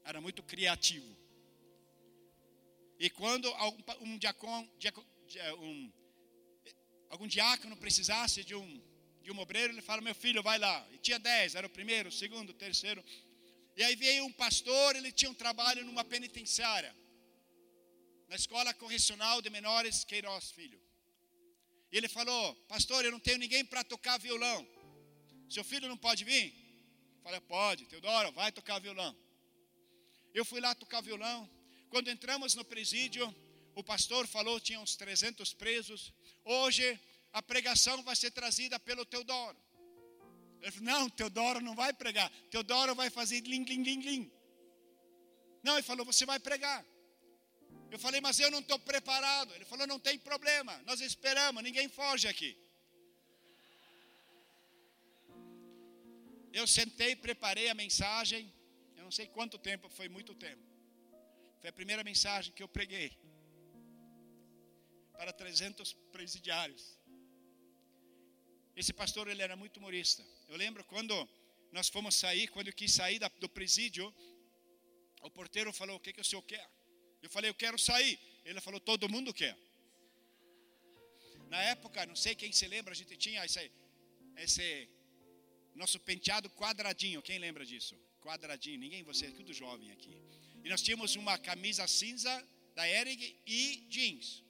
Era 0.05 0.21
muito 0.21 0.43
criativo. 0.43 1.13
E 2.99 3.09
quando 3.11 3.49
um 4.01 4.19
um, 5.61 5.93
algum 7.09 7.27
diácono 7.27 7.77
precisasse 7.77 8.43
de 8.45 8.55
um, 8.55 8.83
de 9.23 9.31
um 9.31 9.39
obreiro, 9.39 9.73
ele 9.73 9.83
fala: 9.83 10.03
Meu 10.03 10.15
filho, 10.15 10.43
vai 10.43 10.59
lá. 10.59 10.87
E 10.93 10.99
tinha 10.99 11.19
10, 11.19 11.55
era 11.55 11.67
o 11.67 11.71
primeiro, 11.71 12.09
o 12.09 12.13
segundo, 12.13 12.51
o 12.51 12.55
terceiro. 12.55 13.05
E 13.77 13.83
aí 13.83 13.97
veio 13.97 14.25
um 14.25 14.33
pastor, 14.33 14.95
ele 14.95 15.11
tinha 15.11 15.31
um 15.31 15.35
trabalho 15.35 15.85
numa 15.85 16.05
penitenciária, 16.05 16.95
na 18.29 18.37
escola 18.37 18.73
correcional 18.73 19.43
de 19.43 19.51
menores 19.51 20.05
Queiroz 20.05 20.51
Filho. 20.53 20.81
E 21.91 21.97
ele 21.97 22.09
falou: 22.09 22.55
Pastor, 22.69 23.05
eu 23.05 23.13
não 23.13 23.21
tenho 23.21 23.39
ninguém 23.39 23.65
para 23.65 23.83
tocar 23.83 24.19
violão. 24.19 24.67
Seu 25.49 25.65
filho 25.65 25.89
não 25.89 25.97
pode 25.97 26.25
vir? 26.25 26.47
Eu 27.17 27.23
falei: 27.23 27.41
Pode, 27.41 27.87
Teodoro, 27.87 28.33
vai 28.33 28.53
tocar 28.53 28.79
violão. 28.79 29.17
Eu 30.33 30.45
fui 30.45 30.61
lá 30.61 30.75
tocar 30.75 31.01
violão. 31.01 31.49
Quando 31.89 32.11
entramos 32.11 32.55
no 32.55 32.65
presídio, 32.65 33.25
o 33.75 33.83
pastor 33.83 34.27
falou: 34.27 34.61
tinha 34.61 34.81
uns 34.81 34.97
300 34.97 35.53
presos. 35.55 36.13
Hoje 36.45 37.01
a 37.33 37.43
pregação 37.43 38.03
vai 38.03 38.15
ser 38.15 38.31
trazida 38.31 38.79
pelo 38.79 39.05
Teodoro. 39.05 39.57
Ele 40.65 40.73
falou, 40.73 40.93
não, 40.93 41.11
Teodoro 41.11 41.61
não 41.61 41.75
vai 41.75 41.93
pregar. 41.93 42.31
Teodoro 42.51 42.95
vai 42.95 43.11
fazer 43.11 43.41
lim, 43.43 43.65
lim, 43.65 43.83
lim, 43.83 44.01
lim. 44.01 44.33
Não, 45.63 45.75
ele 45.75 45.83
falou, 45.83 46.07
você 46.07 46.25
vai 46.25 46.39
pregar. 46.41 46.83
Eu 47.91 47.99
falei, 47.99 48.19
mas 48.27 48.41
eu 48.41 48.51
não 48.51 48.61
estou 48.61 48.79
preparado. 48.79 49.55
Ele 49.55 49.67
falou, 49.67 49.87
não 49.87 50.01
tem 50.01 50.19
problema, 50.19 50.73
nós 50.87 51.03
esperamos, 51.03 51.63
ninguém 51.63 51.87
foge 51.87 52.27
aqui. 52.27 52.57
Eu 56.51 56.67
sentei, 56.67 57.15
preparei 57.15 57.69
a 57.69 57.75
mensagem. 57.75 58.51
Eu 58.97 59.05
não 59.05 59.11
sei 59.11 59.27
quanto 59.27 59.59
tempo, 59.59 59.91
foi 59.91 60.09
muito 60.09 60.35
tempo. 60.35 60.65
Foi 61.61 61.69
a 61.69 61.73
primeira 61.75 62.03
mensagem 62.03 62.55
que 62.55 62.63
eu 62.63 62.69
preguei 62.69 63.09
para 65.13 65.31
300 65.31 65.93
presidiários. 66.11 66.99
Esse 68.75 68.95
pastor 68.95 69.29
ele 69.29 69.43
era 69.43 69.57
muito 69.57 69.77
humorista. 69.77 70.25
Eu 70.49 70.57
lembro 70.57 70.85
quando 70.85 71.15
nós 71.73 71.89
fomos 71.89 72.15
sair, 72.15 72.47
quando 72.49 72.69
eu 72.69 72.73
quis 72.73 72.93
sair 72.93 73.19
do 73.41 73.49
presídio, 73.49 74.15
o 75.23 75.31
porteiro 75.31 75.73
falou: 75.73 75.97
O 75.97 76.01
que, 76.01 76.13
que 76.13 76.21
o 76.21 76.25
senhor 76.25 76.43
quer? 76.43 76.67
Eu 77.23 77.31
falei: 77.31 77.51
Eu 77.51 77.55
quero 77.55 77.79
sair. 77.79 78.19
Ele 78.45 78.61
falou: 78.61 78.79
Todo 78.79 79.09
mundo 79.09 79.33
quer. 79.33 79.57
Na 81.49 81.63
época, 81.63 82.05
não 82.07 82.17
sei 82.17 82.35
quem 82.35 82.53
se 82.53 82.67
lembra, 82.67 82.93
a 82.93 82.97
gente 82.97 83.17
tinha 83.17 83.45
esse, 83.45 83.71
esse 84.37 84.89
nosso 85.75 85.99
penteado 86.01 86.51
quadradinho. 86.51 87.23
Quem 87.23 87.39
lembra 87.39 87.65
disso? 87.65 87.95
Quadradinho. 88.21 88.79
Ninguém, 88.79 89.03
você 89.03 89.27
é 89.27 89.31
tudo 89.31 89.53
jovem 89.53 89.91
aqui. 89.93 90.17
E 90.65 90.69
nós 90.69 90.83
tínhamos 90.83 91.17
uma 91.17 91.37
camisa 91.39 91.87
cinza 91.87 92.33
da 92.75 92.89
Eric 92.89 93.37
e 93.47 93.87
jeans. 93.89 94.43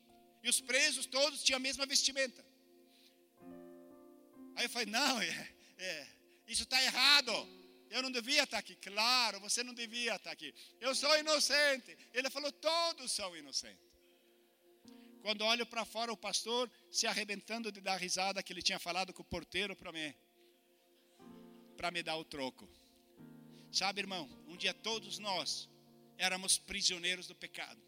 E 0.43 0.49
os 0.49 0.61
presos 0.61 1.07
todos 1.07 1.43
tinham 1.43 1.57
a 1.57 1.61
mesma 1.61 1.87
vestimenta. 1.87 2.45
Aí 4.57 4.65
eu 4.67 4.71
falei: 4.71 4.87
Não, 4.87 5.21
é, 5.21 5.54
é 5.79 6.07
isso 6.47 6.65
está 6.65 6.83
errado. 6.83 7.33
Eu 7.91 8.03
não 8.03 8.11
devia 8.11 8.43
estar 8.43 8.59
aqui. 8.59 8.77
Claro, 8.77 9.41
você 9.41 9.63
não 9.63 9.75
devia 9.75 10.17
estar 10.17 10.31
aqui. 10.31 10.55
Eu 10.81 10.95
sou 10.95 11.17
inocente. 11.19 11.97
Ele 12.13 12.29
falou: 12.31 12.51
Todos 12.53 13.13
são 13.13 13.37
inocentes. 13.37 13.85
Quando 15.23 15.43
olho 15.43 15.65
para 15.65 15.85
fora, 15.87 16.13
o 16.13 16.17
pastor 16.17 16.71
se 16.91 17.07
arrebentando 17.07 17.73
de 17.73 17.81
dar 17.81 17.97
risada 17.97 18.43
que 18.43 18.53
ele 18.53 18.61
tinha 18.61 18.79
falado 18.79 19.13
com 19.13 19.23
o 19.23 19.25
porteiro 19.25 19.75
para 19.75 19.91
mim, 19.91 20.15
para 21.77 21.91
me 21.91 22.03
dar 22.03 22.17
o 22.17 22.25
troco. 22.25 22.69
Sabe, 23.73 24.03
irmão, 24.03 24.29
um 24.47 24.57
dia 24.57 24.75
todos 24.75 25.19
nós 25.19 25.69
éramos 26.19 26.59
prisioneiros 26.59 27.27
do 27.27 27.35
pecado. 27.35 27.83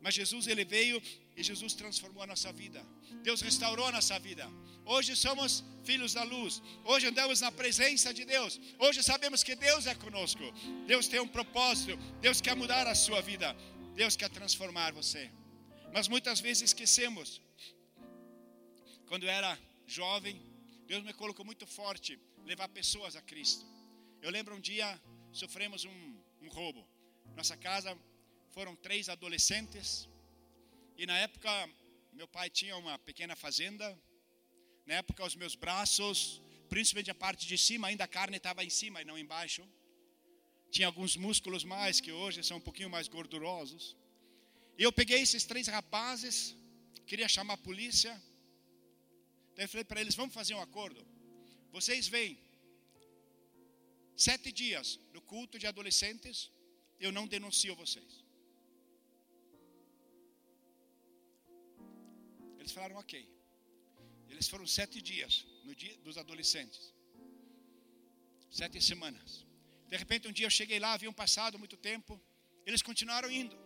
Mas 0.00 0.14
Jesus 0.14 0.46
ele 0.46 0.64
veio 0.64 1.02
e 1.40 1.42
Jesus 1.42 1.72
transformou 1.72 2.22
a 2.22 2.26
nossa 2.26 2.52
vida. 2.52 2.80
Deus 3.22 3.40
restaurou 3.40 3.86
a 3.86 3.92
nossa 3.92 4.18
vida. 4.18 4.46
Hoje 4.84 5.16
somos 5.16 5.64
filhos 5.88 6.12
da 6.12 6.22
luz. 6.22 6.62
Hoje 6.84 7.06
andamos 7.06 7.40
na 7.40 7.50
presença 7.50 8.12
de 8.12 8.24
Deus. 8.26 8.60
Hoje 8.78 9.02
sabemos 9.02 9.42
que 9.42 9.54
Deus 9.56 9.86
é 9.86 9.94
conosco. 9.94 10.42
Deus 10.86 11.08
tem 11.08 11.20
um 11.20 11.26
propósito. 11.26 11.96
Deus 12.20 12.40
quer 12.42 12.54
mudar 12.54 12.86
a 12.86 12.94
sua 12.94 13.22
vida. 13.22 13.56
Deus 13.94 14.16
quer 14.16 14.28
transformar 14.28 14.92
você. 14.92 15.30
Mas 15.94 16.08
muitas 16.08 16.40
vezes 16.40 16.64
esquecemos. 16.70 17.40
Quando 19.06 19.24
eu 19.24 19.30
era 19.30 19.58
jovem, 19.86 20.36
Deus 20.86 21.02
me 21.02 21.14
colocou 21.14 21.44
muito 21.44 21.66
forte 21.66 22.18
levar 22.44 22.68
pessoas 22.68 23.16
a 23.16 23.22
Cristo. 23.22 23.64
Eu 24.20 24.30
lembro 24.30 24.54
um 24.54 24.60
dia 24.60 24.88
sofremos 25.32 25.84
um, 25.86 26.00
um 26.42 26.48
roubo. 26.48 26.86
Nossa 27.34 27.56
casa 27.56 27.96
foram 28.50 28.76
três 28.76 29.08
adolescentes 29.08 30.08
e 31.00 31.06
na 31.10 31.16
época, 31.26 31.50
meu 32.18 32.28
pai 32.36 32.48
tinha 32.58 32.74
uma 32.76 32.94
pequena 33.08 33.34
fazenda. 33.44 33.86
Na 34.88 34.96
época, 35.02 35.24
os 35.28 35.34
meus 35.42 35.54
braços, 35.54 36.18
principalmente 36.72 37.10
a 37.10 37.14
parte 37.14 37.46
de 37.50 37.56
cima, 37.66 37.88
ainda 37.88 38.04
a 38.04 38.12
carne 38.16 38.36
estava 38.36 38.62
em 38.62 38.72
cima 38.78 39.00
e 39.00 39.06
não 39.10 39.16
embaixo. 39.22 39.62
Tinha 40.74 40.86
alguns 40.90 41.16
músculos 41.16 41.64
mais 41.64 42.02
que 42.04 42.12
hoje 42.12 42.44
são 42.48 42.58
um 42.58 42.66
pouquinho 42.68 42.90
mais 42.96 43.08
gordurosos. 43.08 43.84
E 44.78 44.82
eu 44.82 44.92
peguei 44.92 45.20
esses 45.22 45.44
três 45.50 45.68
rapazes, 45.68 46.54
queria 47.06 47.30
chamar 47.36 47.54
a 47.54 47.64
polícia. 47.68 48.12
Daí 49.54 49.64
eu 49.64 49.70
falei 49.70 49.86
para 49.90 50.02
eles: 50.02 50.14
vamos 50.14 50.34
fazer 50.34 50.54
um 50.54 50.60
acordo. 50.68 51.02
Vocês 51.76 52.08
vêm 52.08 52.38
sete 54.28 54.52
dias 54.52 55.00
no 55.14 55.22
culto 55.22 55.58
de 55.58 55.66
adolescentes, 55.66 56.50
eu 57.06 57.10
não 57.10 57.26
denuncio 57.26 57.74
vocês. 57.84 58.29
Eles 62.60 62.72
falaram 62.76 62.96
ok. 63.04 63.14
Eles 64.32 64.48
foram 64.52 64.66
sete 64.78 64.98
dias 65.10 65.32
no 65.64 65.74
dia 65.82 65.96
dos 66.06 66.16
adolescentes. 66.22 66.82
Sete 68.60 68.80
semanas. 68.90 69.30
De 69.90 69.96
repente 70.02 70.28
um 70.28 70.32
dia 70.38 70.46
eu 70.46 70.56
cheguei 70.60 70.78
lá, 70.84 70.92
haviam 70.92 71.12
passado 71.12 71.58
muito 71.58 71.76
tempo. 71.90 72.12
Eles 72.66 72.82
continuaram 72.82 73.30
indo. 73.40 73.56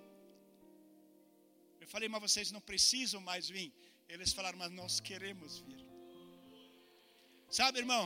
Eu 1.82 1.88
falei, 1.94 2.08
mas 2.08 2.22
vocês 2.26 2.50
não 2.56 2.62
precisam 2.70 3.20
mais 3.30 3.48
vir. 3.56 3.70
Eles 4.08 4.32
falaram, 4.32 4.58
mas 4.58 4.70
nós 4.72 5.00
queremos 5.08 5.58
vir. 5.68 5.82
Sabe, 7.50 7.78
irmão? 7.84 8.04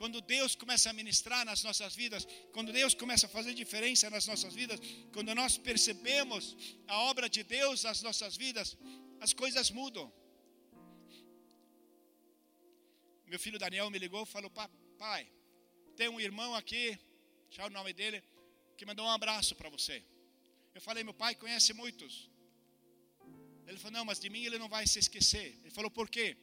Quando 0.00 0.20
Deus 0.20 0.54
começa 0.62 0.90
a 0.90 0.92
ministrar 0.92 1.44
nas 1.44 1.62
nossas 1.62 1.94
vidas, 1.94 2.26
quando 2.54 2.72
Deus 2.72 2.94
começa 3.02 3.26
a 3.26 3.28
fazer 3.28 3.54
diferença 3.54 4.10
nas 4.14 4.26
nossas 4.26 4.52
vidas, 4.60 4.80
quando 5.12 5.34
nós 5.34 5.56
percebemos 5.58 6.56
a 6.88 6.96
obra 7.10 7.28
de 7.28 7.42
Deus 7.42 7.84
nas 7.88 8.02
nossas 8.02 8.36
vidas, 8.36 8.76
as 9.24 9.32
coisas 9.32 9.70
mudam. 9.70 10.06
Meu 13.32 13.38
filho 13.44 13.58
Daniel 13.64 13.88
me 13.88 13.98
ligou 14.04 14.22
e 14.24 14.32
falou: 14.34 14.50
Pai, 15.04 15.22
tem 15.96 16.08
um 16.08 16.20
irmão 16.28 16.50
aqui, 16.60 16.98
já 17.48 17.64
o 17.66 17.70
nome 17.70 17.92
dele, 17.92 18.18
que 18.76 18.84
mandou 18.84 19.06
um 19.06 19.10
abraço 19.18 19.54
para 19.54 19.70
você. 19.76 19.96
Eu 20.74 20.80
falei: 20.80 21.04
Meu 21.04 21.14
pai 21.14 21.36
conhece 21.36 21.72
muitos. 21.72 22.28
Ele 23.68 23.78
falou: 23.78 23.92
Não, 23.98 24.04
mas 24.04 24.18
de 24.18 24.28
mim 24.28 24.44
ele 24.44 24.58
não 24.58 24.68
vai 24.68 24.84
se 24.88 24.98
esquecer. 24.98 25.48
Ele 25.60 25.70
falou: 25.70 25.90
Por 25.90 26.08
quê? 26.10 26.36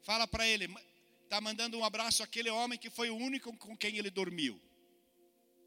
Fala 0.00 0.26
para 0.28 0.46
ele, 0.46 0.66
está 1.24 1.40
mandando 1.40 1.76
um 1.78 1.84
abraço 1.84 2.22
àquele 2.22 2.48
homem 2.48 2.78
que 2.78 2.90
foi 2.90 3.10
o 3.10 3.16
único 3.16 3.54
com 3.56 3.76
quem 3.76 3.98
ele 3.98 4.08
dormiu. 4.08 4.54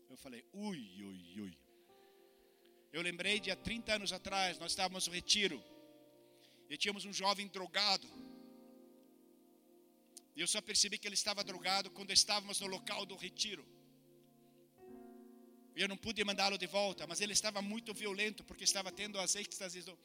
Eu 0.09 0.16
falei: 0.16 0.45
Ui, 0.53 0.80
ui, 1.09 1.41
ui. 1.41 1.57
Eu 2.93 3.01
lembrei 3.01 3.38
de 3.41 3.51
há 3.51 3.55
30 3.55 3.95
anos 3.95 4.14
atrás, 4.14 4.57
nós 4.59 4.72
estávamos 4.72 5.07
no 5.07 5.14
retiro. 5.14 5.61
E 6.74 6.78
tínhamos 6.84 7.05
um 7.05 7.13
jovem 7.13 7.47
drogado. 7.55 8.07
E 10.36 10.41
eu 10.41 10.47
só 10.53 10.59
percebi 10.59 10.97
que 10.97 11.07
ele 11.07 11.19
estava 11.21 11.43
drogado 11.43 11.91
quando 11.91 12.11
estávamos 12.11 12.59
no 12.61 12.65
local 12.65 13.05
do 13.05 13.15
retiro. 13.15 13.63
Eu 15.76 15.88
não 15.88 15.95
pude 15.95 16.24
mandá-lo 16.24 16.57
de 16.57 16.65
volta, 16.65 17.05
mas 17.05 17.21
ele 17.21 17.34
estava 17.34 17.61
muito 17.61 17.93
violento 17.93 18.43
porque 18.43 18.63
estava 18.63 18.91
tendo 18.91 19.19
as 19.19 19.36
êxtases. 19.36 19.86
Do... 19.86 19.95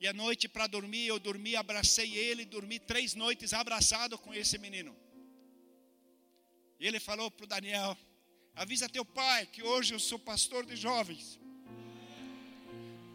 E 0.00 0.08
à 0.08 0.14
noite 0.14 0.48
para 0.48 0.66
dormir, 0.66 1.06
eu 1.06 1.18
dormi, 1.18 1.54
abracei 1.54 2.16
ele, 2.16 2.46
dormi 2.46 2.78
três 2.78 3.14
noites 3.14 3.52
abraçado 3.52 4.16
com 4.16 4.32
esse 4.32 4.56
menino. 4.56 4.96
E 6.80 6.86
ele 6.86 6.98
falou 6.98 7.30
para 7.30 7.44
o 7.44 7.46
Daniel: 7.46 7.94
avisa 8.54 8.88
teu 8.88 9.04
pai 9.04 9.44
que 9.44 9.62
hoje 9.62 9.92
eu 9.92 10.00
sou 10.00 10.18
pastor 10.18 10.64
de 10.64 10.76
jovens. 10.76 11.38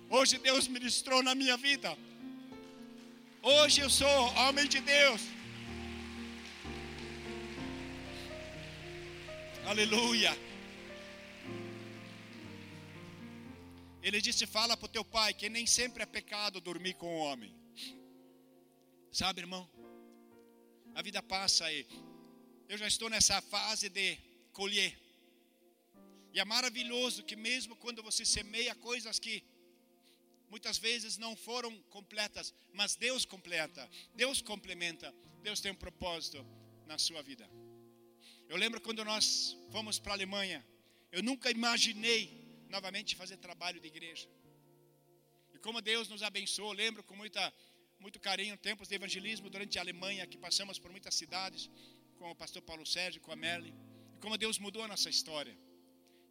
Hoje 0.07 0.37
Deus 0.37 0.67
ministrou 0.67 1.23
na 1.23 1.33
minha 1.33 1.57
vida. 1.57 1.97
Hoje 3.41 3.79
eu 3.79 3.89
sou 3.89 4.19
homem 4.35 4.67
de 4.67 4.81
Deus. 4.81 5.21
Aleluia. 9.65 10.37
Ele 14.03 14.19
disse: 14.19 14.45
Fala 14.45 14.75
para 14.75 14.87
o 14.87 14.89
teu 14.89 15.05
pai 15.05 15.33
que 15.33 15.47
nem 15.47 15.65
sempre 15.65 16.03
é 16.03 16.05
pecado 16.05 16.59
dormir 16.59 16.95
com 16.95 17.07
o 17.07 17.19
homem. 17.19 17.55
Sabe, 19.09 19.39
irmão? 19.39 19.69
A 20.93 21.01
vida 21.01 21.23
passa 21.23 21.63
aí. 21.65 21.87
Eu 22.67 22.77
já 22.77 22.87
estou 22.87 23.09
nessa 23.09 23.41
fase 23.41 23.87
de 23.87 24.17
colher. 24.51 24.99
E 26.33 26.41
é 26.41 26.45
maravilhoso 26.45 27.23
que, 27.23 27.37
mesmo 27.37 27.73
quando 27.77 28.03
você 28.03 28.25
semeia 28.25 28.75
coisas 28.75 29.17
que 29.17 29.43
muitas 30.49 30.77
vezes 30.77 31.17
não 31.17 31.35
foram 31.35 31.71
completas, 31.83 32.53
mas 32.73 32.95
Deus 32.95 33.25
completa, 33.25 33.89
Deus 34.15 34.41
complementa, 34.41 35.13
Deus 35.41 35.61
tem 35.61 35.71
um 35.71 35.75
propósito 35.75 36.45
na 36.85 36.97
sua 36.97 37.21
vida. 37.21 37.49
Eu 38.47 38.57
lembro 38.57 38.81
quando 38.81 39.05
nós 39.05 39.55
fomos 39.71 39.99
para 39.99 40.13
a 40.13 40.15
Alemanha, 40.15 40.65
eu 41.11 41.21
nunca 41.21 41.51
imaginei 41.51 42.21
novamente 42.67 43.15
fazer 43.15 43.37
trabalho 43.37 43.79
de 43.79 43.87
igreja. 43.87 44.27
E 45.53 45.57
como 45.59 45.81
Deus 45.81 46.07
nos 46.07 46.23
abençoou, 46.23 46.71
lembro 46.71 47.03
com 47.03 47.15
muita, 47.15 47.53
muito 47.99 48.19
carinho 48.19 48.57
tempos 48.57 48.87
de 48.87 48.95
evangelismo 48.95 49.49
durante 49.49 49.77
a 49.77 49.81
Alemanha, 49.81 50.27
que 50.27 50.37
passamos 50.37 50.79
por 50.79 50.91
muitas 50.91 51.15
cidades, 51.15 51.69
com 52.17 52.29
o 52.31 52.35
pastor 52.35 52.61
Paulo 52.61 52.85
Sérgio, 52.85 53.21
com 53.21 53.31
a 53.31 53.35
Merle, 53.35 53.73
e 54.15 54.19
como 54.19 54.37
Deus 54.37 54.57
mudou 54.59 54.83
a 54.83 54.87
nossa 54.87 55.09
história. 55.09 55.55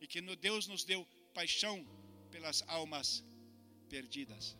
E 0.01 0.07
que 0.07 0.21
Deus 0.37 0.67
nos 0.67 0.85
deu 0.85 1.07
paixão 1.35 1.77
pelas 2.31 2.63
almas 2.67 3.25
perdidas. 3.95 4.57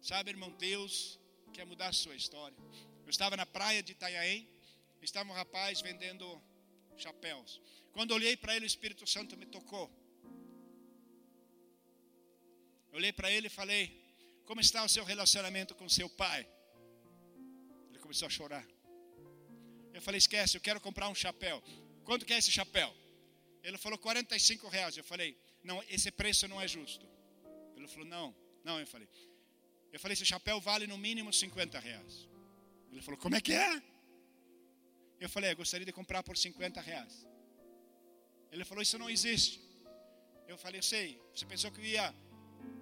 Sabe, 0.00 0.30
irmão, 0.30 0.50
Deus 0.68 1.18
quer 1.52 1.64
mudar 1.66 1.88
a 1.88 1.92
sua 1.92 2.16
história. 2.22 2.56
Eu 3.04 3.10
estava 3.10 3.36
na 3.36 3.46
praia 3.46 3.82
de 3.82 3.92
Itanhaém, 3.92 4.48
estava 5.02 5.30
um 5.30 5.34
rapaz 5.34 5.80
vendendo 5.80 6.26
chapéus. 6.96 7.60
Quando 7.92 8.12
olhei 8.12 8.36
para 8.36 8.54
ele, 8.54 8.64
o 8.64 8.72
Espírito 8.74 9.06
Santo 9.06 9.36
me 9.36 9.46
tocou. 9.46 9.86
Eu 12.90 12.96
olhei 12.98 13.12
para 13.12 13.30
ele 13.30 13.48
e 13.48 13.50
falei: 13.50 13.82
Como 14.44 14.60
está 14.60 14.84
o 14.84 14.88
seu 14.88 15.04
relacionamento 15.04 15.74
com 15.74 15.88
seu 15.88 16.08
pai? 16.08 16.46
Ele 17.90 17.98
começou 17.98 18.26
a 18.26 18.30
chorar. 18.30 18.66
Eu 19.92 20.02
falei: 20.02 20.18
Esquece, 20.18 20.56
eu 20.56 20.60
quero 20.60 20.80
comprar 20.80 21.08
um 21.08 21.14
chapéu. 21.14 21.62
Quanto 22.04 22.24
que 22.24 22.32
é 22.32 22.38
esse 22.38 22.50
chapéu? 22.50 22.94
Ele 23.62 23.78
falou: 23.78 23.98
45 23.98 24.68
reais. 24.68 24.96
Eu 24.96 25.04
falei: 25.04 25.36
Não, 25.62 25.82
esse 25.88 26.10
preço 26.10 26.46
não 26.48 26.60
é 26.60 26.68
justo. 26.68 27.09
Ele 27.90 28.06
falou: 28.06 28.08
Não, 28.08 28.34
não. 28.64 28.78
Eu 28.80 28.86
falei: 28.86 29.08
Eu 29.92 30.00
falei: 30.00 30.12
Esse 30.14 30.24
chapéu 30.24 30.60
vale 30.60 30.86
no 30.86 30.96
mínimo 30.96 31.32
50 31.32 31.78
reais. 31.78 32.28
Ele 32.90 33.02
falou: 33.02 33.18
Como 33.18 33.34
é 33.34 33.40
que 33.40 33.52
é? 33.52 33.82
Eu 35.18 35.28
falei: 35.28 35.52
Eu 35.52 35.56
gostaria 35.56 35.84
de 35.84 35.92
comprar 35.92 36.22
por 36.22 36.36
50 36.36 36.80
reais. 36.80 37.26
Ele 38.52 38.64
falou: 38.64 38.82
Isso 38.82 38.98
não 38.98 39.10
existe. 39.10 39.60
Eu 40.46 40.56
falei: 40.56 40.78
Eu 40.78 40.82
sei. 40.82 41.20
Você 41.34 41.44
pensou 41.46 41.70
que 41.72 41.80
eu 41.80 41.84
ia 41.84 42.14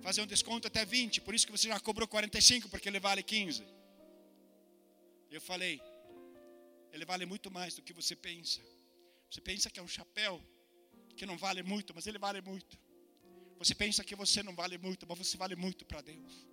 fazer 0.00 0.20
um 0.20 0.26
desconto 0.26 0.66
até 0.68 0.84
20, 0.84 1.20
por 1.22 1.34
isso 1.34 1.46
que 1.46 1.52
você 1.52 1.68
já 1.68 1.80
cobrou 1.80 2.06
45, 2.06 2.68
porque 2.68 2.88
ele 2.88 3.00
vale 3.00 3.22
15. 3.22 3.64
Eu 5.30 5.40
falei, 5.40 5.80
ele 6.92 7.04
vale 7.04 7.26
muito 7.26 7.50
mais 7.50 7.74
do 7.74 7.82
que 7.82 7.92
você 7.92 8.14
pensa. 8.16 8.60
Você 9.30 9.40
pensa 9.40 9.68
que 9.70 9.78
é 9.78 9.82
um 9.82 9.88
chapéu 9.88 10.42
que 11.16 11.26
não 11.26 11.36
vale 11.36 11.62
muito, 11.62 11.94
mas 11.94 12.06
ele 12.06 12.18
vale 12.18 12.40
muito. 12.40 12.78
Você 13.58 13.74
pensa 13.74 14.04
que 14.04 14.14
você 14.14 14.42
não 14.42 14.54
vale 14.54 14.78
muito, 14.78 15.06
mas 15.08 15.18
você 15.18 15.36
vale 15.36 15.56
muito 15.56 15.84
para 15.84 16.00
Deus. 16.00 16.46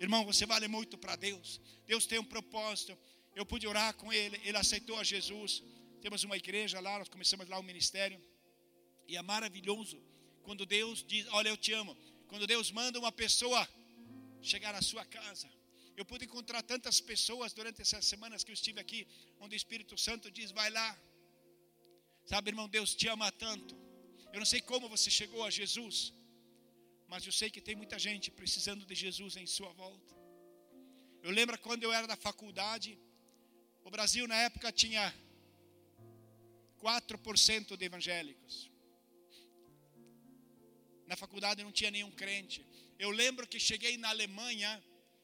Irmão, 0.00 0.24
você 0.24 0.46
vale 0.46 0.66
muito 0.68 0.96
para 0.96 1.14
Deus. 1.14 1.60
Deus 1.86 2.06
tem 2.06 2.18
um 2.18 2.24
propósito. 2.24 2.96
Eu 3.34 3.44
pude 3.44 3.66
orar 3.66 3.92
com 3.94 4.12
ele, 4.12 4.40
ele 4.44 4.56
aceitou 4.56 4.98
a 4.98 5.04
Jesus. 5.04 5.62
Temos 6.00 6.24
uma 6.24 6.36
igreja 6.36 6.80
lá, 6.80 6.98
nós 6.98 7.08
começamos 7.08 7.46
lá 7.48 7.58
o 7.58 7.60
um 7.60 7.68
ministério. 7.72 8.18
E 9.06 9.16
é 9.16 9.22
maravilhoso 9.22 10.02
quando 10.42 10.64
Deus 10.64 11.04
diz: 11.06 11.26
Olha, 11.38 11.50
eu 11.50 11.56
te 11.56 11.72
amo. 11.72 11.94
Quando 12.28 12.46
Deus 12.46 12.70
manda 12.70 12.98
uma 12.98 13.12
pessoa 13.12 13.68
chegar 14.40 14.74
à 14.74 14.82
sua 14.90 15.04
casa. 15.04 15.48
Eu 15.96 16.04
pude 16.10 16.24
encontrar 16.24 16.62
tantas 16.62 16.98
pessoas 17.00 17.52
durante 17.52 17.82
essas 17.82 18.06
semanas 18.06 18.42
que 18.42 18.50
eu 18.50 18.54
estive 18.54 18.80
aqui, 18.80 19.06
onde 19.38 19.54
o 19.54 19.60
Espírito 19.62 19.98
Santo 19.98 20.30
diz: 20.30 20.50
vai 20.50 20.70
lá. 20.70 20.88
Sabe, 22.24 22.50
irmão, 22.50 22.68
Deus 22.68 22.94
te 22.94 23.06
ama 23.08 23.30
tanto. 23.32 23.74
Eu 24.32 24.38
não 24.38 24.46
sei 24.46 24.60
como 24.60 24.88
você 24.88 25.10
chegou 25.10 25.44
a 25.44 25.50
Jesus, 25.50 25.96
mas 27.10 27.26
eu 27.26 27.32
sei 27.40 27.48
que 27.54 27.60
tem 27.68 27.76
muita 27.82 27.98
gente 27.98 28.30
precisando 28.40 28.84
de 28.90 28.94
Jesus 28.94 29.36
em 29.36 29.46
sua 29.46 29.72
volta. 29.84 30.14
Eu 31.26 31.30
lembro 31.38 31.58
quando 31.66 31.82
eu 31.84 31.92
era 31.92 32.06
da 32.06 32.16
faculdade, 32.28 32.90
o 33.84 33.90
Brasil 33.90 34.26
na 34.32 34.38
época 34.48 34.72
tinha 34.72 35.04
4% 36.82 37.76
de 37.76 37.84
evangélicos 37.90 38.70
na 41.10 41.16
faculdade 41.16 41.64
não 41.64 41.72
tinha 41.72 41.90
nenhum 41.90 42.12
crente. 42.22 42.64
Eu 42.96 43.10
lembro 43.10 43.44
que 43.52 43.58
cheguei 43.58 43.96
na 43.96 44.10
Alemanha, 44.10 44.70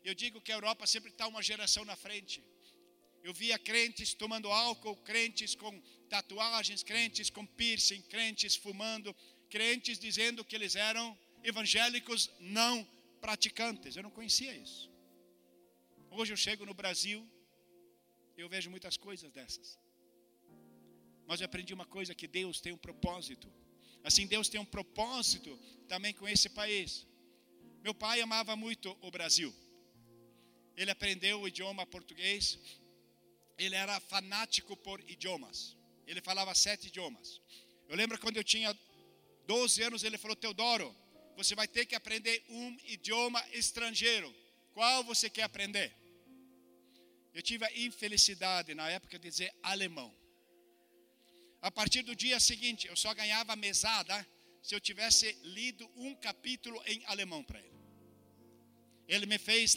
eu 0.08 0.14
digo 0.22 0.40
que 0.40 0.50
a 0.50 0.56
Europa 0.56 0.84
sempre 0.84 1.10
está 1.12 1.28
uma 1.28 1.42
geração 1.50 1.84
na 1.84 1.94
frente. 1.94 2.42
Eu 3.22 3.32
via 3.32 3.56
crentes 3.56 4.12
tomando 4.12 4.50
álcool, 4.50 4.96
crentes 5.10 5.54
com 5.54 5.72
tatuagens, 6.14 6.82
crentes 6.82 7.30
com 7.30 7.46
piercing, 7.46 8.02
crentes 8.14 8.56
fumando, 8.56 9.14
crentes 9.48 9.96
dizendo 10.06 10.44
que 10.44 10.56
eles 10.56 10.74
eram 10.74 11.16
evangélicos 11.52 12.30
não 12.40 12.74
praticantes. 13.20 13.96
Eu 13.96 14.04
não 14.06 14.14
conhecia 14.18 14.54
isso. 14.64 14.82
Hoje 16.18 16.32
eu 16.32 16.40
chego 16.46 16.64
no 16.70 16.74
Brasil, 16.82 17.20
eu 18.42 18.48
vejo 18.54 18.70
muitas 18.74 18.96
coisas 18.96 19.30
dessas. 19.36 19.78
Mas 21.28 21.40
eu 21.40 21.46
aprendi 21.46 21.72
uma 21.78 21.88
coisa 21.96 22.14
que 22.20 22.28
Deus 22.38 22.60
tem 22.64 22.72
um 22.72 22.82
propósito 22.88 23.48
Assim, 24.08 24.24
Deus 24.24 24.48
tem 24.48 24.60
um 24.60 24.64
propósito 24.64 25.58
também 25.88 26.14
com 26.14 26.28
esse 26.28 26.48
país. 26.48 27.04
Meu 27.82 27.92
pai 27.92 28.20
amava 28.20 28.54
muito 28.54 28.96
o 29.00 29.10
Brasil. 29.10 29.52
Ele 30.76 30.92
aprendeu 30.92 31.40
o 31.40 31.48
idioma 31.48 31.84
português. 31.84 32.56
Ele 33.58 33.74
era 33.74 33.98
fanático 33.98 34.76
por 34.76 35.00
idiomas. 35.10 35.76
Ele 36.06 36.20
falava 36.20 36.54
sete 36.54 36.86
idiomas. 36.86 37.40
Eu 37.88 37.96
lembro 37.96 38.16
quando 38.20 38.36
eu 38.36 38.44
tinha 38.44 38.72
12 39.48 39.82
anos, 39.82 40.04
ele 40.04 40.18
falou: 40.18 40.36
Teodoro, 40.36 40.94
você 41.36 41.54
vai 41.54 41.68
ter 41.68 41.84
que 41.84 41.94
aprender 41.94 42.42
um 42.48 42.76
idioma 42.84 43.44
estrangeiro. 43.52 44.34
Qual 44.72 45.04
você 45.04 45.28
quer 45.28 45.42
aprender? 45.42 45.94
Eu 47.34 47.42
tive 47.42 47.64
a 47.66 47.78
infelicidade 47.78 48.74
na 48.74 48.88
época 48.88 49.18
de 49.18 49.28
dizer 49.28 49.54
alemão. 49.62 50.12
A 51.60 51.70
partir 51.70 52.02
do 52.02 52.16
dia 52.16 52.40
seguinte, 52.40 52.86
eu 52.86 52.96
só 52.96 53.12
ganhava 53.12 53.54
mesada 53.54 54.26
se 54.62 54.74
eu 54.74 54.80
tivesse 54.80 55.32
lido 55.42 55.88
um 55.96 56.14
capítulo 56.14 56.82
em 56.86 57.04
alemão 57.06 57.44
para 57.44 57.58
ele. 57.60 57.76
Ele 59.06 59.26
me 59.26 59.38
fez 59.38 59.76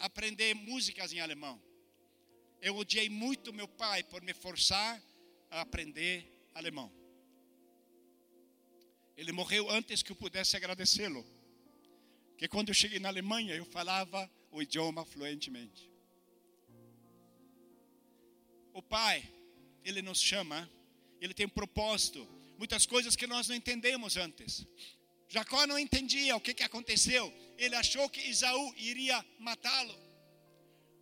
aprender 0.00 0.54
músicas 0.54 1.12
em 1.12 1.20
alemão. 1.20 1.62
Eu 2.60 2.76
odiei 2.76 3.08
muito 3.08 3.52
meu 3.52 3.68
pai 3.68 4.02
por 4.02 4.20
me 4.22 4.34
forçar 4.34 5.00
a 5.50 5.60
aprender 5.60 6.26
alemão. 6.54 6.92
Ele 9.16 9.32
morreu 9.32 9.70
antes 9.70 10.02
que 10.02 10.12
eu 10.12 10.16
pudesse 10.16 10.56
agradecê-lo. 10.56 11.24
Que 12.36 12.48
quando 12.48 12.68
eu 12.68 12.74
cheguei 12.74 12.98
na 12.98 13.08
Alemanha, 13.08 13.54
eu 13.54 13.64
falava 13.64 14.30
o 14.50 14.62
idioma 14.62 15.04
fluentemente. 15.04 15.90
O 18.72 18.82
pai, 18.82 19.26
ele 19.82 20.02
nos 20.02 20.20
chama 20.20 20.70
ele 21.20 21.34
tem 21.34 21.46
um 21.46 21.50
propósito. 21.50 22.26
Muitas 22.58 22.86
coisas 22.86 23.16
que 23.16 23.26
nós 23.26 23.48
não 23.48 23.56
entendemos 23.56 24.16
antes. 24.16 24.66
Jacó 25.28 25.66
não 25.66 25.78
entendia 25.78 26.36
o 26.36 26.40
que, 26.40 26.54
que 26.54 26.62
aconteceu. 26.62 27.32
Ele 27.58 27.74
achou 27.74 28.08
que 28.08 28.20
Isaú 28.20 28.74
iria 28.76 29.24
matá-lo. 29.38 29.96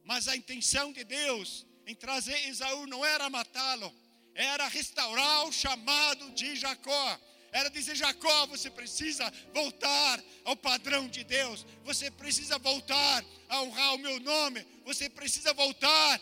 Mas 0.05 0.29
a 0.29 0.37
intenção 0.37 0.93
de 0.93 1.05
Deus 1.05 1.67
em 1.87 1.95
trazer 1.95 2.49
Isaú 2.49 2.87
não 2.87 3.05
era 3.05 3.29
matá-lo, 3.29 3.95
era 4.35 4.67
restaurar 4.69 5.47
o 5.47 5.53
chamado 5.53 6.31
de 6.33 6.57
Jacó. 6.57 7.21
Era 7.55 7.71
dizer: 7.71 7.95
Jacó, 7.95 8.47
você 8.47 8.69
precisa 8.69 9.33
voltar 9.53 10.21
ao 10.45 10.57
padrão 10.57 11.07
de 11.09 11.23
Deus, 11.23 11.65
você 11.85 12.11
precisa 12.11 12.59
voltar 12.59 13.25
a 13.49 13.63
honrar 13.63 13.95
o 13.95 13.99
meu 13.99 14.19
nome, 14.19 14.67
você 14.85 15.09
precisa 15.09 15.55
voltar 15.55 16.21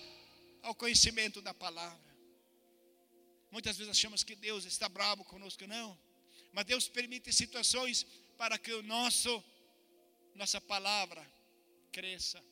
ao 0.62 0.74
conhecimento 0.74 1.40
da 1.40 1.54
palavra. 1.54 2.12
Muitas 3.50 3.78
vezes 3.78 3.90
achamos 3.90 4.22
que 4.22 4.36
Deus 4.36 4.66
está 4.66 4.90
bravo 4.90 5.24
conosco, 5.24 5.66
não. 5.66 5.98
Mas 6.52 6.66
Deus 6.66 6.86
permite 6.86 7.32
situações 7.32 8.06
para 8.36 8.58
que 8.58 8.72
o 8.74 8.82
nosso 8.82 9.42
nossa 10.34 10.60
palavra 10.60 11.26
cresça. 11.90 12.44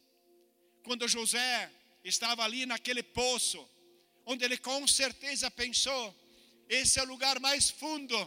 Quando 0.83 1.07
José 1.07 1.71
estava 2.03 2.45
ali 2.45 2.65
naquele 2.65 3.03
poço, 3.03 3.69
onde 4.25 4.43
ele 4.43 4.57
com 4.57 4.89
certeza 4.89 5.51
pensou: 5.51 6.17
esse 6.67 6.99
é 6.99 7.03
o 7.03 7.07
lugar 7.07 7.39
mais 7.39 7.69
fundo, 7.69 8.19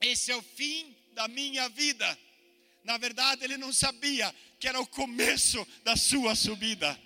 esse 0.00 0.30
é 0.30 0.36
o 0.36 0.42
fim 0.42 0.96
da 1.12 1.28
minha 1.28 1.68
vida. 1.68 2.18
Na 2.84 2.96
verdade, 2.96 3.44
ele 3.44 3.56
não 3.56 3.72
sabia 3.72 4.34
que 4.58 4.68
era 4.68 4.80
o 4.80 4.86
começo 4.86 5.66
da 5.82 5.96
sua 5.96 6.34
subida. 6.34 6.98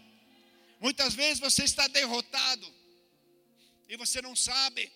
Muitas 0.81 1.15
vezes 1.15 1.41
você 1.41 1.65
está 1.65 1.87
derrotado, 1.89 2.83
e 3.93 3.97
você 3.97 4.23
não 4.23 4.35
sabe. 4.35 4.91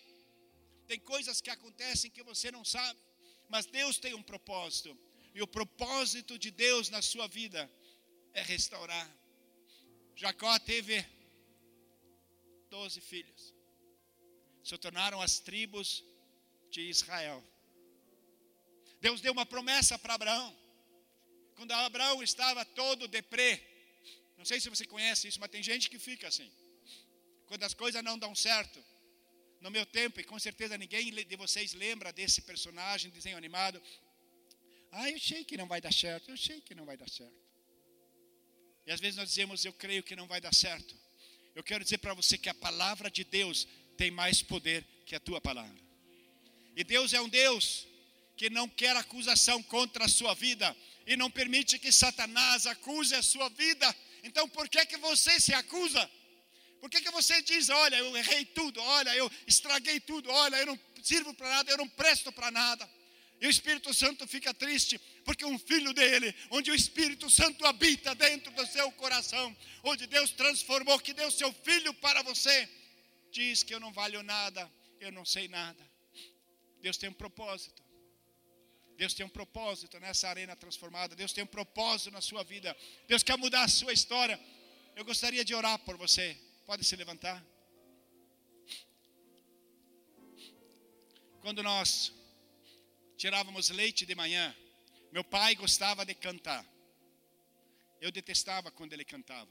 Tem 0.88 0.99
coisas 0.99 1.42
que 1.42 1.51
acontecem 1.51 2.11
que 2.11 2.22
você 2.22 2.51
não 2.51 2.64
sabe, 2.64 2.99
mas 3.47 3.66
Deus 3.66 3.99
tem 3.99 4.14
um 4.14 4.22
propósito. 4.22 4.99
E 5.34 5.42
o 5.42 5.47
propósito 5.47 6.38
de 6.38 6.51
Deus 6.51 6.88
na 6.88 7.03
sua 7.03 7.28
vida 7.28 7.70
é 8.32 8.40
restaurar. 8.40 9.07
Jacó 10.14 10.59
teve 10.61 11.05
doze 12.70 13.03
filhos. 13.03 13.55
Se 14.64 14.78
tornaram 14.78 15.20
as 15.20 15.40
tribos 15.40 16.03
de 16.70 16.80
Israel. 16.88 17.44
Deus 19.01 19.20
deu 19.20 19.32
uma 19.32 19.47
promessa 19.47 19.99
para 19.99 20.14
Abraão. 20.14 20.57
Quando 21.55 21.72
Abraão 21.72 22.22
estava 22.22 22.64
todo 22.64 23.09
deprê. 23.09 23.61
Não 24.36 24.44
sei 24.44 24.61
se 24.61 24.68
você 24.68 24.84
conhece 24.84 25.28
isso, 25.28 25.40
mas 25.40 25.51
tem 25.51 25.62
gente 25.62 25.88
que 25.88 25.99
fica 25.99 26.28
assim 26.28 26.51
quando 27.47 27.62
as 27.62 27.74
coisas 27.74 28.03
não 28.03 28.18
dão 28.18 28.34
certo. 28.34 28.84
No 29.61 29.70
meu 29.70 29.86
tempo, 29.86 30.20
e 30.20 30.24
com 30.24 30.38
certeza 30.38 30.76
ninguém 30.76 31.12
de 31.12 31.36
vocês 31.36 31.72
lembra 31.72 32.12
desse 32.12 32.42
personagem, 32.42 33.11
desenho 33.11 33.36
animado. 33.36 33.82
Ah, 34.92 35.11
eu 35.11 35.18
sei 35.18 35.44
que 35.44 35.57
não 35.57 35.66
vai 35.66 35.80
dar 35.80 35.92
certo, 35.92 36.30
eu 36.30 36.36
sei 36.36 36.61
que 36.61 36.74
não 36.74 36.84
vai 36.84 36.97
dar 36.97 37.09
certo. 37.09 37.47
E 38.86 38.92
às 38.92 39.01
vezes 39.01 39.16
nós 39.16 39.28
dizemos, 39.28 39.64
eu 39.64 39.72
creio 39.72 40.03
que 40.03 40.14
não 40.14 40.26
vai 40.26 40.40
dar 40.40 40.55
certo. 40.55 40.94
Eu 41.55 41.64
quero 41.64 41.82
dizer 41.82 41.99
para 41.99 42.14
você 42.14 42.36
que 42.36 42.49
a 42.49 42.55
palavra 42.55 43.11
de 43.11 43.24
Deus 43.24 43.66
tem 43.97 44.11
mais 44.11 44.42
poder 44.42 44.84
que 45.07 45.14
a 45.14 45.20
tua 45.20 45.40
palavra. 45.40 45.80
E 46.76 46.84
Deus 46.84 47.14
é 47.14 47.20
um 47.20 47.28
Deus 47.28 47.86
que 48.37 48.51
não 48.51 48.68
quer 48.68 48.97
acusação 48.97 49.62
contra 49.62 50.05
a 50.05 50.09
sua 50.09 50.34
vida 50.34 50.76
e 51.07 51.16
não 51.16 51.30
permite 51.30 51.78
que 51.78 51.91
Satanás 51.91 52.66
acuse 52.66 53.14
a 53.14 53.22
sua 53.22 53.49
vida. 53.51 53.95
Então, 54.22 54.49
por 54.49 54.68
que 54.68 54.84
que 54.87 54.97
você 54.97 55.41
se 55.41 55.55
acusa? 55.55 56.11
Por 56.80 56.91
que, 56.91 57.01
que 57.01 57.11
você 57.11 57.41
diz, 57.43 57.68
olha, 57.68 57.97
eu 57.97 58.16
errei 58.16 58.45
tudo, 58.45 58.80
olha, 58.80 59.14
eu 59.16 59.30
estraguei 59.47 59.99
tudo, 59.99 60.30
olha, 60.30 60.57
eu 60.57 60.66
não 60.66 60.78
sirvo 61.03 61.32
para 61.34 61.49
nada, 61.49 61.70
eu 61.70 61.78
não 61.78 61.89
presto 61.89 62.30
para 62.30 62.51
nada? 62.51 62.89
E 63.41 63.47
o 63.47 63.51
Espírito 63.51 63.93
Santo 63.93 64.26
fica 64.26 64.53
triste, 64.55 64.99
porque 65.24 65.45
um 65.45 65.59
filho 65.59 65.93
dele, 65.93 66.34
onde 66.51 66.70
o 66.70 66.74
Espírito 66.74 67.28
Santo 67.28 67.66
habita 67.66 68.14
dentro 68.14 68.53
do 68.53 68.66
seu 68.66 68.91
coração, 68.93 69.55
onde 69.82 70.07
Deus 70.07 70.30
transformou, 70.30 70.99
que 70.99 71.12
deu 71.12 71.30
seu 71.30 71.53
filho 71.53 71.93
para 71.95 72.22
você, 72.22 72.68
diz 73.30 73.62
que 73.62 73.74
eu 73.74 73.80
não 73.80 73.93
valho 73.93 74.22
nada, 74.22 74.70
eu 75.01 75.12
não 75.12 75.24
sei 75.24 75.49
nada. 75.49 75.84
Deus 76.80 76.97
tem 76.97 77.11
um 77.11 77.14
propósito. 77.14 77.86
Deus 78.97 79.12
tem 79.12 79.24
um 79.26 79.28
propósito 79.28 80.01
nessa 80.01 80.28
arena 80.28 80.57
transformada. 80.57 81.14
Deus 81.14 81.32
tem 81.32 81.44
um 81.44 81.47
propósito 81.47 82.11
na 82.11 82.20
sua 82.20 82.42
vida. 82.42 82.74
Deus 83.07 83.22
quer 83.22 83.36
mudar 83.36 83.64
a 83.64 83.68
sua 83.68 83.92
história. 83.92 84.40
Eu 84.94 85.05
gostaria 85.05 85.44
de 85.44 85.55
orar 85.55 85.78
por 85.80 85.97
você. 85.97 86.36
Pode 86.64 86.82
se 86.84 86.97
levantar. 86.97 87.44
Quando 91.40 91.62
nós 91.62 92.12
tirávamos 93.16 93.68
leite 93.70 94.07
de 94.07 94.14
manhã, 94.14 94.55
meu 95.12 95.22
pai 95.22 95.55
gostava 95.55 96.05
de 96.05 96.14
cantar. 96.14 96.64
Eu 98.01 98.11
detestava 98.11 98.70
quando 98.70 98.92
ele 98.94 99.05
cantava. 99.05 99.51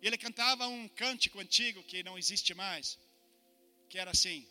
Ele 0.00 0.16
cantava 0.16 0.66
um 0.68 0.88
cântico 0.88 1.40
antigo 1.40 1.82
que 1.82 2.02
não 2.02 2.16
existe 2.16 2.54
mais, 2.54 2.98
que 3.88 3.98
era 3.98 4.10
assim: 4.10 4.46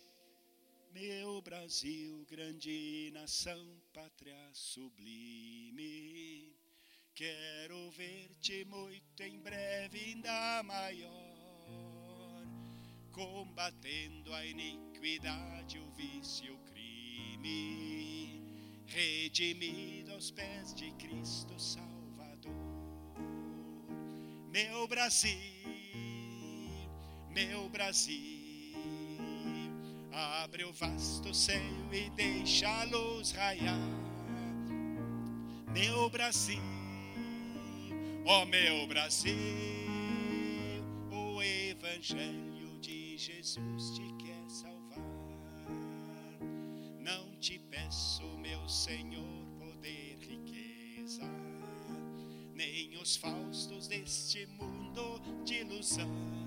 Meu 0.94 1.42
Brasil, 1.42 2.24
grande 2.30 3.10
nação, 3.12 3.66
pátria 3.92 4.38
sublime, 4.52 6.54
quero 7.12 7.90
ver-te 7.90 8.64
muito 8.64 9.20
em 9.20 9.40
breve, 9.40 9.98
ainda 9.98 10.62
maior, 10.62 12.46
combatendo 13.10 14.32
a 14.32 14.46
iniquidade, 14.46 15.80
o 15.80 15.90
vício, 15.94 16.54
o 16.54 16.58
crime, 16.58 18.40
redimido 18.86 20.12
aos 20.12 20.30
pés 20.30 20.72
de 20.72 20.92
Cristo 20.92 21.58
Salvador. 21.58 22.52
Meu 24.52 24.86
Brasil, 24.86 25.34
meu 27.30 27.68
Brasil 27.68 28.43
Abre 30.16 30.62
o 30.64 30.72
vasto 30.72 31.34
céu 31.34 31.60
e 31.92 32.08
deixa 32.10 32.68
a 32.68 32.84
luz 32.84 33.32
raiar. 33.32 33.76
Meu 35.72 36.08
Brasil, 36.08 36.62
ó 38.24 38.44
meu 38.44 38.86
Brasil, 38.86 39.34
o 41.10 41.42
Evangelho 41.42 42.78
de 42.80 43.18
Jesus 43.18 43.90
te 43.90 44.02
quer 44.24 44.48
salvar. 44.48 45.02
Não 47.00 47.36
te 47.40 47.58
peço, 47.58 48.22
meu 48.38 48.68
Senhor, 48.68 49.44
poder, 49.58 50.16
riqueza, 50.20 51.24
nem 52.54 52.96
os 53.02 53.16
faustos 53.16 53.88
deste 53.88 54.46
mundo 54.46 55.20
de 55.44 55.54
ilusão 55.54 56.43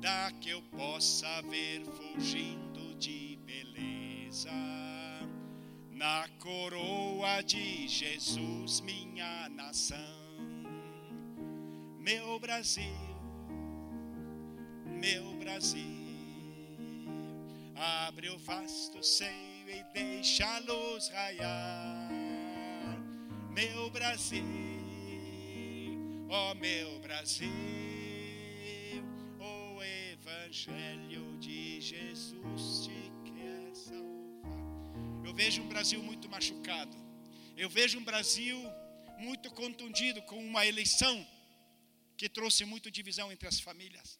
da 0.00 0.30
que 0.40 0.50
eu 0.50 0.62
possa 0.76 1.42
ver 1.42 1.84
fugindo 1.84 2.94
de 2.96 3.38
beleza. 3.44 4.50
Na 5.90 6.28
coroa 6.38 7.42
de 7.42 7.88
Jesus, 7.88 8.80
minha 8.80 9.48
nação, 9.48 9.96
meu 11.98 12.38
Brasil, 12.38 12.84
meu 14.86 15.34
Brasil, 15.38 15.82
abre 17.74 18.30
o 18.30 18.38
vasto 18.38 19.02
seio 19.02 19.68
e 19.68 19.82
deixa 19.92 20.46
a 20.46 20.58
luz 20.60 21.08
raiar, 21.08 22.08
meu 23.50 23.90
Brasil, 23.90 24.44
ó 26.28 26.52
oh, 26.52 26.54
meu 26.54 27.00
Brasil 27.00 27.77
Evangelho 30.48 31.24
de 31.38 31.78
Jesus 31.78 32.62
te 32.84 33.00
quer 33.28 33.74
salvar. 33.74 35.26
Eu 35.26 35.34
vejo 35.40 35.60
um 35.60 35.68
Brasil 35.68 36.02
muito 36.02 36.26
machucado. 36.26 36.96
Eu 37.54 37.68
vejo 37.68 37.98
um 37.98 38.04
Brasil 38.10 38.58
muito 39.18 39.50
contundido 39.50 40.22
com 40.22 40.38
uma 40.42 40.64
eleição 40.64 41.14
que 42.16 42.30
trouxe 42.30 42.64
muito 42.64 42.90
divisão 42.90 43.30
entre 43.30 43.46
as 43.46 43.60
famílias. 43.60 44.18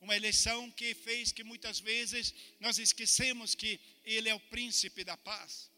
Uma 0.00 0.16
eleição 0.16 0.70
que 0.70 0.94
fez 0.94 1.32
que 1.32 1.44
muitas 1.44 1.78
vezes 1.80 2.34
nós 2.58 2.78
esquecemos 2.78 3.54
que 3.54 3.78
Ele 4.02 4.30
é 4.30 4.34
o 4.34 4.46
príncipe 4.54 5.04
da 5.04 5.18
paz. 5.18 5.70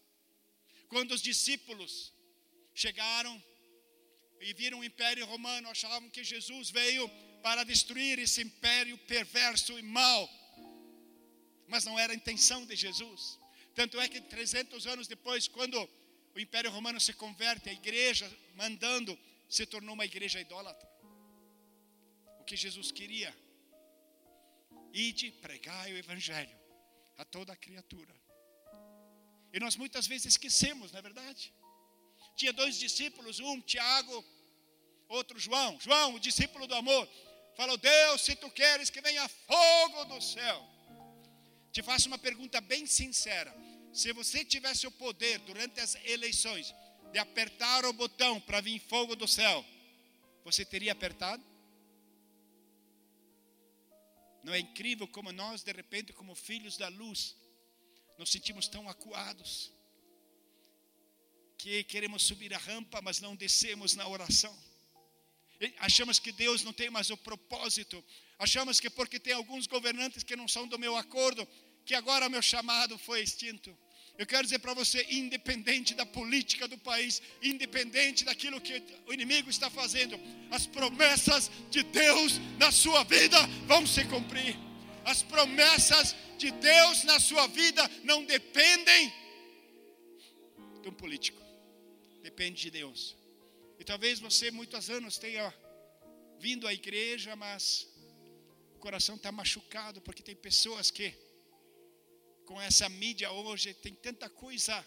Quando 0.88 1.10
os 1.16 1.22
discípulos 1.30 2.12
chegaram 2.72 3.34
e 4.40 4.54
viram 4.54 4.78
o 4.78 4.84
Império 4.84 5.26
Romano, 5.26 5.68
achavam 5.68 6.08
que 6.08 6.22
Jesus 6.22 6.70
veio 6.70 7.10
para 7.42 7.64
destruir 7.64 8.18
esse 8.18 8.42
império 8.42 8.96
perverso 8.98 9.78
e 9.78 9.82
mau. 9.82 10.28
Mas 11.66 11.84
não 11.84 11.98
era 11.98 12.12
a 12.12 12.16
intenção 12.16 12.64
de 12.64 12.76
Jesus. 12.76 13.38
Tanto 13.74 14.00
é 14.00 14.08
que 14.08 14.20
300 14.20 14.86
anos 14.86 15.08
depois, 15.08 15.48
quando 15.48 15.78
o 16.34 16.40
Império 16.40 16.70
Romano 16.70 17.00
se 17.00 17.12
converte, 17.12 17.68
a 17.68 17.72
igreja 17.72 18.30
mandando 18.54 19.18
se 19.48 19.66
tornou 19.66 19.94
uma 19.94 20.04
igreja 20.04 20.40
idólatra. 20.40 20.88
O 22.40 22.44
que 22.44 22.56
Jesus 22.56 22.90
queria? 22.92 23.34
Ide, 24.92 25.30
pregai 25.30 25.92
o 25.92 25.96
Evangelho 25.96 26.56
a 27.16 27.24
toda 27.24 27.52
a 27.52 27.56
criatura. 27.56 28.14
E 29.52 29.60
nós 29.60 29.76
muitas 29.76 30.06
vezes 30.06 30.26
esquecemos, 30.26 30.92
não 30.92 30.98
é 30.98 31.02
verdade? 31.02 31.52
Tinha 32.36 32.52
dois 32.52 32.78
discípulos, 32.78 33.40
um 33.40 33.60
Tiago, 33.60 34.24
outro 35.08 35.38
João. 35.38 35.78
João, 35.80 36.14
o 36.14 36.20
discípulo 36.20 36.66
do 36.66 36.74
amor. 36.74 37.08
Falou, 37.54 37.76
Deus, 37.76 38.22
se 38.22 38.34
tu 38.34 38.50
queres 38.50 38.88
que 38.88 39.00
venha 39.00 39.28
fogo 39.28 40.04
do 40.06 40.20
céu. 40.20 40.68
Te 41.70 41.82
faço 41.82 42.08
uma 42.08 42.18
pergunta 42.18 42.60
bem 42.60 42.86
sincera. 42.86 43.54
Se 43.92 44.12
você 44.12 44.44
tivesse 44.44 44.86
o 44.86 44.90
poder 44.90 45.38
durante 45.40 45.80
as 45.80 45.94
eleições 46.04 46.74
de 47.12 47.18
apertar 47.18 47.84
o 47.84 47.92
botão 47.92 48.40
para 48.40 48.60
vir 48.60 48.78
fogo 48.80 49.14
do 49.14 49.28
céu, 49.28 49.64
você 50.44 50.64
teria 50.64 50.92
apertado? 50.92 51.42
Não 54.42 54.54
é 54.54 54.58
incrível 54.58 55.06
como 55.06 55.30
nós, 55.30 55.62
de 55.62 55.72
repente, 55.72 56.12
como 56.12 56.34
filhos 56.34 56.76
da 56.76 56.88
luz, 56.88 57.36
nos 58.18 58.30
sentimos 58.30 58.66
tão 58.66 58.88
acuados 58.88 59.70
que 61.58 61.84
queremos 61.84 62.24
subir 62.24 62.52
a 62.52 62.58
rampa, 62.58 63.00
mas 63.02 63.20
não 63.20 63.36
descemos 63.36 63.94
na 63.94 64.08
oração 64.08 64.71
achamos 65.78 66.18
que 66.18 66.32
Deus 66.32 66.62
não 66.64 66.72
tem 66.72 66.90
mais 66.90 67.10
o 67.10 67.16
propósito, 67.16 68.04
achamos 68.38 68.80
que 68.80 68.90
porque 68.90 69.18
tem 69.18 69.32
alguns 69.32 69.66
governantes 69.66 70.22
que 70.22 70.36
não 70.36 70.48
são 70.48 70.66
do 70.66 70.78
meu 70.78 70.96
acordo, 70.96 71.46
que 71.84 71.94
agora 71.94 72.28
meu 72.28 72.42
chamado 72.42 72.98
foi 72.98 73.22
extinto. 73.22 73.76
Eu 74.18 74.26
quero 74.26 74.44
dizer 74.44 74.58
para 74.58 74.74
você, 74.74 75.06
independente 75.10 75.94
da 75.94 76.04
política 76.04 76.68
do 76.68 76.76
país, 76.76 77.22
independente 77.42 78.24
daquilo 78.24 78.60
que 78.60 78.82
o 79.06 79.12
inimigo 79.12 79.48
está 79.48 79.70
fazendo, 79.70 80.20
as 80.50 80.66
promessas 80.66 81.50
de 81.70 81.82
Deus 81.82 82.38
na 82.58 82.70
sua 82.70 83.04
vida 83.04 83.38
vão 83.66 83.86
se 83.86 84.04
cumprir. 84.04 84.56
As 85.04 85.22
promessas 85.22 86.14
de 86.38 86.50
Deus 86.50 87.04
na 87.04 87.18
sua 87.18 87.46
vida 87.46 87.88
não 88.04 88.24
dependem 88.24 89.12
de 90.82 90.88
um 90.88 90.92
político, 90.92 91.40
depende 92.22 92.62
de 92.62 92.70
Deus. 92.70 93.16
E 93.82 93.84
talvez 93.84 94.20
você, 94.20 94.48
muitos 94.52 94.88
anos, 94.96 95.18
tenha 95.18 95.52
vindo 96.38 96.68
à 96.68 96.72
igreja, 96.72 97.34
mas 97.34 97.88
o 98.76 98.78
coração 98.78 99.16
está 99.16 99.32
machucado, 99.32 100.00
porque 100.00 100.22
tem 100.22 100.36
pessoas 100.36 100.88
que, 100.88 101.12
com 102.46 102.60
essa 102.60 102.88
mídia 102.88 103.32
hoje, 103.32 103.74
tem 103.74 103.92
tanta 103.92 104.30
coisa 104.30 104.86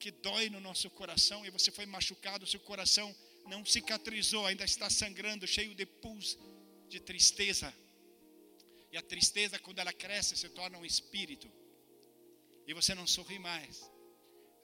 que 0.00 0.10
dói 0.10 0.48
no 0.48 0.60
nosso 0.60 0.88
coração, 0.88 1.44
e 1.44 1.50
você 1.50 1.70
foi 1.70 1.84
machucado, 1.84 2.46
seu 2.46 2.60
coração 2.60 3.14
não 3.46 3.62
cicatrizou, 3.66 4.46
ainda 4.46 4.64
está 4.64 4.88
sangrando, 4.88 5.46
cheio 5.46 5.74
de 5.74 5.84
pus, 5.84 6.38
de 6.88 6.98
tristeza. 7.00 7.70
E 8.90 8.96
a 8.96 9.02
tristeza, 9.02 9.58
quando 9.58 9.80
ela 9.80 9.92
cresce, 9.92 10.38
se 10.38 10.48
torna 10.48 10.78
um 10.78 10.86
espírito. 10.86 11.52
E 12.66 12.72
você 12.72 12.94
não 12.94 13.06
sorri 13.06 13.38
mais. 13.38 13.90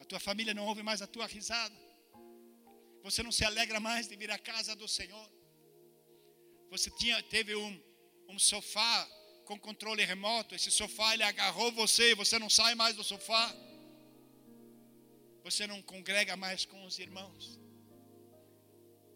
A 0.01 0.07
tua 0.07 0.21
família 0.21 0.55
não 0.55 0.65
ouve 0.65 0.83
mais 0.83 1.03
a 1.03 1.07
tua 1.07 1.27
risada. 1.27 1.84
Você 3.05 3.23
não 3.23 3.31
se 3.31 3.45
alegra 3.45 3.79
mais 3.79 4.09
de 4.09 4.17
vir 4.17 4.31
à 4.31 4.39
casa 4.39 4.75
do 4.75 4.89
Senhor. 4.89 5.29
Você 6.71 6.91
tinha, 6.91 7.23
teve 7.25 7.55
um, 7.55 7.73
um 8.31 8.39
sofá 8.39 9.07
com 9.45 9.59
controle 9.59 10.03
remoto. 10.05 10.55
Esse 10.55 10.71
sofá 10.71 11.13
ele 11.13 11.23
agarrou 11.23 11.71
você 11.71 12.13
e 12.13 12.15
você 12.15 12.39
não 12.39 12.49
sai 12.49 12.75
mais 12.75 12.97
do 12.97 13.05
sofá. 13.05 13.55
Você 15.43 15.67
não 15.67 15.83
congrega 15.83 16.35
mais 16.35 16.65
com 16.65 16.83
os 16.87 16.99
irmãos. 16.99 17.61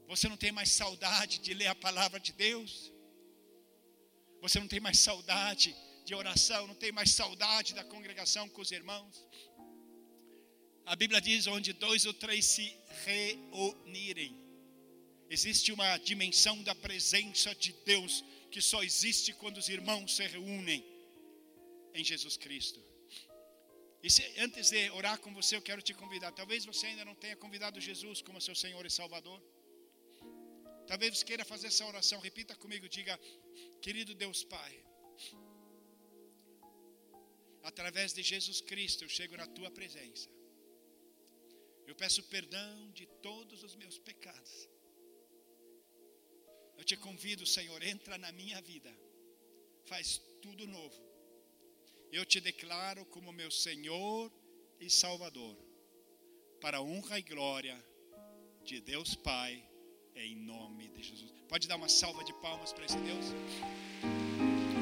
Você 0.07 0.29
não 0.29 0.37
tem 0.37 0.53
mais 0.53 0.71
saudade 0.71 1.39
de 1.39 1.55
ler 1.55 1.69
a 1.69 1.75
palavra 1.75 2.21
de 2.21 2.33
Deus. 2.33 2.93
Você 4.43 4.61
não 4.61 4.69
tem 4.69 4.81
mais 4.81 4.99
saudade 4.99 5.75
de 6.05 6.15
oração, 6.15 6.67
não 6.67 6.75
tem 6.75 6.93
mais 6.93 7.11
saudade 7.13 7.75
da 7.75 7.85
congregação 7.85 8.51
com 8.51 8.61
os 8.61 8.71
irmãos. 8.71 9.27
A 10.93 10.97
Bíblia 10.97 11.21
diz: 11.21 11.47
onde 11.47 11.73
dois 11.87 12.07
ou 12.07 12.15
três 12.25 12.45
se 12.55 12.67
reunirem. 13.07 14.33
Existe 15.37 15.71
uma 15.77 15.91
dimensão 15.99 16.57
da 16.69 16.75
presença 16.75 17.55
de 17.55 17.73
Deus 17.91 18.25
que 18.51 18.63
só 18.71 18.83
existe 18.83 19.35
quando 19.41 19.59
os 19.59 19.69
irmãos 19.69 20.17
se 20.17 20.27
reúnem 20.35 20.83
em 21.95 22.03
Jesus 22.03 22.37
Cristo. 22.45 22.81
E 24.03 24.09
se, 24.15 24.23
antes 24.47 24.71
de 24.71 24.91
orar 25.01 25.19
com 25.25 25.35
você, 25.35 25.57
eu 25.57 25.63
quero 25.69 25.83
te 25.83 25.93
convidar. 25.93 26.33
Talvez 26.33 26.65
você 26.65 26.87
ainda 26.87 27.05
não 27.05 27.15
tenha 27.15 27.37
convidado 27.37 27.87
Jesus 27.89 28.23
como 28.23 28.41
seu 28.41 28.55
Senhor 28.55 28.85
e 28.87 28.91
Salvador. 28.91 29.41
Talvez 30.87 31.19
você 31.19 31.25
queira 31.31 31.45
fazer 31.45 31.67
essa 31.67 31.85
oração. 31.85 32.19
Repita 32.21 32.57
comigo, 32.57 32.89
diga: 32.89 33.15
Querido 33.83 34.15
Deus 34.15 34.43
Pai, 34.43 34.75
através 37.63 38.15
de 38.15 38.23
Jesus 38.23 38.63
Cristo 38.63 39.05
eu 39.05 39.11
chego 39.21 39.37
na 39.37 39.47
tua 39.47 39.71
presença. 39.71 40.38
Eu 41.89 41.97
peço 42.03 42.23
perdão 42.35 42.73
de 42.99 43.07
todos 43.29 43.65
os 43.67 43.75
meus 43.83 43.99
pecados. 43.99 44.55
Eu 46.79 46.85
te 46.85 46.97
convido, 46.97 47.45
Senhor, 47.57 47.83
entra 47.83 48.17
na 48.25 48.31
minha 48.41 48.61
vida. 48.73 48.93
Faz 49.87 50.19
tudo 50.43 50.67
novo 50.67 51.09
eu 52.13 52.25
te 52.25 52.41
declaro 52.41 53.05
como 53.07 53.33
meu 53.33 53.51
Senhor 53.51 54.33
e 54.81 54.89
Salvador, 54.89 55.57
para 56.61 56.79
a 56.79 56.83
honra 56.83 57.19
e 57.19 57.23
glória 57.23 57.77
de 58.65 58.81
Deus 58.81 59.15
Pai, 59.15 59.63
em 60.15 60.35
nome 60.37 60.89
de 60.89 61.03
Jesus. 61.03 61.31
Pode 61.49 61.69
dar 61.69 61.77
uma 61.77 61.89
salva 61.89 62.25
de 62.25 62.33
palmas 62.35 62.73
para 62.73 62.85
esse 62.85 62.99
Deus? 62.99 63.27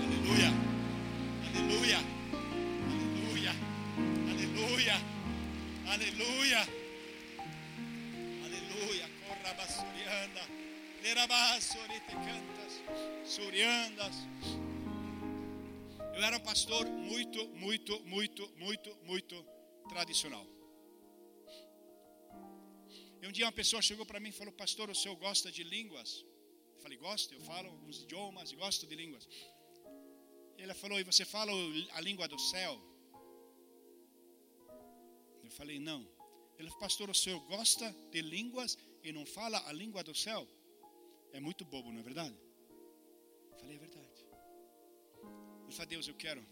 Aleluia, 0.05 0.51
aleluia, 1.49 1.99
aleluia, 2.93 3.53
aleluia, 4.31 4.95
aleluia, 5.89 6.86
aleluia. 8.77 9.09
Corra 9.27 9.55
basurianda, 9.55 10.43
lerabassorite 11.03 12.15
cantas, 12.27 12.73
suriandas. 13.25 14.15
Eu 16.15 16.23
era 16.23 16.37
um 16.37 16.41
pastor 16.41 16.87
muito, 16.87 17.49
muito, 17.49 18.01
muito, 18.05 18.49
muito, 18.57 18.97
muito 19.03 19.45
tradicional. 19.89 20.47
E 23.23 23.27
um 23.27 23.33
dia 23.33 23.47
uma 23.47 23.53
pessoa 23.53 23.83
chegou 23.83 24.07
para 24.07 24.21
mim 24.21 24.29
e 24.29 24.33
falou: 24.41 24.53
Pastor, 24.53 24.91
o 24.91 24.95
senhor 24.95 25.17
gosta 25.17 25.51
de 25.51 25.63
línguas? 25.65 26.25
Eu 26.75 26.81
falei: 26.81 26.99
Gosto, 26.99 27.35
eu 27.35 27.41
falo 27.41 27.69
alguns 27.69 28.03
idiomas 28.03 28.53
gosto 28.53 28.87
de 28.87 28.95
línguas. 28.95 29.27
Ele 30.59 30.75
falou: 30.75 30.99
E 31.01 31.05
você 31.05 31.25
fala 31.25 31.53
a 31.93 32.01
língua 32.01 32.29
do 32.29 32.39
céu? 32.39 32.75
Eu 35.43 35.51
falei: 35.51 35.79
Não. 35.79 36.16
Ele 36.59 36.69
falou: 36.69 36.81
Pastor, 36.81 37.11
o 37.11 37.15
senhor 37.15 37.41
gosta 37.41 37.95
de 38.11 38.21
línguas 38.21 38.79
e 39.03 39.13
não 39.13 39.27
fala 39.27 39.63
a 39.69 39.73
língua 39.73 40.03
do 40.03 40.15
céu? 40.15 40.47
É 41.33 41.41
muito 41.41 41.65
bobo, 41.65 41.93
não 41.93 42.01
é 42.01 42.03
verdade? 42.03 42.35
Eu 43.53 43.59
falei: 43.59 43.77
É 43.77 43.79
verdade. 43.79 44.07
Ele 45.67 45.75
fala, 45.75 45.87
Deus, 45.87 46.09
eu 46.09 46.15
quero. 46.15 46.45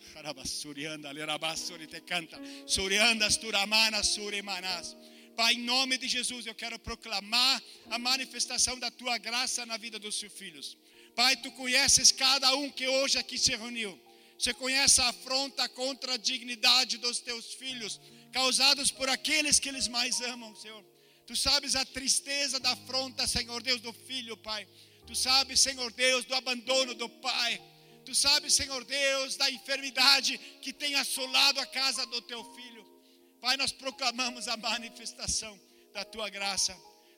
Pai, 5.36 5.54
em 5.54 5.60
nome 5.60 5.96
de 5.96 6.08
Jesus, 6.08 6.46
eu 6.46 6.54
quero 6.54 6.78
proclamar 6.78 7.62
a 7.90 7.98
manifestação 7.98 8.78
da 8.78 8.90
tua 8.90 9.16
graça 9.18 9.64
na 9.64 9.76
vida 9.76 9.98
dos 9.98 10.18
seus 10.18 10.32
filhos. 10.32 10.76
Pai, 11.14 11.36
tu 11.36 11.50
conheces 11.52 12.12
cada 12.12 12.54
um 12.56 12.70
que 12.70 12.86
hoje 12.86 13.18
aqui 13.18 13.38
se 13.38 13.54
reuniu. 13.56 13.98
Você 14.38 14.54
conhece 14.54 15.00
a 15.00 15.08
afronta 15.08 15.68
contra 15.68 16.14
a 16.14 16.16
dignidade 16.16 16.98
dos 16.98 17.20
teus 17.20 17.54
filhos, 17.54 18.00
causados 18.32 18.90
por 18.90 19.08
aqueles 19.08 19.58
que 19.58 19.68
eles 19.68 19.88
mais 19.88 20.20
amam, 20.20 20.54
Senhor. 20.56 20.84
Tu 21.26 21.36
sabes 21.36 21.76
a 21.76 21.84
tristeza 21.84 22.58
da 22.58 22.72
afronta, 22.72 23.26
Senhor 23.26 23.62
Deus, 23.62 23.80
do 23.80 23.92
filho, 23.92 24.36
Pai. 24.36 24.66
Tu 25.06 25.14
sabes, 25.14 25.60
Senhor 25.60 25.92
Deus, 25.92 26.24
do 26.24 26.34
abandono 26.34 26.94
do 26.94 27.08
pai. 27.08 27.60
Tu 28.04 28.14
sabes, 28.14 28.54
Senhor 28.54 28.84
Deus, 28.84 29.36
da 29.36 29.50
enfermidade 29.50 30.38
que 30.62 30.72
tem 30.72 30.94
assolado 30.94 31.58
a 31.58 31.66
casa 31.66 32.06
do 32.06 32.22
teu 32.22 32.44
filho. 32.54 32.84
Pai, 33.40 33.56
nós 33.56 33.72
proclamamos 33.72 34.46
a 34.46 34.56
manifestação 34.56 35.58
da 35.92 36.04
tua 36.04 36.28
graça. 36.28 36.76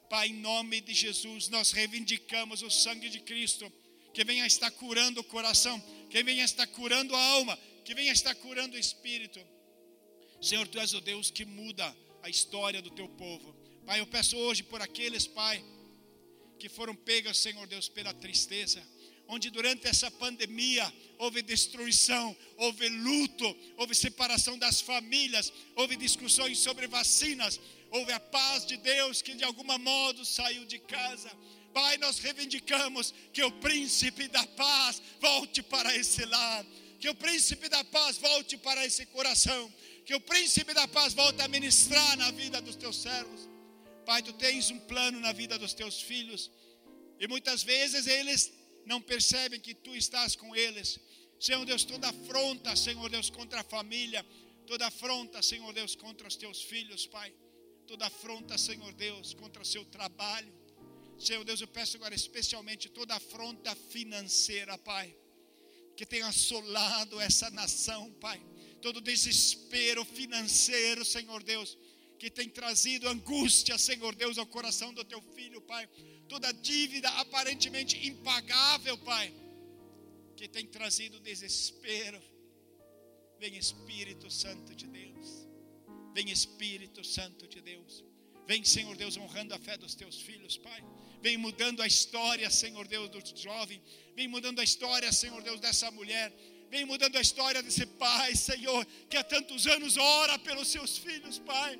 Pai, 0.08 0.28
em 0.28 0.34
nome 0.34 0.80
de 0.80 0.94
Jesus, 0.94 1.48
nós 1.48 1.72
reivindicamos 1.72 2.62
o 2.62 2.70
sangue 2.70 3.10
de 3.10 3.20
Cristo, 3.20 3.70
que 4.14 4.24
venha 4.24 4.46
estar 4.46 4.70
curando 4.70 5.20
o 5.20 5.24
coração, 5.24 5.78
que 6.08 6.22
venha 6.22 6.44
estar 6.44 6.66
curando 6.68 7.14
a 7.14 7.20
alma, 7.20 7.58
que 7.84 7.94
venha 7.94 8.12
estar 8.12 8.34
curando 8.36 8.76
o 8.76 8.80
espírito. 8.80 9.40
Senhor, 10.42 10.66
tu 10.68 10.78
és 10.78 10.92
o 10.92 11.00
Deus 11.00 11.30
que 11.30 11.44
muda 11.44 11.96
a 12.22 12.28
história 12.28 12.82
do 12.82 12.90
teu 12.90 13.08
povo. 13.08 13.54
Pai, 13.86 14.00
eu 14.00 14.06
peço 14.06 14.36
hoje 14.36 14.62
por 14.62 14.82
aqueles, 14.82 15.26
Pai, 15.26 15.64
que 16.58 16.68
foram 16.68 16.94
pegas, 16.94 17.38
Senhor 17.38 17.66
Deus, 17.66 17.88
pela 17.88 18.12
tristeza 18.12 18.82
onde 19.32 19.48
durante 19.50 19.86
essa 19.86 20.10
pandemia 20.10 20.92
houve 21.18 21.40
destruição, 21.40 22.36
houve 22.56 22.86
luto, 22.88 23.56
houve 23.78 23.94
separação 23.94 24.58
das 24.58 24.82
famílias, 24.82 25.50
houve 25.74 25.96
discussões 25.96 26.58
sobre 26.58 26.86
vacinas, 26.86 27.58
houve 27.90 28.12
a 28.12 28.20
paz 28.20 28.66
de 28.66 28.76
Deus 28.76 29.22
que 29.22 29.34
de 29.34 29.42
alguma 29.42 29.78
modo 29.78 30.22
saiu 30.24 30.66
de 30.66 30.78
casa. 30.78 31.30
Pai, 31.72 31.96
nós 31.96 32.18
reivindicamos 32.18 33.14
que 33.32 33.42
o 33.42 33.50
príncipe 33.52 34.28
da 34.28 34.46
paz 34.48 35.00
volte 35.18 35.62
para 35.62 35.96
esse 35.96 36.24
lar, 36.26 36.66
que 37.00 37.08
o 37.08 37.14
príncipe 37.14 37.70
da 37.70 37.82
paz 37.84 38.18
volte 38.18 38.58
para 38.58 38.84
esse 38.84 39.06
coração, 39.06 39.72
que 40.12 40.16
o 40.16 40.20
príncipe 40.20 40.74
da 40.74 40.86
paz 40.86 41.14
volte 41.14 41.40
a 41.40 41.48
ministrar 41.48 42.18
na 42.18 42.30
vida 42.32 42.60
dos 42.60 42.76
teus 42.76 42.96
servos. 43.00 43.48
Pai, 44.04 44.22
tu 44.22 44.34
tens 44.34 44.70
um 44.70 44.78
plano 44.80 45.18
na 45.18 45.32
vida 45.32 45.58
dos 45.58 45.72
teus 45.72 46.02
filhos, 46.02 46.50
e 47.18 47.26
muitas 47.26 47.62
vezes 47.62 48.06
eles 48.06 48.52
não 48.84 49.00
percebem 49.00 49.58
que 49.58 49.72
tu 49.72 49.96
estás 49.96 50.36
com 50.36 50.54
eles. 50.54 51.00
Senhor 51.40 51.64
Deus, 51.64 51.82
toda 51.84 52.10
afronta, 52.10 52.76
Senhor 52.76 53.08
Deus, 53.08 53.30
contra 53.30 53.62
a 53.62 53.64
família, 53.64 54.22
toda 54.66 54.86
afronta, 54.86 55.40
Senhor 55.40 55.72
Deus, 55.72 55.96
contra 55.96 56.28
os 56.28 56.36
teus 56.36 56.60
filhos, 56.60 57.06
Pai. 57.06 57.32
Toda 57.86 58.04
afronta, 58.06 58.58
Senhor 58.58 58.92
Deus, 58.92 59.32
contra 59.32 59.62
o 59.62 59.64
seu 59.64 59.82
trabalho. 59.86 60.52
Senhor 61.18 61.42
Deus, 61.42 61.62
eu 61.62 61.68
peço 61.68 61.96
agora 61.96 62.14
especialmente 62.14 62.90
toda 62.90 63.14
afronta 63.14 63.74
financeira, 63.74 64.76
Pai, 64.76 65.16
que 65.96 66.04
tem 66.04 66.20
assolado 66.20 67.18
essa 67.18 67.48
nação, 67.48 68.12
Pai. 68.20 68.51
Todo 68.82 69.00
desespero 69.00 70.04
financeiro, 70.04 71.04
Senhor 71.04 71.42
Deus, 71.42 71.78
que 72.18 72.30
tem 72.30 72.48
trazido 72.48 73.08
angústia, 73.08 73.78
Senhor 73.78 74.14
Deus, 74.14 74.36
ao 74.38 74.46
coração 74.46 74.92
do 74.92 75.04
teu 75.04 75.22
filho, 75.34 75.60
Pai 75.62 75.88
toda 76.32 76.50
dívida 76.50 77.10
aparentemente 77.22 77.94
impagável, 78.06 78.96
Pai, 78.98 79.30
que 80.34 80.48
tem 80.48 80.66
trazido 80.66 81.20
desespero. 81.20 82.20
Vem 83.38 83.58
Espírito 83.58 84.30
Santo 84.30 84.74
de 84.74 84.86
Deus. 84.86 85.46
Vem 86.14 86.30
Espírito 86.30 87.04
Santo 87.04 87.46
de 87.46 87.60
Deus. 87.60 88.02
Vem, 88.46 88.64
Senhor 88.64 88.96
Deus, 88.96 89.16
honrando 89.18 89.52
a 89.54 89.58
fé 89.58 89.76
dos 89.76 89.94
teus 89.94 90.16
filhos, 90.22 90.56
Pai. 90.56 90.82
Vem 91.20 91.36
mudando 91.36 91.82
a 91.82 91.86
história, 91.86 92.48
Senhor 92.50 92.88
Deus, 92.88 93.10
do 93.10 93.20
jovem. 93.38 93.82
Vem 94.16 94.26
mudando 94.26 94.60
a 94.60 94.64
história, 94.64 95.12
Senhor 95.12 95.42
Deus, 95.42 95.60
dessa 95.60 95.90
mulher. 95.90 96.32
Vem 96.72 96.86
mudando 96.86 97.16
a 97.16 97.20
história 97.20 97.62
desse 97.62 97.84
pai, 97.84 98.34
Senhor, 98.34 98.86
que 99.10 99.18
há 99.18 99.22
tantos 99.22 99.66
anos 99.66 99.98
ora 99.98 100.38
pelos 100.38 100.68
seus 100.68 100.96
filhos, 100.96 101.38
Pai. 101.38 101.78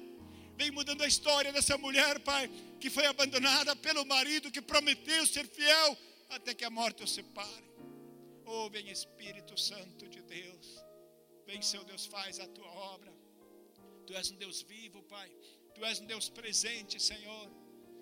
Vem 0.55 0.71
mudando 0.71 1.03
a 1.03 1.07
história 1.07 1.51
dessa 1.51 1.79
mulher, 1.79 2.19
Pai, 2.21 2.47
que 2.79 2.91
foi 2.91 3.07
abandonada 3.07 3.75
pelo 3.75 4.05
marido 4.05 4.51
que 4.51 4.61
prometeu 4.61 5.27
ser 5.27 5.47
fiel 5.49 5.97
até 6.29 6.53
que 6.53 6.63
a 6.63 6.69
morte 6.69 7.03
o 7.03 7.09
separe. 7.09 7.65
Oh, 8.45 8.69
vem 8.69 8.91
Espírito 8.91 9.59
Santo 9.59 10.07
de 10.11 10.21
Deus. 10.21 10.85
Vem, 11.47 11.63
seu 11.63 11.83
Deus, 11.85 12.05
faz 12.05 12.39
a 12.39 12.47
tua 12.47 12.71
obra. 12.95 13.11
Tu 14.07 14.15
és 14.15 14.31
um 14.31 14.37
Deus 14.37 14.61
vivo, 14.61 15.03
Pai. 15.05 15.31
Tu 15.75 15.83
és 15.87 16.01
um 16.01 16.05
Deus 16.05 16.29
presente, 16.29 17.01
Senhor. 17.01 17.51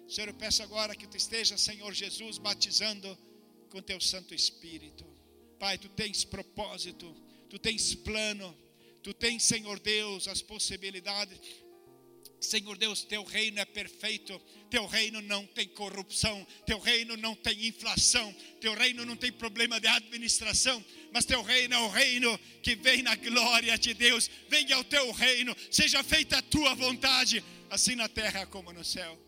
Senhor, 0.09 0.26
eu 0.26 0.34
peço 0.34 0.61
agora 0.64 0.97
que 0.97 1.07
tu 1.07 1.16
esteja, 1.16 1.57
Senhor 1.57 1.93
Jesus, 1.95 2.36
batizando 2.36 3.16
com 3.68 3.80
teu 3.80 4.01
Santo 4.01 4.34
Espírito. 4.34 5.20
Pai, 5.61 5.79
tu 5.79 5.89
tens 5.91 6.25
propósito, 6.25 7.15
tu 7.49 7.57
tens 7.57 7.95
plano, 7.95 8.57
tu 9.03 9.15
tens, 9.15 9.45
Senhor 9.45 9.79
Deus, 9.79 10.27
as 10.27 10.43
possibilidades 10.43 11.39
Senhor 12.41 12.77
Deus, 12.79 13.05
teu 13.05 13.23
reino 13.23 13.61
é 13.61 13.65
perfeito, 13.67 14.41
teu 14.71 14.87
reino 14.87 15.21
não 15.21 15.47
tem 15.47 15.69
corrupção, 15.69 16.47
teu 16.65 16.79
reino 16.79 17.17
não 17.17 17.35
tem 17.35 17.67
inflação, 17.67 18.35
teu 18.61 18.73
reino 18.75 19.05
não 19.05 19.15
tem 19.15 19.31
problema 19.31 19.79
de 19.79 19.87
administração, 19.87 20.83
mas 21.13 21.27
teu 21.27 21.43
reino 21.43 21.75
é 21.75 21.79
o 21.79 21.89
reino 21.89 22.39
que 22.63 22.75
vem 22.75 23.03
na 23.03 23.15
glória 23.15 23.77
de 23.77 23.93
Deus. 23.93 24.31
Venha 24.49 24.77
ao 24.77 24.85
teu 24.85 25.13
reino, 25.13 25.55
seja 25.71 26.03
feita 26.03 26.39
a 26.39 26.43
tua 26.43 26.75
vontade, 26.75 27.45
assim 27.69 27.95
na 27.95 28.09
terra 28.09 28.47
como 28.47 28.73
no 28.73 28.85
céu. 28.85 29.19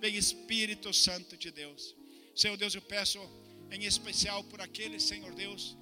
Vem 0.00 0.16
Espírito 0.16 0.92
Santo 0.94 1.36
de 1.36 1.50
Deus. 1.50 1.94
Senhor 2.34 2.56
Deus, 2.56 2.74
eu 2.74 2.82
peço 2.82 3.20
em 3.70 3.84
especial 3.84 4.44
por 4.44 4.60
aqueles, 4.60 5.02
Senhor 5.02 5.34
Deus, 5.34 5.76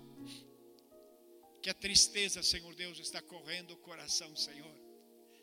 que 1.62 1.70
a 1.70 1.74
tristeza, 1.74 2.42
Senhor 2.42 2.74
Deus, 2.74 2.98
está 2.98 3.20
correndo 3.22 3.72
o 3.72 3.76
coração, 3.76 4.34
Senhor 4.34 4.82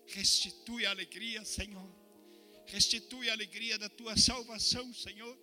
Restitui 0.09 0.85
a 0.85 0.91
alegria, 0.91 1.45
Senhor. 1.45 1.89
Restitui 2.65 3.29
a 3.29 3.33
alegria 3.33 3.77
da 3.77 3.89
tua 3.89 4.17
salvação, 4.17 4.93
Senhor. 4.93 5.37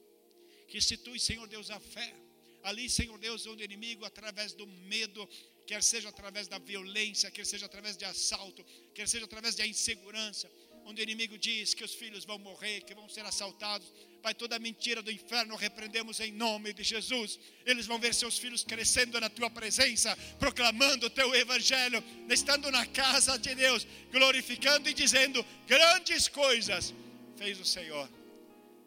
Restitui, 0.69 1.19
Senhor 1.21 1.47
Deus, 1.49 1.71
a 1.71 1.79
fé. 1.79 2.15
Ali, 2.63 2.89
Senhor 2.91 3.19
Deus, 3.19 3.47
onde 3.47 3.63
o 3.63 3.65
inimigo, 3.65 4.05
através 4.05 4.53
do 4.53 4.67
medo, 4.67 5.29
quer 5.67 5.83
seja 5.83 6.09
através 6.09 6.49
da 6.49 6.59
violência, 6.59 7.31
quer 7.31 7.47
seja 7.47 7.67
através 7.67 7.97
de 7.97 8.05
assalto, 8.05 8.65
quer 8.93 9.07
seja 9.07 9.25
através 9.25 9.55
da 9.55 9.65
insegurança, 9.65 10.51
onde 10.87 11.03
o 11.03 11.05
inimigo 11.05 11.37
diz 11.37 11.75
que 11.75 11.85
os 11.85 11.93
filhos 11.93 12.25
vão 12.25 12.39
morrer, 12.39 12.81
que 12.83 12.95
vão 12.95 13.09
ser 13.09 13.25
assaltados. 13.27 13.93
Pai, 14.23 14.33
toda 14.33 14.59
mentira 14.59 15.03
do 15.03 15.11
inferno 15.11 15.57
repreendemos 15.57 16.21
em 16.21 16.33
nome 16.33 16.73
de 16.73 16.85
Jesus. 16.85 17.39
Eles 17.65 17.87
vão 17.87 17.99
ver 17.99 18.15
seus 18.15 18.39
filhos 18.39 18.63
crescendo 18.63 19.21
na 19.21 19.29
tua 19.29 19.51
presença, 19.51 20.17
proclamando 20.39 21.07
o 21.07 21.11
teu 21.11 21.35
evangelho, 21.35 22.03
estando 22.31 22.71
na 22.71 22.87
casa 22.87 23.37
de 23.37 23.55
Deus, 23.55 23.87
glorificando 24.13 24.89
e 24.89 24.95
dizendo 24.95 25.45
grandes 25.67 26.29
coisas 26.29 26.95
fez 27.37 27.59
o 27.61 27.65
Senhor. 27.65 28.09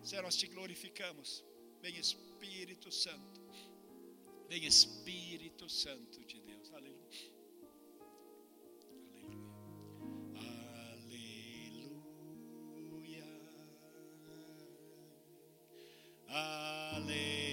Senhor, 0.02 0.24
nós 0.24 0.38
te 0.38 0.48
glorificamos. 0.48 1.44
Vem 1.82 1.98
Espírito 1.98 2.92
Santo. 2.92 3.40
Vem 4.48 4.66
Espírito 4.66 5.70
Santo 5.70 6.24
Hallelujah. 16.32 17.49